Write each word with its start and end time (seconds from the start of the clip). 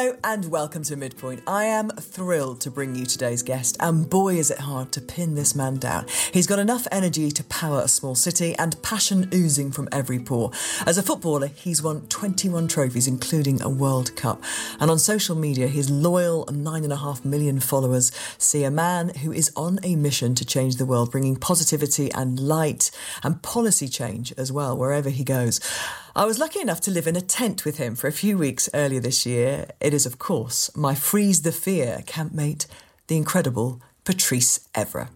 Hello 0.00 0.16
and 0.24 0.46
welcome 0.46 0.82
to 0.84 0.96
Midpoint. 0.96 1.42
I 1.46 1.64
am 1.64 1.90
thrilled 1.90 2.62
to 2.62 2.70
bring 2.70 2.94
you 2.94 3.04
today's 3.04 3.42
guest, 3.42 3.76
and 3.80 4.08
boy 4.08 4.36
is 4.36 4.50
it 4.50 4.60
hard 4.60 4.92
to 4.92 5.00
pin 5.02 5.34
this 5.34 5.54
man 5.54 5.76
down. 5.76 6.06
He's 6.32 6.46
got 6.46 6.58
enough 6.58 6.86
energy 6.90 7.30
to 7.32 7.44
power 7.44 7.82
a 7.82 7.88
small 7.88 8.14
city 8.14 8.54
and 8.58 8.82
passion 8.82 9.28
oozing 9.34 9.72
from 9.72 9.90
every 9.92 10.18
pore. 10.18 10.52
As 10.86 10.96
a 10.96 11.02
footballer, 11.02 11.48
he's 11.48 11.82
won 11.82 12.06
21 12.06 12.66
trophies, 12.66 13.06
including 13.06 13.60
a 13.60 13.68
World 13.68 14.16
Cup. 14.16 14.42
And 14.80 14.90
on 14.90 14.98
social 14.98 15.36
media, 15.36 15.66
his 15.66 15.90
loyal 15.90 16.46
9.5 16.46 17.26
million 17.26 17.60
followers 17.60 18.10
see 18.38 18.64
a 18.64 18.70
man 18.70 19.10
who 19.16 19.32
is 19.32 19.52
on 19.54 19.80
a 19.82 19.96
mission 19.96 20.34
to 20.36 20.46
change 20.46 20.76
the 20.76 20.86
world, 20.86 21.10
bringing 21.10 21.36
positivity 21.36 22.10
and 22.12 22.40
light 22.40 22.90
and 23.22 23.42
policy 23.42 23.86
change 23.86 24.32
as 24.38 24.50
well, 24.50 24.78
wherever 24.78 25.10
he 25.10 25.24
goes. 25.24 25.60
I 26.16 26.24
was 26.24 26.40
lucky 26.40 26.60
enough 26.60 26.80
to 26.82 26.90
live 26.90 27.06
in 27.06 27.14
a 27.14 27.20
tent 27.20 27.64
with 27.64 27.78
him 27.78 27.94
for 27.94 28.08
a 28.08 28.12
few 28.12 28.36
weeks 28.36 28.68
earlier 28.74 28.98
this 28.98 29.24
year. 29.24 29.68
It 29.80 29.94
is, 29.94 30.06
of 30.06 30.18
course, 30.18 30.68
my 30.76 30.96
Freeze 30.96 31.42
the 31.42 31.52
Fear 31.52 32.02
campmate, 32.04 32.66
the 33.06 33.16
incredible 33.16 33.80
Patrice 34.04 34.58
Evra. 34.74 35.10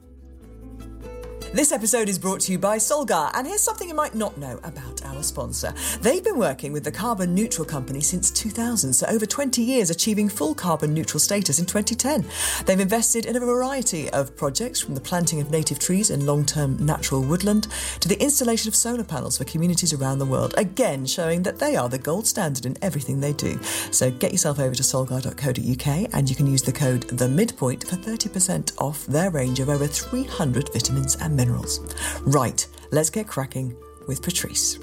This 1.55 1.71
episode 1.71 2.09
is 2.09 2.19
brought 2.19 2.41
to 2.41 2.53
you 2.53 2.59
by 2.59 2.79
Solgar, 2.79 3.31
and 3.33 3.47
here's 3.47 3.63
something 3.63 3.89
you 3.89 3.95
might 3.95 4.17
not 4.17 4.37
know 4.37 4.59
about 4.65 5.05
our 5.05 5.23
sponsor. 5.23 5.73
They've 6.01 6.23
been 6.25 6.37
working 6.37 6.73
with 6.73 6.83
the 6.83 6.91
Carbon 6.91 7.33
Neutral 7.33 7.65
Company 7.65 8.01
since 8.01 8.33
2000, 8.33 8.93
so 8.93 9.07
over 9.07 9.25
20 9.25 9.63
years, 9.63 9.89
achieving 9.89 10.29
full 10.29 10.57
carbon 10.57 10.93
neutral 10.93 11.21
status 11.21 11.61
in 11.61 11.67
2010. 11.67 12.25
They've 12.67 12.81
invested 12.81 13.25
in 13.25 13.37
a 13.37 13.39
variety 13.39 14.11
of 14.11 14.35
projects 14.35 14.81
from 14.81 14.97
the 14.97 15.01
planting 15.01 15.41
of 15.41 15.53
native 15.53 15.79
trees 15.79 16.11
in 16.11 16.27
long 16.27 16.45
term 16.45 16.77
natural 16.85 17.23
woodland 17.23 17.69
to 18.01 18.09
the 18.09 18.21
installation 18.21 18.67
of 18.67 18.75
solar 18.75 19.05
panels 19.05 19.39
for 19.39 19.45
communities 19.45 19.93
around 19.93 20.19
the 20.19 20.27
world, 20.27 20.55
again 20.57 21.07
showing 21.07 21.45
that 21.45 21.61
they 21.61 21.77
are 21.77 21.89
the 21.89 21.99
gold 21.99 22.27
standard 22.27 22.67
in 22.67 22.77
everything 22.83 23.21
they 23.21 23.33
do. 23.33 23.63
So 23.93 24.11
get 24.11 24.33
yourself 24.33 24.59
over 24.59 24.75
to 24.75 24.83
solgar.co.uk 24.83 26.11
and 26.15 26.29
you 26.29 26.35
can 26.35 26.49
use 26.49 26.63
the 26.63 26.73
code 26.73 27.05
The 27.05 27.29
Midpoint 27.29 27.89
for 27.89 27.95
30% 27.95 28.77
off 28.81 29.07
their 29.07 29.31
range 29.31 29.61
of 29.61 29.69
over 29.69 29.87
300 29.87 30.71
vitamins 30.73 31.15
and 31.15 31.37
minerals 31.37 31.44
minerals. 31.45 31.81
Right, 32.23 32.67
let's 32.91 33.11
get 33.11 33.27
cracking 33.27 33.77
with 34.09 34.23
Patrice. 34.23 34.79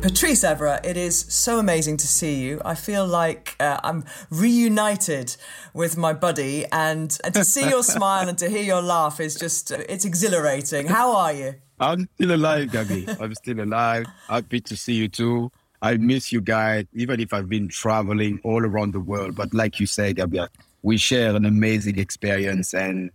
Patrice 0.00 0.44
Evra, 0.44 0.84
it 0.84 0.98
is 0.98 1.18
so 1.28 1.58
amazing 1.58 1.96
to 1.96 2.06
see 2.06 2.34
you. 2.34 2.60
I 2.64 2.74
feel 2.74 3.06
like 3.06 3.56
uh, 3.58 3.80
I'm 3.82 4.04
reunited 4.30 5.36
with 5.72 5.96
my 5.96 6.12
buddy, 6.12 6.66
and, 6.72 7.16
and 7.24 7.34
to 7.34 7.44
see 7.44 7.68
your 7.68 7.82
smile 7.96 8.28
and 8.28 8.36
to 8.38 8.48
hear 8.50 8.62
your 8.62 8.82
laugh 8.82 9.18
is 9.18 9.34
just, 9.34 9.72
uh, 9.72 9.78
it's 9.88 10.04
exhilarating. 10.04 10.86
How 10.86 11.16
are 11.16 11.32
you? 11.32 11.54
I'm 11.80 12.08
still 12.14 12.34
alive, 12.34 12.70
Gabby. 12.70 13.06
I'm 13.20 13.34
still 13.34 13.60
alive. 13.60 14.06
Happy 14.28 14.60
to 14.60 14.76
see 14.76 14.94
you 14.94 15.08
too. 15.08 15.50
I 15.80 15.96
miss 15.96 16.32
you 16.32 16.40
guys, 16.40 16.84
even 16.94 17.20
if 17.20 17.32
I've 17.32 17.48
been 17.48 17.68
traveling 17.68 18.40
all 18.44 18.64
around 18.64 18.92
the 18.92 19.00
world. 19.00 19.34
But 19.34 19.52
like 19.52 19.80
you 19.80 19.86
said, 19.86 20.16
Gabby, 20.16 20.40
we 20.84 20.98
share 20.98 21.34
an 21.34 21.46
amazing 21.46 21.98
experience. 21.98 22.74
And 22.74 23.10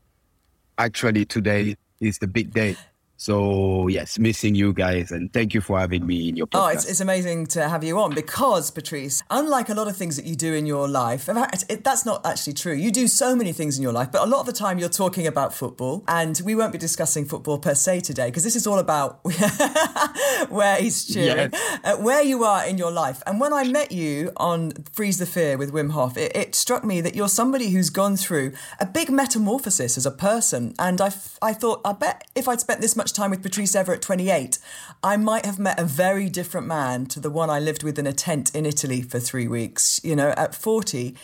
actually, 0.78 1.24
today 1.24 1.76
is 2.02 2.18
the 2.18 2.28
big 2.28 2.52
day. 2.52 2.76
So 3.20 3.90
yes, 3.90 4.18
missing 4.18 4.56
you 4.56 4.72
guys, 4.72 5.12
and 5.12 5.32
thank 5.34 5.54
you 5.54 5.60
for 5.60 5.78
having 5.78 6.08
me 6.08 6.30
in 6.30 6.38
your 6.38 6.48
podcast. 6.48 6.66
Oh, 6.66 6.68
it's, 6.70 6.86
it's 6.86 7.02
amazing 7.02 7.48
to 7.48 7.68
have 7.68 7.84
you 7.84 8.00
on 8.00 8.16
because 8.16 8.72
Patrice, 8.72 9.22
unlike 9.30 9.68
a 9.68 9.74
lot 9.74 9.90
of 9.90 9.98
things 9.98 10.16
that 10.16 10.24
you 10.24 10.38
do 10.38 10.54
in 10.54 10.66
your 10.66 10.88
life, 10.88 11.28
in 11.28 11.36
fact, 11.36 11.66
it, 11.68 11.84
that's 11.84 12.06
not 12.06 12.26
actually 12.26 12.54
true. 12.54 12.72
You 12.72 12.94
do 12.94 13.10
so 13.10 13.36
many 13.36 13.52
things 13.52 13.76
in 13.76 13.84
your 13.84 13.92
life, 13.92 14.10
but 14.14 14.22
a 14.22 14.26
lot 14.26 14.40
of 14.40 14.46
the 14.46 14.54
time 14.54 14.80
you're 14.80 14.88
talking 14.88 15.28
about 15.28 15.54
football, 15.54 16.06
and 16.08 16.42
we 16.46 16.56
won't 16.56 16.72
be 16.72 16.78
discussing 16.78 17.26
football 17.26 17.60
per 17.60 17.76
se 17.76 18.00
today 18.00 18.28
because 18.28 18.46
this 18.46 18.56
is 18.56 18.66
all 18.66 18.80
about 18.80 19.20
where 20.50 20.78
he's 20.78 21.06
cheering, 21.06 21.50
yes. 21.52 21.80
uh, 21.84 21.98
where 21.98 22.24
you 22.24 22.46
are 22.46 22.66
in 22.66 22.78
your 22.78 22.92
life. 22.92 23.22
And 23.28 23.42
when 23.42 23.52
I 23.52 23.66
met 23.66 23.92
you 23.92 24.32
on 24.38 24.72
Freeze 24.94 25.18
the 25.18 25.26
Fear 25.26 25.58
with 25.58 25.74
Wim 25.74 25.92
Hof, 25.92 26.16
it, 26.16 26.34
it 26.38 26.56
struck 26.56 26.86
me 26.86 27.02
that 27.02 27.16
you're 27.16 27.28
somebody 27.28 27.72
who's 27.72 27.90
gone 27.90 28.16
through 28.16 28.54
a 28.80 28.86
big 28.86 29.10
metamorphosis 29.10 29.98
as 29.98 30.06
a 30.06 30.12
person, 30.12 30.74
and 30.80 31.02
I, 31.02 31.12
I 31.42 31.52
thought, 31.52 31.82
I 31.84 31.92
bet 31.92 32.26
if 32.34 32.48
I'd 32.48 32.62
spent 32.62 32.80
this 32.80 32.96
much 32.96 33.09
much 33.10 33.16
time 33.16 33.32
with 33.32 33.42
Patrice 33.42 33.76
Evra 33.76 33.96
at 33.96 34.04
28, 34.04 34.60
I 35.02 35.18
might 35.18 35.44
have 35.44 35.58
met 35.58 35.80
a 35.80 35.84
very 35.84 36.30
different 36.30 36.68
man 36.68 37.08
to 37.08 37.20
the 37.20 37.32
one 37.32 37.50
I 37.50 37.60
lived 37.60 37.82
with 37.82 37.98
in 37.98 38.06
a 38.06 38.14
tent 38.14 38.54
in 38.54 38.68
Italy 38.68 39.02
for 39.02 39.20
three 39.20 39.48
weeks. 39.48 40.00
You 40.04 40.16
know, 40.16 40.30
at 40.38 40.54
40, 40.54 41.16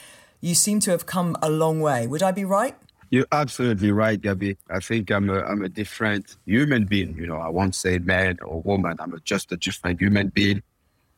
you 0.41 0.55
seem 0.55 0.79
to 0.79 0.89
have 0.91 1.05
come 1.05 1.37
a 1.43 1.49
long 1.49 1.81
way. 1.81 2.07
Would 2.07 2.23
I 2.23 2.31
be 2.31 2.43
right? 2.43 2.75
You're 3.11 3.27
absolutely 3.31 3.91
right, 3.91 4.19
Gabby. 4.19 4.57
I 4.67 4.79
think 4.79 5.11
I'm 5.11 5.29
a, 5.29 5.41
I'm 5.41 5.61
a 5.61 5.69
different 5.69 6.37
human 6.45 6.85
being. 6.85 7.15
You 7.17 7.27
know, 7.27 7.37
I 7.37 7.49
won't 7.49 7.75
say 7.75 7.99
man 7.99 8.39
or 8.41 8.63
woman. 8.63 8.95
I'm 8.99 9.13
a, 9.13 9.19
just 9.19 9.51
a 9.51 9.57
different 9.57 10.01
human 10.01 10.29
being. 10.29 10.63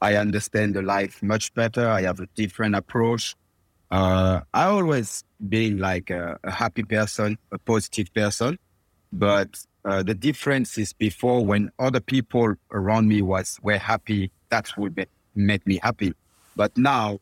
I 0.01 0.15
understand 0.15 0.73
the 0.73 0.81
life 0.81 1.23
much 1.23 1.53
better. 1.53 1.87
I 1.87 2.01
have 2.01 2.19
a 2.19 2.27
different 2.35 2.75
approach. 2.75 3.37
Uh, 3.89 4.41
I 4.53 4.65
always 4.65 5.23
been 5.47 5.77
like 5.77 6.09
a, 6.09 6.37
a, 6.43 6.51
happy 6.51 6.83
person, 6.83 7.37
a 7.53 7.57
positive 7.57 8.13
person, 8.13 8.59
but 9.13 9.47
uh, 9.87 10.03
the 10.03 10.13
difference 10.13 10.77
is 10.77 10.91
before 10.91 11.45
when 11.45 11.71
other 11.79 12.01
people 12.01 12.55
around 12.73 13.07
me 13.07 13.21
was 13.21 13.57
were 13.63 13.77
happy, 13.77 14.29
that 14.49 14.69
be, 14.93 15.05
make 15.33 15.65
me 15.65 15.79
happy. 15.81 16.13
But 16.57 16.77
now 16.77 17.19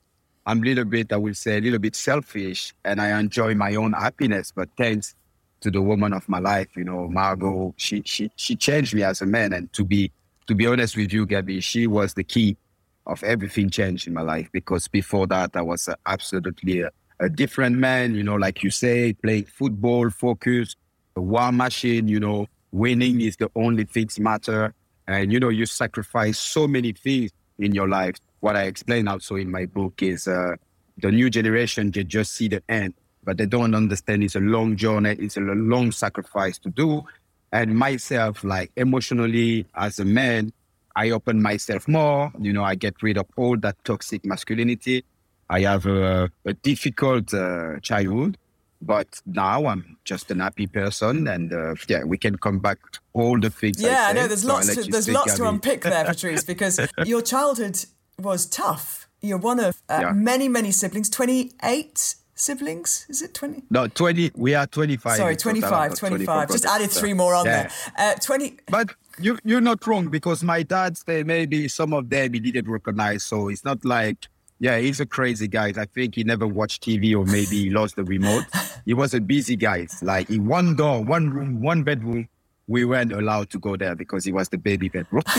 I'm 0.47 0.63
a 0.63 0.65
little 0.65 0.85
bit, 0.85 1.13
I 1.13 1.17
will 1.17 1.35
say, 1.35 1.59
a 1.59 1.61
little 1.61 1.77
bit 1.77 1.95
selfish, 1.95 2.73
and 2.83 2.99
I 2.99 3.19
enjoy 3.19 3.53
my 3.53 3.75
own 3.75 3.93
happiness. 3.93 4.51
But 4.51 4.69
thanks 4.77 5.13
to 5.61 5.69
the 5.69 5.79
woman 5.79 6.11
of 6.11 6.27
my 6.27 6.39
life, 6.39 6.69
you 6.75 6.83
know, 6.83 7.07
Margot, 7.07 7.75
she 7.77 8.01
she 8.03 8.31
she 8.35 8.55
changed 8.55 8.95
me 8.95 9.03
as 9.03 9.21
a 9.21 9.27
man. 9.27 9.53
And 9.53 9.71
to 9.73 9.83
be 9.83 10.11
to 10.47 10.55
be 10.55 10.65
honest 10.65 10.97
with 10.97 11.13
you, 11.13 11.27
Gabby, 11.27 11.59
she 11.59 11.85
was 11.85 12.15
the 12.15 12.23
key 12.23 12.57
of 13.05 13.23
everything 13.23 13.69
changed 13.69 14.07
in 14.07 14.13
my 14.15 14.21
life. 14.21 14.49
Because 14.51 14.87
before 14.87 15.27
that, 15.27 15.51
I 15.53 15.61
was 15.61 15.87
absolutely 16.07 16.81
a, 16.81 16.89
a 17.19 17.29
different 17.29 17.77
man. 17.77 18.15
You 18.15 18.23
know, 18.23 18.37
like 18.37 18.63
you 18.63 18.71
say, 18.71 19.13
playing 19.13 19.45
football, 19.45 20.09
focus, 20.09 20.75
a 21.15 21.21
war 21.21 21.51
machine. 21.51 22.07
You 22.07 22.19
know, 22.19 22.47
winning 22.75 23.21
is 23.21 23.37
the 23.37 23.49
only 23.55 23.85
things 23.85 24.19
matter. 24.19 24.73
And, 25.07 25.31
you 25.31 25.39
know, 25.39 25.49
you 25.49 25.65
sacrifice 25.65 26.37
so 26.37 26.67
many 26.67 26.91
things 26.91 27.31
in 27.57 27.73
your 27.73 27.87
life. 27.87 28.15
What 28.41 28.55
I 28.55 28.63
explain 28.63 29.07
also 29.07 29.35
in 29.35 29.49
my 29.49 29.65
book 29.65 30.03
is 30.03 30.27
uh, 30.27 30.55
the 30.97 31.11
new 31.11 31.29
generation, 31.29 31.91
they 31.91 32.03
just 32.03 32.33
see 32.33 32.47
the 32.47 32.61
end, 32.67 32.93
but 33.23 33.37
they 33.37 33.45
don't 33.45 33.73
understand 33.73 34.23
it's 34.23 34.35
a 34.35 34.39
long 34.39 34.75
journey, 34.75 35.15
it's 35.19 35.37
a 35.37 35.41
long 35.41 35.91
sacrifice 35.91 36.57
to 36.59 36.69
do. 36.69 37.03
And 37.51 37.75
myself, 37.75 38.43
like 38.43 38.71
emotionally 38.75 39.65
as 39.75 39.99
a 39.99 40.05
man, 40.05 40.51
I 40.95 41.11
open 41.11 41.41
myself 41.41 41.87
more. 41.87 42.31
You 42.39 42.53
know, 42.53 42.63
I 42.63 42.75
get 42.75 43.01
rid 43.01 43.17
of 43.17 43.27
all 43.37 43.57
that 43.57 43.77
toxic 43.83 44.25
masculinity. 44.25 45.05
I 45.49 45.61
have 45.61 45.85
a, 45.85 46.29
a 46.45 46.53
difficult 46.53 47.33
uh, 47.33 47.79
childhood. 47.81 48.37
But 48.85 49.21
now 49.25 49.65
I'm 49.65 49.97
just 50.03 50.29
an 50.31 50.39
happy 50.39 50.67
person, 50.67 51.27
and 51.27 51.51
uh, 51.51 51.75
yeah, 51.87 52.03
we 52.03 52.17
can 52.17 52.37
come 52.37 52.59
back 52.59 52.77
to 52.91 52.99
all 53.13 53.39
the 53.39 53.49
things. 53.49 53.81
Yeah, 53.81 54.07
I, 54.09 54.13
know 54.13 54.27
there's 54.27 54.43
so 54.43 54.53
lots. 54.53 54.75
To, 54.75 54.83
there's 54.83 55.09
lots 55.09 55.35
to 55.35 55.47
unpick 55.47 55.81
there, 55.81 56.05
Patrice, 56.11 56.43
because 56.43 56.79
your 57.05 57.21
childhood 57.21 57.83
was 58.19 58.45
tough. 58.45 59.07
You're 59.21 59.39
one 59.39 59.59
of 59.59 59.81
uh, 59.89 59.99
yeah. 60.01 60.11
many, 60.11 60.47
many 60.47 60.71
siblings. 60.71 61.09
Twenty-eight 61.09 62.15
siblings? 62.35 63.05
Is 63.09 63.21
it 63.21 63.33
20? 63.33 63.63
No, 63.69 63.87
20. 63.87 64.31
We 64.35 64.53
are 64.53 64.67
25. 64.67 65.17
Sorry, 65.17 65.35
25, 65.35 65.95
25. 65.95 66.49
Just 66.49 66.65
added 66.65 66.91
three 66.91 67.13
more 67.13 67.33
on 67.33 67.45
yeah. 67.45 67.69
there. 67.97 68.11
Uh, 68.11 68.15
20. 68.15 68.59
But 68.67 68.89
you, 69.19 69.39
you're 69.43 69.61
not 69.61 69.85
wrong 69.87 70.09
because 70.09 70.43
my 70.43 70.63
dad, 70.63 70.97
they 71.05 71.23
maybe 71.23 71.67
some 71.67 71.93
of 71.93 72.09
them 72.09 72.33
he 72.33 72.39
didn't 72.39 72.69
recognize. 72.69 73.23
So 73.23 73.47
it's 73.47 73.63
not 73.63 73.83
like 73.85 74.27
yeah, 74.65 74.79
he's 74.79 74.99
a 74.99 75.05
crazy 75.05 75.47
guy. 75.47 75.71
I 75.77 75.85
think 75.85 76.15
he 76.15 76.23
never 76.23 76.47
watched 76.47 76.83
TV 76.83 77.15
or 77.15 77.23
maybe 77.23 77.65
he 77.65 77.69
lost 77.69 77.97
the 77.97 78.03
remote. 78.03 78.45
He 78.83 78.95
was 78.95 79.13
a 79.13 79.21
busy 79.21 79.55
guy. 79.55 79.85
Like 80.01 80.31
in 80.31 80.47
one 80.47 80.75
door, 80.75 81.03
one 81.03 81.29
room, 81.29 81.61
one 81.61 81.83
bedroom, 81.83 82.27
we 82.65 82.83
weren't 82.83 83.11
allowed 83.11 83.51
to 83.51 83.59
go 83.59 83.75
there 83.75 83.95
because 83.95 84.25
he 84.25 84.31
was 84.31 84.49
the 84.49 84.57
baby 84.57 84.89
bedroom. 84.89 85.21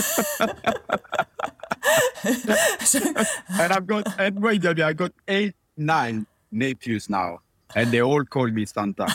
and 3.59 3.73
I've 3.73 3.85
got 3.85 4.17
and 4.17 4.41
wait, 4.41 4.65
I 4.65 4.93
got 4.93 5.11
eight, 5.27 5.55
nine 5.75 6.25
nephews 6.49 7.09
now. 7.09 7.41
And 7.75 7.91
they 7.91 8.01
all 8.01 8.23
call 8.23 8.47
me 8.47 8.65
Santa. 8.65 9.07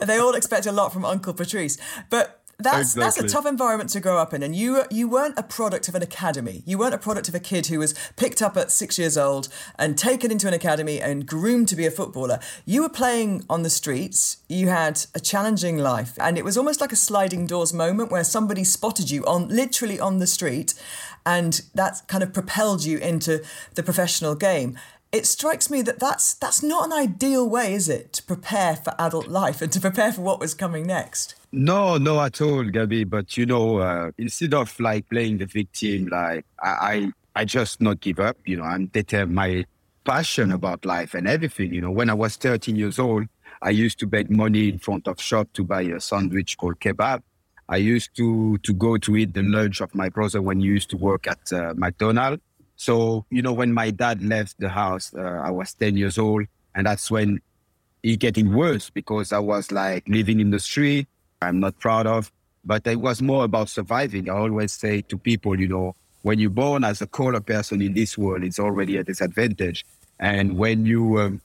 they 0.06 0.18
all 0.18 0.34
expect 0.34 0.66
a 0.66 0.72
lot 0.72 0.92
from 0.92 1.06
Uncle 1.06 1.32
Patrice. 1.32 1.78
But 2.10 2.37
that's 2.60 2.96
exactly. 2.96 3.22
that's 3.22 3.32
a 3.32 3.36
tough 3.36 3.46
environment 3.46 3.90
to 3.90 4.00
grow 4.00 4.18
up 4.18 4.34
in 4.34 4.42
and 4.42 4.54
you 4.54 4.82
you 4.90 5.08
weren't 5.08 5.38
a 5.38 5.44
product 5.44 5.88
of 5.88 5.94
an 5.94 6.02
academy. 6.02 6.62
You 6.66 6.76
weren't 6.78 6.94
a 6.94 6.98
product 6.98 7.28
of 7.28 7.34
a 7.34 7.40
kid 7.40 7.68
who 7.68 7.78
was 7.78 7.94
picked 8.16 8.42
up 8.42 8.56
at 8.56 8.72
6 8.72 8.98
years 8.98 9.16
old 9.16 9.48
and 9.78 9.96
taken 9.96 10.32
into 10.32 10.48
an 10.48 10.54
academy 10.54 11.00
and 11.00 11.24
groomed 11.24 11.68
to 11.68 11.76
be 11.76 11.86
a 11.86 11.90
footballer. 11.90 12.40
You 12.66 12.82
were 12.82 12.88
playing 12.88 13.44
on 13.48 13.62
the 13.62 13.70
streets. 13.70 14.38
You 14.48 14.68
had 14.68 15.06
a 15.14 15.20
challenging 15.20 15.78
life 15.78 16.14
and 16.18 16.36
it 16.36 16.44
was 16.44 16.56
almost 16.56 16.80
like 16.80 16.90
a 16.90 16.96
sliding 16.96 17.46
doors 17.46 17.72
moment 17.72 18.10
where 18.10 18.24
somebody 18.24 18.64
spotted 18.64 19.08
you 19.08 19.24
on 19.24 19.46
literally 19.48 20.00
on 20.00 20.18
the 20.18 20.26
street 20.26 20.74
and 21.24 21.62
that 21.74 22.02
kind 22.08 22.24
of 22.24 22.32
propelled 22.32 22.84
you 22.84 22.98
into 22.98 23.44
the 23.74 23.82
professional 23.84 24.34
game 24.34 24.76
it 25.10 25.26
strikes 25.26 25.70
me 25.70 25.82
that 25.82 25.98
that's 25.98 26.34
that's 26.34 26.62
not 26.62 26.86
an 26.86 26.92
ideal 26.92 27.48
way, 27.48 27.72
is 27.72 27.88
it, 27.88 28.12
to 28.14 28.22
prepare 28.22 28.76
for 28.76 28.94
adult 28.98 29.28
life 29.28 29.62
and 29.62 29.72
to 29.72 29.80
prepare 29.80 30.12
for 30.12 30.22
what 30.22 30.40
was 30.40 30.54
coming 30.54 30.86
next? 30.86 31.34
No, 31.50 31.96
no, 31.96 32.20
at 32.20 32.40
all, 32.40 32.64
Gabby. 32.64 33.04
But 33.04 33.36
you 33.36 33.46
know, 33.46 33.78
uh, 33.78 34.10
instead 34.18 34.54
of 34.54 34.78
like 34.78 35.08
playing 35.08 35.38
the 35.38 35.46
victim, 35.46 36.08
like 36.08 36.44
I, 36.62 36.68
I, 36.68 37.12
I 37.36 37.44
just 37.44 37.80
not 37.80 38.00
give 38.00 38.20
up. 38.20 38.36
You 38.44 38.58
know, 38.58 38.64
I'm 38.64 38.86
determined. 38.86 39.34
My 39.34 39.64
passion 40.04 40.52
about 40.52 40.84
life 40.84 41.14
and 41.14 41.28
everything. 41.28 41.72
You 41.72 41.82
know, 41.82 41.90
when 41.90 42.08
I 42.08 42.14
was 42.14 42.36
13 42.36 42.76
years 42.76 42.98
old, 42.98 43.26
I 43.60 43.70
used 43.70 43.98
to 44.00 44.06
beg 44.06 44.30
money 44.30 44.68
in 44.68 44.78
front 44.78 45.06
of 45.06 45.20
shop 45.20 45.48
to 45.54 45.64
buy 45.64 45.82
a 45.82 46.00
sandwich 46.00 46.56
called 46.56 46.80
kebab. 46.80 47.22
I 47.68 47.76
used 47.76 48.16
to 48.16 48.58
to 48.58 48.72
go 48.72 48.96
to 48.96 49.16
eat 49.16 49.34
the 49.34 49.42
lunch 49.42 49.80
of 49.80 49.94
my 49.94 50.08
brother 50.08 50.40
when 50.40 50.60
he 50.60 50.66
used 50.66 50.90
to 50.90 50.96
work 50.96 51.26
at 51.26 51.52
uh, 51.52 51.74
McDonald's. 51.76 52.42
So, 52.78 53.26
you 53.28 53.42
know, 53.42 53.52
when 53.52 53.72
my 53.72 53.90
dad 53.90 54.22
left 54.22 54.58
the 54.60 54.68
house, 54.68 55.12
uh, 55.12 55.20
I 55.20 55.50
was 55.50 55.74
10 55.74 55.96
years 55.96 56.16
old. 56.16 56.46
And 56.76 56.86
that's 56.86 57.10
when 57.10 57.40
it 58.04 58.20
getting 58.20 58.54
worse 58.54 58.88
because 58.88 59.32
I 59.32 59.40
was 59.40 59.72
like 59.72 60.08
living 60.08 60.38
in 60.38 60.50
the 60.50 60.60
street. 60.60 61.08
I'm 61.42 61.58
not 61.58 61.78
proud 61.80 62.06
of, 62.06 62.30
but 62.64 62.86
it 62.86 63.00
was 63.00 63.20
more 63.20 63.44
about 63.44 63.68
surviving. 63.68 64.30
I 64.30 64.34
always 64.34 64.72
say 64.72 65.02
to 65.02 65.18
people, 65.18 65.58
you 65.58 65.66
know, 65.66 65.96
when 66.22 66.38
you're 66.38 66.50
born 66.50 66.84
as 66.84 67.02
a 67.02 67.08
color 67.08 67.40
person 67.40 67.82
in 67.82 67.94
this 67.94 68.16
world, 68.16 68.44
it's 68.44 68.60
already 68.60 68.96
a 68.96 69.02
disadvantage. 69.02 69.84
And 70.20 70.56
when 70.56 70.86
you, 70.86 71.18
um, 71.18 71.40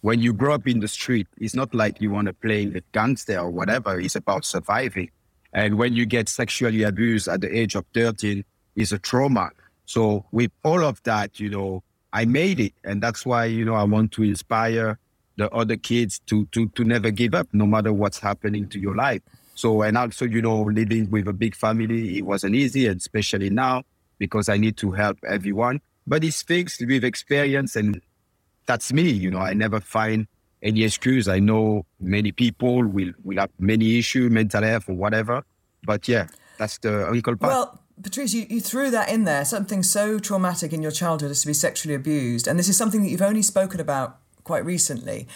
when 0.00 0.20
you 0.20 0.32
grow 0.32 0.54
up 0.54 0.66
in 0.66 0.80
the 0.80 0.88
street, 0.88 1.26
it's 1.36 1.54
not 1.54 1.74
like 1.74 2.00
you 2.00 2.10
want 2.10 2.28
to 2.28 2.32
play 2.32 2.64
the 2.64 2.82
gangster 2.92 3.38
or 3.38 3.50
whatever. 3.50 4.00
It's 4.00 4.16
about 4.16 4.46
surviving. 4.46 5.10
And 5.52 5.76
when 5.76 5.92
you 5.92 6.06
get 6.06 6.30
sexually 6.30 6.82
abused 6.82 7.28
at 7.28 7.42
the 7.42 7.54
age 7.54 7.74
of 7.74 7.84
13, 7.92 8.42
it's 8.74 8.92
a 8.92 8.98
trauma. 8.98 9.50
So 9.88 10.26
with 10.32 10.50
all 10.64 10.84
of 10.84 11.02
that, 11.04 11.40
you 11.40 11.48
know, 11.48 11.82
I 12.12 12.26
made 12.26 12.60
it. 12.60 12.74
And 12.84 13.02
that's 13.02 13.24
why, 13.24 13.46
you 13.46 13.64
know, 13.64 13.74
I 13.74 13.84
want 13.84 14.12
to 14.12 14.22
inspire 14.22 14.98
the 15.38 15.50
other 15.50 15.76
kids 15.76 16.20
to 16.26 16.44
to 16.52 16.68
to 16.68 16.84
never 16.84 17.10
give 17.10 17.34
up, 17.34 17.48
no 17.52 17.66
matter 17.66 17.92
what's 17.92 18.18
happening 18.18 18.68
to 18.68 18.78
your 18.78 18.94
life. 18.94 19.22
So 19.54 19.80
and 19.80 19.96
also, 19.96 20.26
you 20.26 20.42
know, 20.42 20.62
living 20.62 21.10
with 21.10 21.26
a 21.26 21.32
big 21.32 21.54
family, 21.54 22.18
it 22.18 22.26
wasn't 22.26 22.54
easy, 22.54 22.86
and 22.86 22.98
especially 23.00 23.48
now 23.48 23.82
because 24.18 24.50
I 24.50 24.58
need 24.58 24.76
to 24.78 24.90
help 24.90 25.16
everyone. 25.26 25.80
But 26.06 26.22
it's 26.22 26.42
things 26.42 26.76
with 26.80 27.02
experience 27.02 27.74
and 27.74 28.02
that's 28.66 28.92
me, 28.92 29.08
you 29.08 29.30
know, 29.30 29.38
I 29.38 29.54
never 29.54 29.80
find 29.80 30.26
any 30.62 30.84
excuse. 30.84 31.28
I 31.28 31.38
know 31.38 31.86
many 31.98 32.32
people 32.32 32.84
will 32.84 33.12
will 33.24 33.38
have 33.38 33.50
many 33.58 33.98
issues, 33.98 34.30
mental 34.30 34.62
health 34.62 34.88
or 34.90 34.96
whatever. 34.96 35.44
But 35.82 36.08
yeah, 36.08 36.26
that's 36.58 36.76
the 36.78 37.10
equal 37.14 37.36
part. 37.36 37.52
Well, 37.52 37.80
Patrice, 38.02 38.34
you, 38.34 38.46
you 38.48 38.60
threw 38.60 38.90
that 38.90 39.08
in 39.08 39.24
there, 39.24 39.44
something 39.44 39.82
so 39.82 40.18
traumatic 40.18 40.72
in 40.72 40.82
your 40.82 40.92
childhood 40.92 41.30
as 41.30 41.42
to 41.42 41.46
be 41.46 41.54
sexually 41.54 41.94
abused. 41.94 42.46
And 42.46 42.58
this 42.58 42.68
is 42.68 42.76
something 42.76 43.02
that 43.02 43.10
you've 43.10 43.22
only 43.22 43.42
spoken 43.42 43.80
about 43.80 44.18
quite 44.44 44.64
recently 44.64 45.28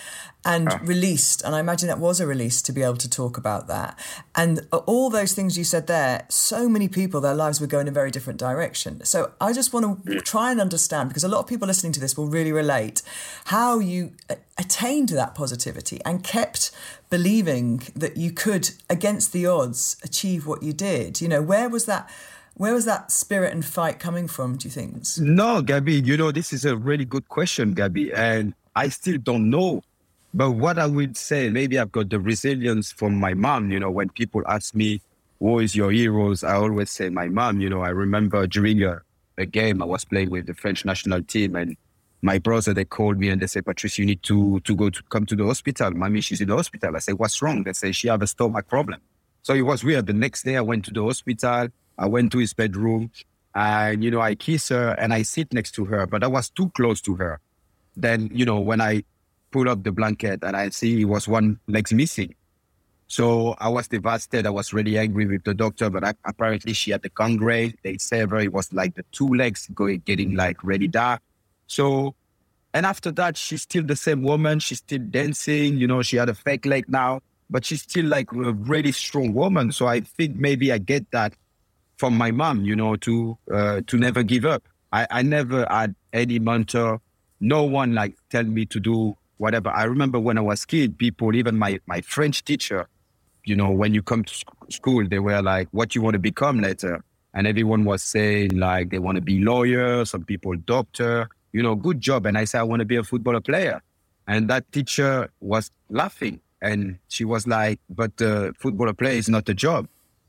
and 0.43 0.73
released. 0.89 1.43
And 1.43 1.55
I 1.55 1.61
imagine 1.61 1.87
that 1.89 1.99
was 1.99 2.19
a 2.19 2.27
release 2.27 2.63
to 2.63 2.73
be 2.73 2.83
able 2.83 2.97
to 2.97 3.11
talk 3.11 3.37
about 3.37 3.67
that. 3.67 3.99
And 4.35 4.67
all 4.87 5.11
those 5.11 5.35
things 5.35 5.59
you 5.59 5.65
said 5.65 5.87
there, 5.87 6.25
so 6.31 6.67
many 6.67 6.89
people, 6.89 7.21
their 7.21 7.35
lives 7.35 7.61
were 7.61 7.67
going 7.67 7.83
in 7.83 7.89
a 7.89 7.93
very 7.93 8.11
different 8.11 8.41
direction. 8.41 9.05
So 9.05 9.33
I 9.39 9.53
just 9.53 9.75
want 9.75 10.07
to 10.07 10.21
try 10.23 10.51
and 10.51 10.59
understand, 10.63 11.11
because 11.11 11.25
a 11.25 11.29
lot 11.29 11.41
of 11.41 11.47
people 11.47 11.69
listening 11.69 11.93
to 11.93 12.01
this 12.01 12.17
will 12.17 12.27
really 12.27 12.53
relate, 12.53 13.03
how 13.47 13.81
you 13.81 14.13
attained 14.57 15.11
that 15.11 15.35
positivity 15.35 16.01
and 16.07 16.25
kept 16.25 16.71
believing 17.11 17.83
that 17.95 18.17
you 18.17 18.33
could, 18.33 18.71
against 18.89 19.35
the 19.35 19.45
odds, 19.45 19.99
achieve 20.03 20.47
what 20.47 20.63
you 20.63 20.73
did. 20.73 21.21
You 21.21 21.29
know, 21.29 21.43
where 21.43 21.69
was 21.69 21.85
that? 21.85 22.09
Where 22.55 22.75
was 22.75 22.85
that 22.85 23.11
spirit 23.11 23.53
and 23.53 23.65
fight 23.65 23.99
coming 23.99 24.29
from, 24.29 24.57
do 24.57 24.69
you 24.69 24.71
think? 24.71 25.05
No, 25.19 25.63
Gabby, 25.63 26.01
you 26.01 26.17
know, 26.17 26.31
this 26.31 26.53
is 26.53 26.65
a 26.65 26.77
really 26.77 27.05
good 27.05 27.29
question, 27.29 27.75
Gabby. 27.75 28.13
And 28.13 28.55
I 28.77 28.89
still 28.89 29.19
don't 29.19 29.51
know. 29.51 29.83
But 30.35 30.53
what 30.53 30.79
I 30.79 30.87
would 30.87 31.17
say, 31.17 31.51
maybe 31.51 31.79
I've 31.79 31.93
got 31.93 32.11
the 32.11 32.21
resilience 32.21 32.93
from 32.93 33.17
my 33.17 33.35
mom. 33.35 33.71
You 33.71 33.81
know, 33.81 33.91
when 33.91 34.11
people 34.11 34.43
ask 34.47 34.75
me, 34.75 35.01
who 35.41 35.59
is 35.59 35.75
your 35.75 35.91
heroes? 35.91 36.45
I 36.45 36.55
always 36.55 36.91
say 36.91 37.09
my 37.09 37.29
mom. 37.29 37.61
You 37.61 37.69
know, 37.69 37.83
I 37.83 37.89
remember 37.89 38.47
during 38.47 38.83
a, 38.83 39.03
a 39.37 39.47
game 39.47 39.83
I 39.83 39.87
was 39.87 40.05
playing 40.05 40.31
with 40.31 40.47
the 40.47 40.55
French 40.55 40.85
national 40.85 41.23
team 41.23 41.57
and 41.57 41.77
my 42.23 42.39
brother, 42.39 42.73
they 42.73 42.85
called 42.85 43.19
me 43.19 43.29
and 43.29 43.43
they 43.43 43.49
said, 43.49 43.67
Patrice, 43.67 43.99
you 43.99 44.07
need 44.07 44.23
to, 44.23 44.61
to 44.61 44.77
go 44.77 44.89
to 44.91 45.03
come 45.05 45.27
to 45.27 45.35
the 45.35 45.45
hospital. 45.45 45.91
Mommy, 45.91 46.21
she's 46.21 46.41
in 46.41 46.49
the 46.49 46.57
hospital. 46.57 46.95
I 46.95 47.01
said, 47.01 47.19
what's 47.19 47.43
wrong? 47.43 47.65
They 47.65 47.73
say, 47.73 47.91
she 47.91 48.07
have 48.09 48.23
a 48.23 48.29
stomach 48.29 48.69
problem. 48.69 49.01
So 49.43 49.55
it 49.55 49.63
was 49.63 49.83
weird. 49.83 50.07
The 50.07 50.13
next 50.13 50.45
day 50.45 50.57
I 50.57 50.61
went 50.61 50.85
to 50.85 50.93
the 50.93 51.03
hospital. 51.03 51.69
I 52.03 52.07
went 52.07 52.33
to 52.33 52.39
his 52.39 52.53
bedroom 52.53 53.13
and, 53.55 54.03
you 54.03 54.11
know, 54.11 54.21
I 54.21 54.35
kiss 54.35 54.71
her 54.71 54.91
and 54.99 55.15
I 55.15 55.23
sit 55.23 55.53
next 55.53 55.71
to 55.73 55.85
her, 55.85 56.05
but 56.05 56.25
I 56.25 56.27
was 56.27 56.51
too 56.51 56.71
close 56.71 57.01
to 57.03 57.15
her. 57.15 57.39
Then, 57.97 58.29
you 58.35 58.45
know, 58.45 58.59
when 58.59 58.81
I 58.81 59.05
pull 59.53 59.69
up 59.69 59.85
the 59.85 59.93
blanket 59.93 60.41
and 60.43 60.57
I 60.57 60.71
see 60.71 60.97
he 60.97 61.05
was 61.05 61.29
one 61.29 61.61
leg 61.69 61.93
missing. 61.93 62.35
So 63.07 63.55
I 63.59 63.69
was 63.69 63.87
devastated. 63.87 64.47
I 64.47 64.51
was 64.51 64.73
really 64.73 64.99
angry 64.99 65.27
with 65.27 65.45
the 65.45 65.55
doctor, 65.55 65.91
but 65.91 66.03
I, 66.03 66.15
apparently 66.25 66.73
she 66.73 66.91
had 66.91 67.03
the 67.03 67.11
gangrene. 67.11 67.75
They 67.85 67.99
said 67.99 68.33
it 68.33 68.53
was 68.53 68.73
like 68.73 68.97
the 68.97 69.05
two 69.13 69.29
legs 69.29 69.69
going, 69.73 70.01
getting 70.01 70.35
like 70.35 70.65
really 70.65 70.89
dark. 70.89 71.21
So, 71.69 72.17
and 72.75 72.85
after 72.85 73.13
that, 73.13 73.37
she's 73.37 73.63
still 73.63 73.85
the 73.85 73.97
same 73.97 74.23
woman. 74.23 74.59
She's 74.59 74.79
still 74.79 75.03
dancing. 75.11 75.77
You 75.77 75.87
know, 75.87 76.03
she 76.03 76.17
had 76.17 76.31
a 76.31 76.35
fake 76.35 76.67
leg 76.67 76.89
now, 76.89 77.21
but 77.49 77.65
she's 77.65 77.83
still 77.83 78.07
like 78.07 78.33
a 78.33 78.55
really 78.55 78.93
strong 78.93 79.35
woman. 79.35 79.71
So 79.71 79.87
I 79.87 80.01
think 80.01 80.35
maybe 80.37 80.73
I 80.73 80.79
get 80.79 81.09
that 81.13 81.35
from 82.03 82.19
my 82.19 82.33
mom, 82.33 82.65
you 82.65 82.75
know, 82.75 82.97
to 82.97 83.39
uh, 83.55 83.81
to 83.87 83.97
never 83.97 84.25
give 84.25 84.45
up. 84.45 84.63
I, 84.93 85.07
I 85.19 85.23
never 85.23 85.65
had 85.71 85.95
any 86.13 86.41
mentor, 86.41 87.01
no 87.39 87.63
one 87.63 87.95
like 87.95 88.17
tell 88.29 88.43
me 88.43 88.67
to 88.75 88.81
do 88.81 89.17
whatever. 89.37 89.69
I 89.69 89.85
remember 89.85 90.19
when 90.19 90.37
I 90.37 90.41
was 90.41 90.65
kid, 90.65 90.99
people, 90.99 91.33
even 91.37 91.57
my 91.57 91.79
my 91.87 92.01
French 92.01 92.43
teacher, 92.45 92.89
you 93.45 93.55
know, 93.55 93.71
when 93.71 93.95
you 93.95 94.03
come 94.03 94.25
to 94.25 94.35
school, 94.79 95.07
they 95.07 95.21
were 95.21 95.41
like, 95.43 95.69
"What 95.71 95.95
you 95.95 96.03
want 96.03 96.15
to 96.15 96.25
become 96.31 96.57
later?" 96.61 97.05
And 97.35 97.47
everyone 97.47 97.85
was 97.85 98.03
saying 98.03 98.51
like 98.69 98.91
they 98.91 98.99
want 98.99 99.15
to 99.21 99.25
be 99.33 99.39
lawyer, 99.39 100.05
some 100.05 100.25
people 100.25 100.57
doctor, 100.75 101.29
you 101.53 101.63
know, 101.63 101.77
good 101.77 102.01
job. 102.01 102.27
And 102.27 102.37
I 102.37 102.47
said 102.47 102.59
I 102.63 102.65
want 102.65 102.81
to 102.81 102.89
be 102.95 102.97
a 102.97 103.05
footballer 103.05 103.41
player, 103.51 103.81
and 104.27 104.51
that 104.51 104.65
teacher 104.73 105.31
was 105.53 105.71
laughing, 105.89 106.41
and 106.61 106.99
she 107.07 107.25
was 107.25 107.47
like, 107.47 107.79
"But 107.89 108.17
the 108.17 108.55
footballer 108.59 108.93
player 108.93 109.19
is 109.23 109.29
not 109.29 109.49
a 109.49 109.55
job." 109.55 109.87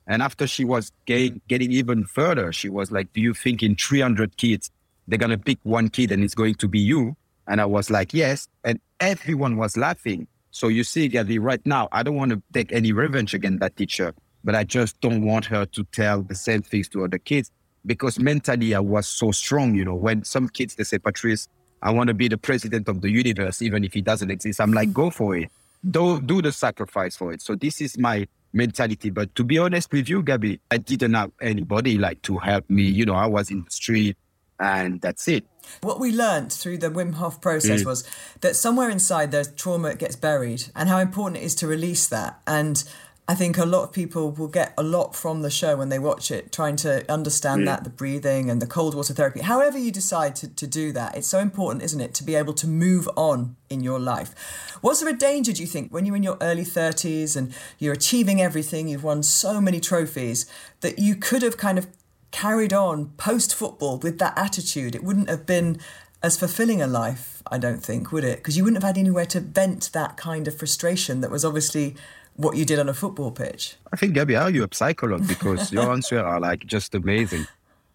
And 0.07 0.21
after 0.21 0.47
she 0.47 0.65
was 0.65 0.91
mm-hmm. 1.07 1.37
getting 1.47 1.71
even 1.71 2.05
further, 2.05 2.51
she 2.51 2.69
was 2.69 2.91
like, 2.91 3.13
Do 3.13 3.21
you 3.21 3.33
think 3.33 3.63
in 3.63 3.75
300 3.75 4.37
kids, 4.37 4.71
they're 5.07 5.19
going 5.19 5.31
to 5.31 5.37
pick 5.37 5.59
one 5.63 5.89
kid 5.89 6.11
and 6.11 6.23
it's 6.23 6.35
going 6.35 6.55
to 6.55 6.67
be 6.67 6.79
you? 6.79 7.15
And 7.47 7.61
I 7.61 7.65
was 7.65 7.89
like, 7.89 8.13
Yes. 8.13 8.47
And 8.63 8.79
everyone 8.99 9.57
was 9.57 9.77
laughing. 9.77 10.27
So 10.51 10.67
you 10.67 10.83
see, 10.83 11.07
Gabby, 11.07 11.39
right 11.39 11.65
now, 11.65 11.89
I 11.91 12.03
don't 12.03 12.15
want 12.15 12.31
to 12.31 12.41
take 12.53 12.71
any 12.71 12.91
revenge 12.91 13.33
against 13.33 13.59
that 13.61 13.75
teacher, 13.75 14.13
but 14.43 14.53
I 14.53 14.63
just 14.63 15.01
don't 15.01 15.23
want 15.23 15.45
her 15.45 15.65
to 15.65 15.83
tell 15.85 16.21
the 16.21 16.35
same 16.35 16.61
things 16.61 16.87
to 16.89 17.03
other 17.03 17.17
kids 17.17 17.49
because 17.85 18.19
mentally 18.19 18.75
I 18.75 18.79
was 18.79 19.07
so 19.07 19.31
strong. 19.31 19.73
You 19.73 19.85
know, 19.85 19.95
when 19.95 20.23
some 20.23 20.47
kids, 20.47 20.75
they 20.75 20.83
say, 20.83 20.99
Patrice, 20.99 21.47
I 21.81 21.91
want 21.91 22.09
to 22.09 22.13
be 22.13 22.27
the 22.27 22.37
president 22.37 22.87
of 22.87 23.01
the 23.01 23.09
universe, 23.09 23.61
even 23.61 23.83
if 23.83 23.95
it 23.95 24.05
doesn't 24.05 24.31
exist. 24.31 24.61
I'm 24.61 24.73
like, 24.73 24.89
mm-hmm. 24.89 25.01
go 25.01 25.09
for 25.09 25.35
it. 25.35 25.49
Do, 25.89 26.21
do 26.21 26.41
the 26.41 26.51
sacrifice 26.51 27.17
for 27.17 27.33
it. 27.33 27.41
So 27.41 27.55
this 27.55 27.81
is 27.81 27.97
my 27.97 28.27
mentality. 28.53 29.09
But 29.09 29.35
to 29.35 29.43
be 29.43 29.57
honest 29.57 29.91
with 29.91 30.07
you, 30.07 30.23
Gabby, 30.23 30.59
I 30.71 30.77
didn't 30.77 31.13
have 31.13 31.31
anybody 31.41 31.97
like 31.97 32.21
to 32.23 32.37
help 32.37 32.69
me. 32.69 32.83
You 32.83 33.05
know, 33.05 33.15
I 33.15 33.25
was 33.25 33.51
in 33.51 33.63
the 33.63 33.71
street 33.71 34.17
and 34.59 35.01
that's 35.01 35.27
it. 35.27 35.45
What 35.81 35.99
we 35.99 36.11
learned 36.11 36.51
through 36.51 36.77
the 36.79 36.89
Wim 36.89 37.15
Hof 37.15 37.41
process 37.41 37.83
mm. 37.83 37.85
was 37.85 38.07
that 38.41 38.55
somewhere 38.55 38.89
inside 38.89 39.31
there's 39.31 39.51
trauma 39.53 39.95
gets 39.95 40.15
buried 40.15 40.65
and 40.75 40.89
how 40.89 40.99
important 40.99 41.41
it 41.41 41.45
is 41.45 41.55
to 41.55 41.67
release 41.67 42.07
that. 42.07 42.41
And 42.45 42.83
I 43.25 43.35
think 43.35 43.57
a 43.57 43.65
lot 43.65 43.83
of 43.83 43.93
people 43.93 44.31
will 44.31 44.49
get 44.49 44.73
a 44.77 44.83
lot 44.83 45.15
from 45.15 45.43
the 45.43 45.49
show 45.49 45.77
when 45.77 45.87
they 45.87 45.97
watch 45.97 46.29
it, 46.29 46.51
trying 46.51 46.75
to 46.77 47.09
understand 47.09 47.61
mm. 47.61 47.65
that 47.67 47.85
the 47.85 47.89
breathing 47.89 48.49
and 48.49 48.61
the 48.61 48.67
cold 48.67 48.95
water 48.95 49.13
therapy. 49.13 49.39
However, 49.39 49.77
you 49.77 49.91
decide 49.91 50.35
to, 50.37 50.53
to 50.53 50.67
do 50.67 50.91
that, 50.91 51.15
it's 51.15 51.27
so 51.27 51.39
important, 51.39 51.83
isn't 51.83 52.01
it, 52.01 52.13
to 52.15 52.23
be 52.25 52.35
able 52.35 52.53
to 52.55 52.67
move 52.67 53.07
on 53.15 53.55
in 53.69 53.81
your 53.81 53.97
life. 53.97 54.77
Was 54.81 54.99
there 54.99 55.09
a 55.09 55.17
danger, 55.17 55.53
do 55.53 55.61
you 55.61 55.67
think, 55.67 55.93
when 55.93 56.05
you're 56.05 56.17
in 56.17 56.23
your 56.23 56.37
early 56.41 56.65
30s 56.65 57.37
and 57.37 57.55
you're 57.79 57.93
achieving 57.93 58.41
everything, 58.41 58.89
you've 58.89 59.05
won 59.05 59.23
so 59.23 59.61
many 59.61 59.79
trophies, 59.79 60.45
that 60.81 60.99
you 60.99 61.15
could 61.15 61.43
have 61.43 61.55
kind 61.55 61.77
of 61.77 61.87
carried 62.31 62.73
on 62.73 63.11
post 63.15 63.55
football 63.55 63.99
with 63.99 64.19
that 64.19 64.37
attitude? 64.37 64.95
It 64.95 65.03
wouldn't 65.03 65.29
have 65.29 65.45
been 65.45 65.79
as 66.21 66.37
fulfilling 66.37 66.81
a 66.81 66.87
life, 66.87 67.41
I 67.49 67.57
don't 67.57 67.81
think, 67.81 68.11
would 68.11 68.25
it? 68.25 68.39
Because 68.39 68.57
you 68.57 68.65
wouldn't 68.65 68.83
have 68.83 68.95
had 68.95 68.97
anywhere 68.97 69.25
to 69.27 69.39
vent 69.39 69.91
that 69.93 70.17
kind 70.17 70.45
of 70.45 70.57
frustration 70.57 71.21
that 71.21 71.31
was 71.31 71.45
obviously 71.45 71.95
what 72.35 72.57
you 72.57 72.65
did 72.65 72.79
on 72.79 72.89
a 72.89 72.93
football 72.93 73.31
pitch? 73.31 73.75
I 73.91 73.95
think, 73.95 74.13
Gabby, 74.13 74.35
are 74.35 74.49
you 74.49 74.63
a 74.63 74.67
psychologist? 74.71 75.29
Because 75.29 75.71
your 75.71 75.91
answers 75.93 76.21
are 76.21 76.39
like 76.39 76.65
just 76.65 76.95
amazing. 76.95 77.45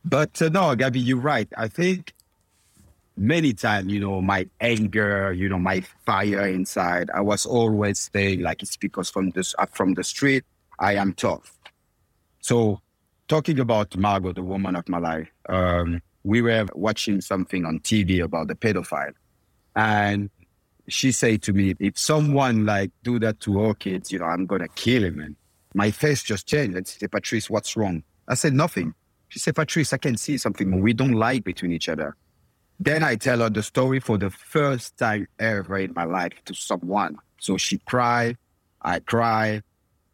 But 0.05 0.41
uh, 0.41 0.49
no, 0.49 0.75
Gabby, 0.75 1.01
you're 1.01 1.19
right. 1.19 1.49
I 1.57 1.69
think 1.69 2.13
many 3.17 3.53
times, 3.53 3.93
you 3.93 4.01
know, 4.01 4.23
my 4.23 4.49
anger, 4.61 5.33
you 5.33 5.49
know, 5.49 5.59
my 5.59 5.81
fire 6.07 6.47
inside, 6.47 7.11
I 7.13 7.21
was 7.21 7.45
always 7.45 8.11
saying 8.13 8.41
like 8.41 8.63
it's 8.63 8.77
because 8.77 9.11
from 9.11 9.31
the, 9.31 9.55
uh, 9.59 9.67
from 9.67 9.95
the 9.95 10.05
street, 10.05 10.45
I 10.79 10.95
am 10.95 11.13
tough. 11.15 11.59
So 12.41 12.81
talking 13.27 13.59
about 13.59 13.97
Margot, 13.97 14.33
the 14.33 14.43
woman 14.43 14.77
of 14.77 14.89
my 14.89 14.99
life, 14.99 15.29
um, 15.49 16.01
we 16.23 16.43
were 16.43 16.67
watching 16.75 17.21
something 17.21 17.65
on 17.65 17.81
TV 17.81 18.23
about 18.23 18.49
the 18.49 18.55
pedophile. 18.55 19.13
And 19.75 20.31
she 20.89 21.13
said 21.13 21.43
to 21.43 21.53
me, 21.53 21.75
if 21.79 21.99
someone 21.99 22.65
like 22.65 22.91
do 23.03 23.19
that 23.19 23.41
to 23.41 23.61
our 23.61 23.75
kids, 23.75 24.11
you 24.11 24.19
know, 24.19 24.25
I'm 24.25 24.47
gonna 24.47 24.69
kill 24.69 25.05
him. 25.05 25.21
And 25.21 25.37
my 25.75 25.91
face 25.91 26.23
just 26.23 26.47
changed. 26.47 26.77
And 26.77 26.87
she 26.87 26.99
said, 26.99 27.13
Patrice, 27.13 27.51
what's 27.51 27.77
wrong? 27.77 28.03
I 28.27 28.35
said, 28.35 28.55
nothing. 28.55 28.95
She 29.29 29.39
said, 29.39 29.55
Patrice, 29.55 29.93
I 29.93 29.99
can 29.99 30.17
see 30.17 30.39
something 30.39 30.81
we 30.81 30.93
don't 30.93 31.13
like 31.13 31.45
between 31.45 31.73
each 31.73 31.89
other. 31.89 32.17
Then 32.81 33.03
I 33.03 33.17
tell 33.17 33.41
her 33.41 33.51
the 33.51 33.63
story 33.63 34.01
for 34.01 34.19
the 34.19 34.31
first 34.31 34.97
time 34.97 35.27
ever 35.39 35.79
in 35.79 35.93
my 35.95 36.05
life 36.05 36.33
to 36.47 36.55
someone. 36.55 37.17
So 37.41 37.57
she 37.57 37.79
cried, 37.79 38.37
I 38.83 39.01
cry, 39.01 39.63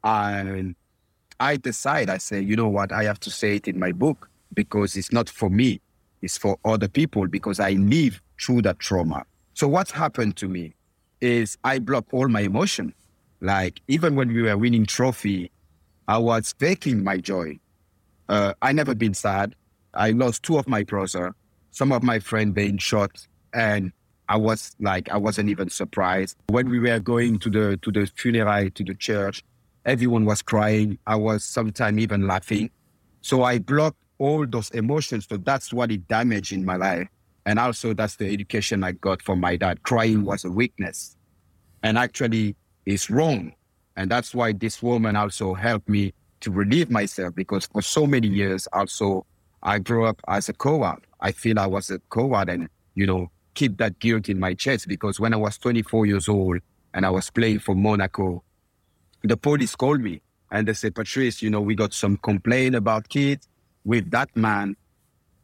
and 0.02 0.74
I 1.38 1.56
decide, 1.56 2.10
I 2.10 2.18
say, 2.18 2.40
you 2.40 2.56
know 2.56 2.68
what, 2.68 2.92
I 2.92 3.04
have 3.04 3.20
to 3.20 3.30
say 3.30 3.56
it 3.56 3.68
in 3.68 3.78
my 3.78 3.92
book 3.92 4.30
because 4.54 4.96
it's 4.96 5.12
not 5.12 5.28
for 5.28 5.50
me, 5.50 5.80
it's 6.22 6.38
for 6.38 6.58
other 6.64 6.88
people 6.88 7.26
because 7.26 7.60
I 7.60 7.72
live 7.72 8.20
through 8.40 8.62
that 8.62 8.78
trauma. 8.78 9.24
So 9.54 9.68
what 9.68 9.90
happened 9.90 10.36
to 10.36 10.48
me 10.48 10.74
is 11.20 11.56
I 11.62 11.78
block 11.78 12.06
all 12.12 12.28
my 12.28 12.40
emotion. 12.40 12.92
Like 13.40 13.80
even 13.88 14.16
when 14.16 14.32
we 14.32 14.42
were 14.42 14.56
winning 14.56 14.84
trophy, 14.84 15.50
I 16.08 16.18
was 16.18 16.54
faking 16.58 17.04
my 17.04 17.18
joy. 17.18 17.58
Uh, 18.28 18.54
I 18.62 18.72
never 18.72 18.94
been 18.94 19.14
sad. 19.14 19.54
I 19.94 20.10
lost 20.10 20.42
two 20.42 20.58
of 20.58 20.66
my 20.66 20.82
brother, 20.82 21.34
some 21.70 21.92
of 21.92 22.02
my 22.02 22.18
friend 22.18 22.52
being 22.52 22.78
shot, 22.78 23.26
and 23.52 23.92
I 24.28 24.36
was 24.36 24.74
like, 24.80 25.08
I 25.10 25.18
wasn't 25.18 25.50
even 25.50 25.70
surprised. 25.70 26.36
When 26.48 26.68
we 26.68 26.80
were 26.80 26.98
going 26.98 27.38
to 27.40 27.50
the 27.50 27.76
to 27.82 27.92
the 27.92 28.06
funeral 28.16 28.70
to 28.70 28.84
the 28.84 28.94
church, 28.94 29.44
everyone 29.84 30.24
was 30.24 30.42
crying. 30.42 30.98
I 31.06 31.14
was 31.14 31.44
sometimes 31.44 31.98
even 31.98 32.26
laughing. 32.26 32.70
So 33.20 33.44
I 33.44 33.58
blocked 33.60 33.98
all 34.18 34.46
those 34.46 34.70
emotions. 34.70 35.26
So 35.28 35.36
that's 35.36 35.72
what 35.72 35.92
it 35.92 36.08
damaged 36.08 36.52
in 36.52 36.64
my 36.64 36.76
life. 36.76 37.08
And 37.46 37.58
also 37.58 37.92
that's 37.92 38.16
the 38.16 38.32
education 38.32 38.84
I 38.84 38.92
got 38.92 39.22
from 39.22 39.40
my 39.40 39.56
dad. 39.56 39.82
Crying 39.82 40.24
was 40.24 40.44
a 40.44 40.50
weakness. 40.50 41.16
And 41.82 41.98
actually 41.98 42.56
it's 42.86 43.10
wrong. 43.10 43.52
And 43.96 44.10
that's 44.10 44.34
why 44.34 44.52
this 44.52 44.82
woman 44.82 45.16
also 45.16 45.54
helped 45.54 45.88
me 45.88 46.14
to 46.40 46.50
relieve 46.50 46.90
myself 46.90 47.34
because 47.34 47.66
for 47.66 47.82
so 47.82 48.06
many 48.06 48.28
years 48.28 48.66
also 48.72 49.26
I 49.62 49.78
grew 49.78 50.04
up 50.04 50.20
as 50.28 50.48
a 50.48 50.52
coward. 50.52 51.06
I 51.20 51.32
feel 51.32 51.58
I 51.58 51.66
was 51.66 51.90
a 51.90 52.00
coward 52.12 52.48
and, 52.50 52.68
you 52.94 53.06
know, 53.06 53.30
keep 53.54 53.78
that 53.78 53.98
guilt 53.98 54.28
in 54.28 54.38
my 54.38 54.54
chest 54.54 54.88
because 54.88 55.20
when 55.20 55.32
I 55.32 55.36
was 55.36 55.56
24 55.58 56.06
years 56.06 56.28
old 56.28 56.58
and 56.92 57.06
I 57.06 57.10
was 57.10 57.30
playing 57.30 57.60
for 57.60 57.74
Monaco, 57.74 58.42
the 59.22 59.36
police 59.36 59.74
called 59.74 60.00
me 60.00 60.20
and 60.50 60.68
they 60.68 60.74
said, 60.74 60.94
Patrice, 60.94 61.40
you 61.40 61.50
know, 61.50 61.60
we 61.60 61.74
got 61.74 61.94
some 61.94 62.16
complaint 62.18 62.74
about 62.74 63.08
kids 63.08 63.48
with 63.84 64.10
that 64.10 64.34
man 64.36 64.76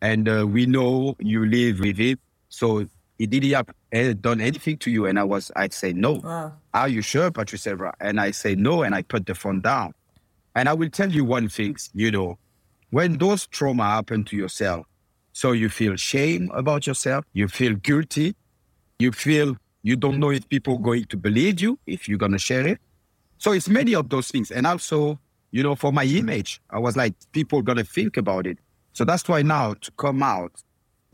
and 0.01 0.29
uh, 0.29 0.47
we 0.47 0.67
know 0.67 1.17
you 1.19 1.47
live 1.47 1.81
with 1.81 2.01
it. 2.01 2.19
So 2.49 2.87
he 3.19 3.27
didn't 3.27 3.51
have 3.53 3.69
eh, 3.93 4.15
done 4.19 4.41
anything 4.41 4.79
to 4.79 4.91
you. 4.91 5.07
And 5.07 5.19
I 5.19 5.25
was, 5.25 5.51
I'd 5.57 5.75
say, 5.75 5.93
no. 5.93 6.15
Wow. 6.15 6.53
Are 6.73 6.89
you 6.89 7.03
sure, 7.03 7.31
Patrice 7.31 7.65
Evra? 7.65 7.93
And 8.01 8.21
I 8.21 8.31
say, 8.31 8.55
no. 8.55 8.83
And 8.83 8.95
I 8.95 9.03
put 9.03 9.27
the 9.27 9.35
phone 9.35 9.61
down. 9.61 9.93
And 10.55 10.69
I 10.69 10.73
will 10.73 10.91
tell 10.91 11.11
you 11.11 11.25
one 11.25 11.49
thing, 11.49 11.77
you 11.95 12.11
know, 12.11 12.39
when 12.91 13.19
those 13.19 13.47
trauma 13.47 13.85
happen 13.85 14.25
to 14.25 14.37
yourself, 14.37 14.87
so 15.33 15.53
you 15.53 15.69
feel 15.69 15.97
shame 15.97 16.51
about 16.53 16.87
yourself, 16.87 17.25
you 17.33 17.47
feel 17.47 17.75
guilty, 17.75 18.35
you 18.99 19.13
feel 19.13 19.57
you 19.83 19.97
don't 19.97 20.19
know 20.19 20.31
if 20.31 20.49
people 20.49 20.75
are 20.75 20.81
going 20.81 21.05
to 21.05 21.17
believe 21.17 21.61
you, 21.61 21.79
if 21.87 22.09
you're 22.09 22.19
going 22.19 22.33
to 22.33 22.39
share 22.39 22.67
it. 22.67 22.79
So 23.39 23.53
it's 23.53 23.69
many 23.69 23.95
of 23.95 24.09
those 24.09 24.29
things. 24.29 24.51
And 24.51 24.67
also, 24.67 25.19
you 25.51 25.63
know, 25.63 25.75
for 25.75 25.93
my 25.93 26.05
image, 26.05 26.61
I 26.71 26.79
was 26.79 26.97
like, 26.97 27.15
people 27.33 27.63
going 27.63 27.79
to 27.79 27.85
think 27.85 28.17
about 28.17 28.47
it. 28.47 28.59
So 28.93 29.05
that's 29.05 29.29
why 29.29 29.43
now 29.43 29.75
to 29.75 29.91
come 29.93 30.23
out, 30.23 30.53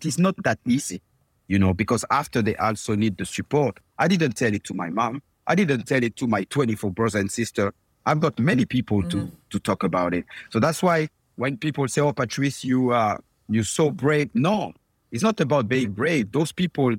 it's 0.02 0.18
not 0.18 0.34
that 0.44 0.58
easy, 0.66 1.02
you 1.48 1.58
know, 1.58 1.74
because 1.74 2.04
after 2.10 2.42
they 2.42 2.56
also 2.56 2.94
need 2.94 3.16
the 3.16 3.26
support. 3.26 3.78
I 3.98 4.08
didn't 4.08 4.32
tell 4.32 4.52
it 4.52 4.64
to 4.64 4.74
my 4.74 4.90
mom. 4.90 5.22
I 5.46 5.54
didn't 5.54 5.84
tell 5.84 6.02
it 6.02 6.16
to 6.16 6.26
my 6.26 6.44
24 6.44 6.90
brothers 6.90 7.14
and 7.14 7.30
sister. 7.30 7.72
I've 8.04 8.20
got 8.20 8.38
many 8.38 8.64
people 8.64 9.02
mm. 9.02 9.10
to 9.10 9.30
to 9.50 9.58
talk 9.58 9.82
about 9.82 10.14
it. 10.14 10.24
So 10.50 10.60
that's 10.60 10.82
why 10.82 11.08
when 11.36 11.56
people 11.56 11.86
say, 11.88 12.00
"Oh, 12.00 12.12
Patrice, 12.12 12.64
you 12.64 12.90
are 12.90 13.20
you're 13.48 13.64
so 13.64 13.90
brave," 13.90 14.30
no, 14.34 14.72
it's 15.10 15.22
not 15.22 15.40
about 15.40 15.68
being 15.68 15.92
brave. 15.92 16.32
Those 16.32 16.52
people, 16.52 16.94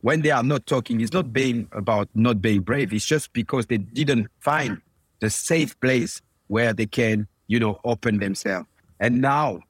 when 0.00 0.22
they 0.22 0.30
are 0.30 0.42
not 0.42 0.66
talking, 0.66 1.00
it's 1.00 1.12
not 1.12 1.32
being 1.32 1.68
about 1.72 2.08
not 2.14 2.40
being 2.40 2.60
brave. 2.60 2.92
It's 2.92 3.06
just 3.06 3.32
because 3.32 3.66
they 3.66 3.78
didn't 3.78 4.28
find 4.38 4.80
the 5.20 5.30
safe 5.30 5.78
place 5.80 6.20
where 6.48 6.72
they 6.72 6.86
can, 6.86 7.26
you 7.46 7.58
know, 7.58 7.80
open 7.84 8.18
themselves. 8.18 8.68
And 9.00 9.20
now, 9.20 9.60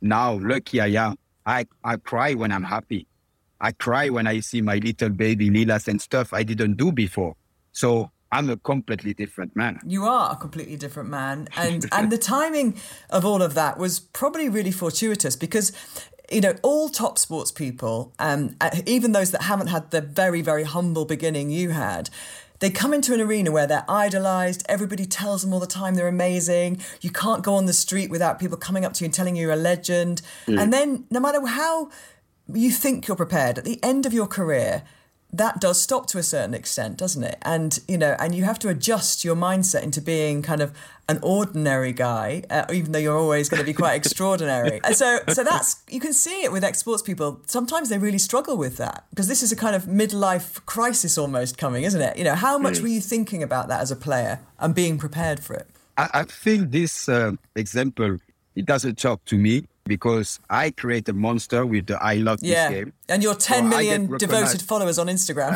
now, 0.00 0.38
lucky 0.40 0.80
I 0.80 0.88
am. 1.06 1.16
I, 1.46 1.66
I 1.84 1.96
cry 1.96 2.34
when 2.34 2.52
I'm 2.52 2.64
happy. 2.64 3.06
I 3.60 3.72
cry 3.72 4.08
when 4.08 4.26
I 4.26 4.40
see 4.40 4.62
my 4.62 4.76
little 4.76 5.10
baby 5.10 5.50
Lilas 5.50 5.88
and 5.88 6.00
stuff 6.00 6.32
I 6.32 6.42
didn't 6.42 6.76
do 6.76 6.92
before. 6.92 7.36
So 7.72 8.10
I'm 8.32 8.48
a 8.48 8.56
completely 8.56 9.12
different 9.12 9.54
man. 9.56 9.80
You 9.84 10.04
are 10.04 10.32
a 10.32 10.36
completely 10.36 10.76
different 10.76 11.10
man. 11.10 11.48
And 11.56 11.86
and 11.92 12.10
the 12.10 12.18
timing 12.18 12.76
of 13.10 13.24
all 13.24 13.42
of 13.42 13.54
that 13.54 13.78
was 13.78 14.00
probably 14.00 14.48
really 14.48 14.72
fortuitous 14.72 15.36
because 15.36 15.72
you 16.30 16.40
know, 16.40 16.54
all 16.62 16.88
top 16.88 17.18
sports 17.18 17.50
people, 17.50 18.12
um, 18.20 18.54
uh, 18.60 18.70
even 18.86 19.10
those 19.10 19.32
that 19.32 19.42
haven't 19.42 19.66
had 19.66 19.90
the 19.90 20.00
very, 20.00 20.42
very 20.42 20.62
humble 20.62 21.04
beginning 21.04 21.50
you 21.50 21.70
had, 21.70 22.08
they 22.60 22.70
come 22.70 22.94
into 22.94 23.12
an 23.12 23.20
arena 23.20 23.50
where 23.50 23.66
they're 23.66 23.84
idolized. 23.88 24.64
Everybody 24.68 25.06
tells 25.06 25.42
them 25.42 25.52
all 25.52 25.60
the 25.60 25.66
time 25.66 25.94
they're 25.94 26.08
amazing. 26.08 26.80
You 27.00 27.10
can't 27.10 27.42
go 27.42 27.54
on 27.54 27.66
the 27.66 27.72
street 27.72 28.10
without 28.10 28.38
people 28.38 28.56
coming 28.56 28.84
up 28.84 28.92
to 28.94 29.04
you 29.04 29.06
and 29.06 29.14
telling 29.14 29.34
you 29.34 29.42
you're 29.42 29.52
a 29.52 29.56
legend. 29.56 30.22
Mm. 30.46 30.60
And 30.60 30.72
then, 30.72 31.04
no 31.10 31.20
matter 31.20 31.44
how 31.44 31.90
you 32.52 32.70
think 32.70 33.08
you're 33.08 33.16
prepared, 33.16 33.58
at 33.58 33.64
the 33.64 33.82
end 33.82 34.06
of 34.06 34.12
your 34.12 34.26
career, 34.26 34.82
that 35.32 35.60
does 35.60 35.80
stop 35.80 36.06
to 36.08 36.18
a 36.18 36.22
certain 36.22 36.54
extent, 36.54 36.96
doesn't 36.96 37.22
it? 37.22 37.38
And 37.42 37.78
you 37.86 37.98
know, 37.98 38.16
and 38.18 38.34
you 38.34 38.44
have 38.44 38.58
to 38.60 38.68
adjust 38.68 39.24
your 39.24 39.36
mindset 39.36 39.82
into 39.82 40.00
being 40.00 40.42
kind 40.42 40.60
of 40.60 40.72
an 41.08 41.18
ordinary 41.22 41.92
guy, 41.92 42.42
uh, 42.50 42.64
even 42.72 42.92
though 42.92 42.98
you're 42.98 43.16
always 43.16 43.48
going 43.48 43.60
to 43.60 43.66
be 43.66 43.72
quite 43.72 43.94
extraordinary. 44.02 44.80
And 44.84 44.94
so, 44.94 45.18
so 45.28 45.42
that's 45.42 45.82
you 45.88 46.00
can 46.00 46.12
see 46.12 46.44
it 46.44 46.52
with 46.52 46.62
ex-sports 46.62 47.02
people. 47.02 47.40
Sometimes 47.46 47.88
they 47.88 47.98
really 47.98 48.18
struggle 48.18 48.56
with 48.56 48.76
that 48.76 49.04
because 49.10 49.26
this 49.26 49.42
is 49.42 49.50
a 49.50 49.56
kind 49.56 49.74
of 49.74 49.84
midlife 49.84 50.64
crisis 50.66 51.18
almost 51.18 51.58
coming, 51.58 51.84
isn't 51.84 52.00
it? 52.00 52.16
You 52.16 52.24
know, 52.24 52.34
how 52.34 52.58
much 52.58 52.78
mm. 52.78 52.82
were 52.82 52.88
you 52.88 53.00
thinking 53.00 53.42
about 53.42 53.68
that 53.68 53.80
as 53.80 53.90
a 53.90 53.96
player 53.96 54.40
and 54.58 54.74
being 54.74 54.98
prepared 54.98 55.40
for 55.40 55.54
it? 55.54 55.68
I, 55.96 56.08
I 56.14 56.22
think 56.24 56.70
this 56.70 57.08
uh, 57.08 57.32
example 57.56 58.18
it 58.56 58.66
doesn't 58.66 58.98
talk 58.98 59.24
to 59.26 59.36
me 59.36 59.66
because 59.90 60.38
I 60.48 60.70
create 60.70 61.08
a 61.08 61.12
monster 61.12 61.66
with 61.66 61.86
the 61.88 62.00
I 62.00 62.14
love 62.14 62.38
yeah. 62.42 62.68
this 62.68 62.78
game. 62.78 62.92
And 63.08 63.24
your 63.24 63.34
10 63.34 63.64
so 63.64 63.68
million 63.68 64.16
devoted 64.18 64.62
followers 64.62 65.00
on 65.00 65.08
Instagram. 65.08 65.52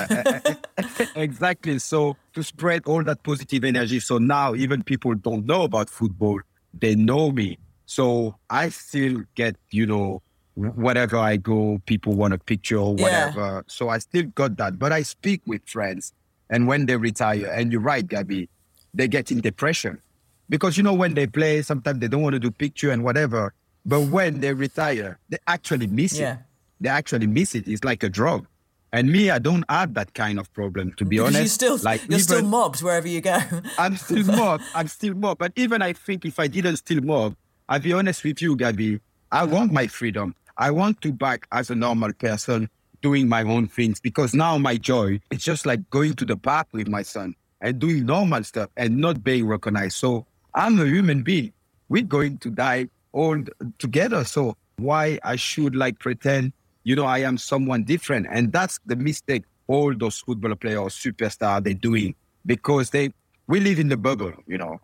exactly. 1.14 1.78
So 1.78 2.16
to 2.32 2.42
spread 2.42 2.82
all 2.84 3.04
that 3.04 3.22
positive 3.22 3.62
energy. 3.62 4.00
So 4.00 4.18
now 4.18 4.56
even 4.56 4.82
people 4.82 5.14
don't 5.14 5.46
know 5.46 5.62
about 5.62 5.88
football, 5.88 6.40
they 6.76 6.96
know 6.96 7.30
me. 7.30 7.58
So 7.86 8.34
I 8.50 8.70
still 8.70 9.22
get, 9.36 9.54
you 9.70 9.86
know, 9.86 10.20
whatever 10.56 11.16
I 11.16 11.36
go, 11.36 11.80
people 11.86 12.14
want 12.14 12.34
a 12.34 12.38
picture 12.38 12.78
or 12.78 12.94
whatever. 12.96 13.40
Yeah. 13.40 13.60
So 13.68 13.88
I 13.88 13.98
still 13.98 14.24
got 14.24 14.56
that. 14.56 14.80
But 14.80 14.90
I 14.90 15.02
speak 15.02 15.42
with 15.46 15.62
friends. 15.64 16.12
And 16.50 16.66
when 16.66 16.86
they 16.86 16.96
retire, 16.96 17.46
and 17.46 17.70
you're 17.70 17.80
right, 17.80 18.06
Gabby, 18.06 18.48
they 18.92 19.06
get 19.06 19.30
in 19.30 19.40
depression. 19.40 20.00
Because 20.48 20.76
you 20.76 20.82
know, 20.82 20.92
when 20.92 21.14
they 21.14 21.28
play, 21.28 21.62
sometimes 21.62 22.00
they 22.00 22.08
don't 22.08 22.22
want 22.22 22.34
to 22.34 22.40
do 22.40 22.50
picture 22.50 22.90
and 22.90 23.04
whatever. 23.04 23.54
But 23.84 24.02
when 24.02 24.40
they 24.40 24.52
retire, 24.52 25.18
they 25.28 25.38
actually 25.46 25.86
miss 25.86 26.18
yeah. 26.18 26.34
it. 26.34 26.38
They 26.80 26.88
actually 26.88 27.26
miss 27.26 27.54
it. 27.54 27.68
It's 27.68 27.84
like 27.84 28.02
a 28.02 28.08
drug. 28.08 28.46
And 28.92 29.10
me, 29.10 29.28
I 29.28 29.40
don't 29.40 29.64
have 29.68 29.94
that 29.94 30.14
kind 30.14 30.38
of 30.38 30.52
problem, 30.52 30.92
to 30.98 31.04
be 31.04 31.16
because 31.18 31.34
honest. 31.34 31.42
You 31.42 31.48
still, 31.48 31.78
like 31.82 32.02
you're 32.02 32.12
even, 32.12 32.20
still 32.20 32.42
mobbed 32.42 32.82
wherever 32.82 33.08
you 33.08 33.20
go. 33.20 33.38
I'm 33.78 33.96
still 33.96 34.24
mobbed. 34.24 34.62
I'm 34.74 34.88
still 34.88 35.14
mobbed. 35.14 35.40
But 35.40 35.52
even 35.56 35.82
I 35.82 35.92
think 35.92 36.24
if 36.24 36.38
I 36.38 36.46
didn't 36.46 36.76
still 36.76 37.02
mob, 37.02 37.36
I'll 37.68 37.80
be 37.80 37.92
honest 37.92 38.22
with 38.22 38.40
you, 38.40 38.56
Gabby, 38.56 39.00
I 39.32 39.44
want 39.44 39.72
my 39.72 39.86
freedom. 39.86 40.34
I 40.56 40.70
want 40.70 41.00
to 41.00 41.12
back 41.12 41.46
as 41.50 41.70
a 41.70 41.74
normal 41.74 42.12
person 42.12 42.70
doing 43.02 43.28
my 43.28 43.42
own 43.42 43.66
things 43.66 44.00
because 44.00 44.32
now 44.32 44.56
my 44.56 44.76
joy 44.76 45.20
is 45.30 45.42
just 45.42 45.66
like 45.66 45.90
going 45.90 46.14
to 46.14 46.24
the 46.24 46.36
park 46.36 46.68
with 46.72 46.88
my 46.88 47.02
son 47.02 47.34
and 47.60 47.78
doing 47.78 48.06
normal 48.06 48.44
stuff 48.44 48.70
and 48.76 48.96
not 48.96 49.24
being 49.24 49.46
recognized. 49.46 49.96
So 49.96 50.26
I'm 50.54 50.78
a 50.78 50.86
human 50.86 51.22
being. 51.22 51.52
We're 51.88 52.04
going 52.04 52.38
to 52.38 52.50
die 52.50 52.88
all 53.14 53.38
together. 53.78 54.24
So 54.24 54.56
why 54.76 55.18
I 55.22 55.36
should 55.36 55.74
like 55.74 55.98
pretend, 55.98 56.52
you 56.82 56.96
know, 56.96 57.06
I 57.06 57.18
am 57.18 57.38
someone 57.38 57.84
different. 57.84 58.26
And 58.30 58.52
that's 58.52 58.78
the 58.84 58.96
mistake 58.96 59.44
all 59.66 59.94
those 59.96 60.18
football 60.18 60.54
players, 60.54 60.94
superstar, 60.94 61.62
they're 61.62 61.74
doing 61.74 62.14
because 62.44 62.90
they, 62.90 63.10
we 63.46 63.60
live 63.60 63.78
in 63.78 63.88
the 63.88 63.96
bubble, 63.96 64.32
you 64.46 64.58
know, 64.58 64.78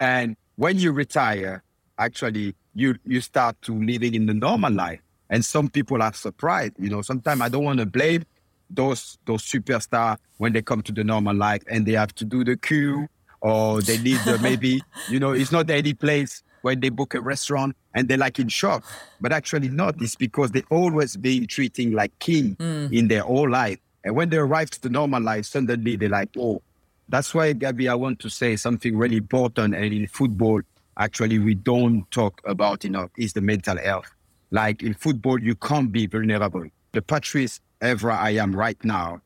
and 0.00 0.36
when 0.56 0.78
you 0.78 0.92
retire, 0.92 1.62
actually 1.98 2.54
you, 2.74 2.96
you 3.06 3.20
start 3.20 3.60
to 3.62 3.72
living 3.72 4.14
in 4.14 4.26
the 4.26 4.34
normal 4.34 4.72
life. 4.72 5.00
And 5.30 5.44
some 5.44 5.68
people 5.68 6.02
are 6.02 6.12
surprised, 6.12 6.72
you 6.78 6.90
know, 6.90 7.02
sometimes 7.02 7.40
I 7.40 7.48
don't 7.48 7.64
want 7.64 7.78
to 7.78 7.86
blame 7.86 8.24
those, 8.70 9.18
those 9.24 9.42
superstars 9.42 10.18
when 10.38 10.52
they 10.52 10.62
come 10.62 10.82
to 10.82 10.92
the 10.92 11.04
normal 11.04 11.36
life 11.36 11.62
and 11.68 11.86
they 11.86 11.92
have 11.92 12.14
to 12.16 12.24
do 12.24 12.44
the 12.44 12.56
queue 12.56 13.06
or 13.40 13.80
they 13.82 13.98
need 13.98 14.18
the, 14.24 14.38
maybe, 14.42 14.82
you 15.08 15.20
know, 15.20 15.32
it's 15.32 15.52
not 15.52 15.70
any 15.70 15.94
place 15.94 16.42
when 16.64 16.80
they 16.80 16.88
book 16.88 17.14
a 17.14 17.20
restaurant 17.20 17.76
and 17.92 18.08
they're 18.08 18.16
like 18.16 18.38
in 18.38 18.48
shock, 18.48 18.84
but 19.20 19.32
actually 19.32 19.68
not. 19.68 20.00
It's 20.00 20.16
because 20.16 20.52
they 20.52 20.62
always 20.70 21.14
been 21.14 21.46
treating 21.46 21.92
like 21.92 22.18
king 22.18 22.56
mm. 22.56 22.90
in 22.90 23.08
their 23.08 23.22
whole 23.22 23.50
life. 23.50 23.78
And 24.02 24.16
when 24.16 24.30
they 24.30 24.38
arrive 24.38 24.70
to 24.70 24.80
the 24.80 24.88
normal 24.88 25.22
life, 25.22 25.44
suddenly 25.44 25.96
they're 25.96 26.08
like, 26.08 26.30
oh, 26.38 26.62
that's 27.08 27.34
why, 27.34 27.52
Gabby, 27.52 27.86
I 27.88 27.94
want 27.94 28.18
to 28.20 28.30
say 28.30 28.56
something 28.56 28.96
really 28.96 29.18
important. 29.18 29.74
And 29.74 29.92
in 29.92 30.06
football, 30.06 30.62
actually, 30.98 31.38
we 31.38 31.54
don't 31.54 32.10
talk 32.10 32.40
about 32.46 32.86
enough 32.86 33.10
is 33.18 33.34
the 33.34 33.42
mental 33.42 33.76
health. 33.76 34.10
Like 34.50 34.82
in 34.82 34.94
football, 34.94 35.38
you 35.38 35.54
can't 35.56 35.92
be 35.92 36.06
vulnerable. 36.06 36.64
The 36.92 37.02
Patrice 37.02 37.60
Evra 37.82 38.16
I 38.16 38.30
am 38.30 38.56
right 38.56 38.82
now, 38.82 39.20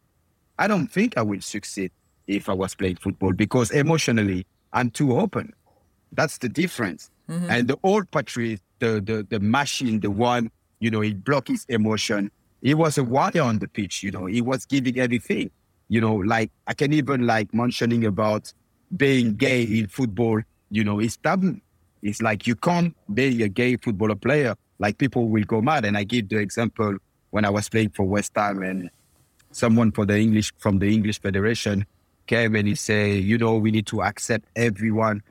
I 0.59 0.66
don't 0.66 0.88
think 0.88 1.16
I 1.16 1.23
will 1.23 1.40
succeed 1.40 1.92
if 2.26 2.49
I 2.49 2.52
was 2.52 2.75
playing 2.75 2.97
football 2.97 3.33
because 3.33 3.71
emotionally, 3.71 4.45
I'm 4.73 4.90
too 4.90 5.16
open. 5.16 5.52
That's 6.11 6.38
the 6.38 6.49
difference. 6.49 7.11
Mm-hmm. 7.28 7.50
And 7.50 7.68
the 7.68 7.78
old 7.82 8.11
Patrice, 8.11 8.61
the, 8.78 9.00
the, 9.00 9.26
the 9.28 9.40
machine, 9.40 10.00
the 10.00 10.11
one, 10.11 10.50
you 10.80 10.90
know, 10.90 11.00
he 11.00 11.14
blocked 11.14 11.49
his 11.49 11.64
emotion. 11.68 12.30
He 12.62 12.75
was 12.75 12.99
a 12.99 13.04
warrior 13.04 13.42
on 13.42 13.58
the 13.58 13.68
pitch, 13.68 14.02
you 14.02 14.11
know, 14.11 14.26
he 14.26 14.40
was 14.40 14.64
giving 14.66 14.99
everything. 14.99 15.50
You 15.88 16.00
know, 16.00 16.16
like 16.16 16.50
I 16.66 16.75
can 16.75 16.92
even 16.92 17.26
like 17.26 17.54
mentioning 17.54 18.04
about 18.04 18.52
being 18.97 19.35
gay 19.35 19.62
in 19.62 19.87
football, 19.88 20.40
you 20.70 20.85
know, 20.85 20.99
it's 20.99 21.14
stubborn. 21.14 21.62
It's 22.02 22.20
like 22.23 22.47
you 22.47 22.54
can't 22.54 22.94
be 23.12 23.42
a 23.42 23.49
gay 23.49 23.76
footballer 23.76 24.14
player. 24.14 24.54
Like 24.78 24.99
people 24.99 25.28
will 25.28 25.44
go 25.44 25.61
mad. 25.61 25.85
And 25.85 25.97
I 25.97 26.04
give 26.04 26.28
the 26.28 26.38
example 26.38 26.97
when 27.30 27.44
I 27.44 27.50
was 27.50 27.68
playing 27.68 27.90
for 27.90 28.04
West 28.04 28.32
Ham 28.37 28.62
and 28.62 28.90
someone 29.50 29.92
for 29.92 30.04
the 30.04 30.18
English 30.18 30.52
from 30.58 30.78
the 30.78 30.92
English 30.92 31.20
Federation 31.20 31.87
came 32.26 32.54
and 32.54 32.68
he 32.68 32.75
say, 32.75 33.14
you 33.14 33.38
know, 33.38 33.56
we 33.56 33.70
need 33.70 33.87
to 33.87 34.02
accept 34.02 34.44
everyone. 34.54 35.23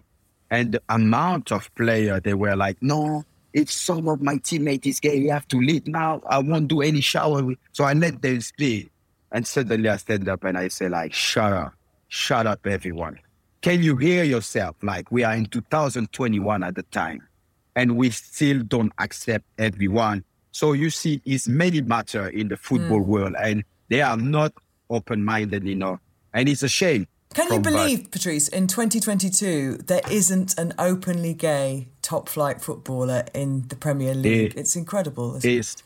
And 0.50 0.74
the 0.74 0.82
amount 0.89 1.51
of 1.51 1.74
player 1.75 2.20
they 2.20 2.34
were 2.34 2.56
like, 2.56 2.77
no, 2.82 3.25
if 3.54 3.72
some 3.72 4.08
of 4.08 4.22
my 4.22 4.38
teammates 4.38 4.88
is 4.88 5.00
gay, 5.00 5.20
we 5.20 5.27
have 5.27 5.48
to 5.50 5.58
leave 5.58 5.88
now. 5.88 6.22
I 6.30 6.39
won't 6.39 6.68
do 6.68 6.82
any 6.82 7.01
shower. 7.01 7.54
So 7.72 7.84
I 7.84 7.94
let 7.94 8.22
them 8.22 8.39
speak. 8.42 8.92
And 9.32 9.46
suddenly 9.46 9.89
I 9.89 9.98
stand 9.98 10.30
up 10.30 10.44
and 10.44 10.58
I 10.58 10.70
say, 10.70 10.88
like, 10.89 11.13
shut 11.13 11.51
up, 11.51 11.74
shut 12.08 12.48
up, 12.48 12.66
everyone. 12.66 13.20
Can 13.62 13.84
you 13.84 13.98
hear 13.98 14.24
yourself? 14.24 14.75
Like, 14.82 15.12
we 15.12 15.24
are 15.24 15.34
in 15.34 15.48
2021 15.48 16.63
at 16.63 16.75
the 16.75 16.84
time, 16.84 17.27
and 17.75 17.98
we 17.98 18.12
still 18.12 18.63
don't 18.63 18.94
accept 19.00 19.46
everyone. 19.58 20.24
So 20.51 20.74
you 20.74 20.89
see, 20.89 21.22
it's 21.25 21.48
many 21.48 21.82
matter 21.82 22.30
in 22.30 22.48
the 22.48 22.58
football 22.58 23.01
mm. 23.01 23.06
world, 23.06 23.36
and 23.42 23.63
they 23.89 24.01
are 24.01 24.18
not 24.18 24.54
open 24.89 25.24
minded 25.24 25.68
enough. 25.68 26.00
And 26.34 26.48
it's 26.48 26.63
a 26.63 26.70
shame. 26.70 27.08
Can 27.34 27.51
you 27.51 27.60
believe. 27.60 28.10
Patrice, 28.12 28.48
in 28.48 28.67
2022, 28.67 29.77
there 29.86 30.01
isn't 30.10 30.57
an 30.57 30.74
openly 30.79 31.34
gay 31.34 31.89
top 32.01 32.29
flight 32.29 32.62
footballer 32.62 33.25
in 33.34 33.67
the 33.67 33.75
Premier 33.75 34.13
League? 34.15 34.53
It, 34.53 34.57
it's 34.57 34.75
incredible. 34.75 35.36
It 35.36 35.46
is. 35.46 35.75
It? 35.75 35.84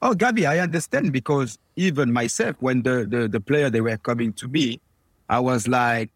Oh, 0.00 0.14
Gabby, 0.14 0.46
I 0.46 0.58
understand 0.58 1.12
because 1.12 1.58
even 1.76 2.12
myself, 2.12 2.56
when 2.58 2.82
the, 2.82 3.06
the, 3.08 3.28
the 3.28 3.40
player 3.40 3.70
they 3.70 3.80
were 3.80 3.96
coming 3.98 4.32
to 4.34 4.48
me, 4.48 4.80
I 5.28 5.38
was 5.38 5.68
like, 5.68 6.10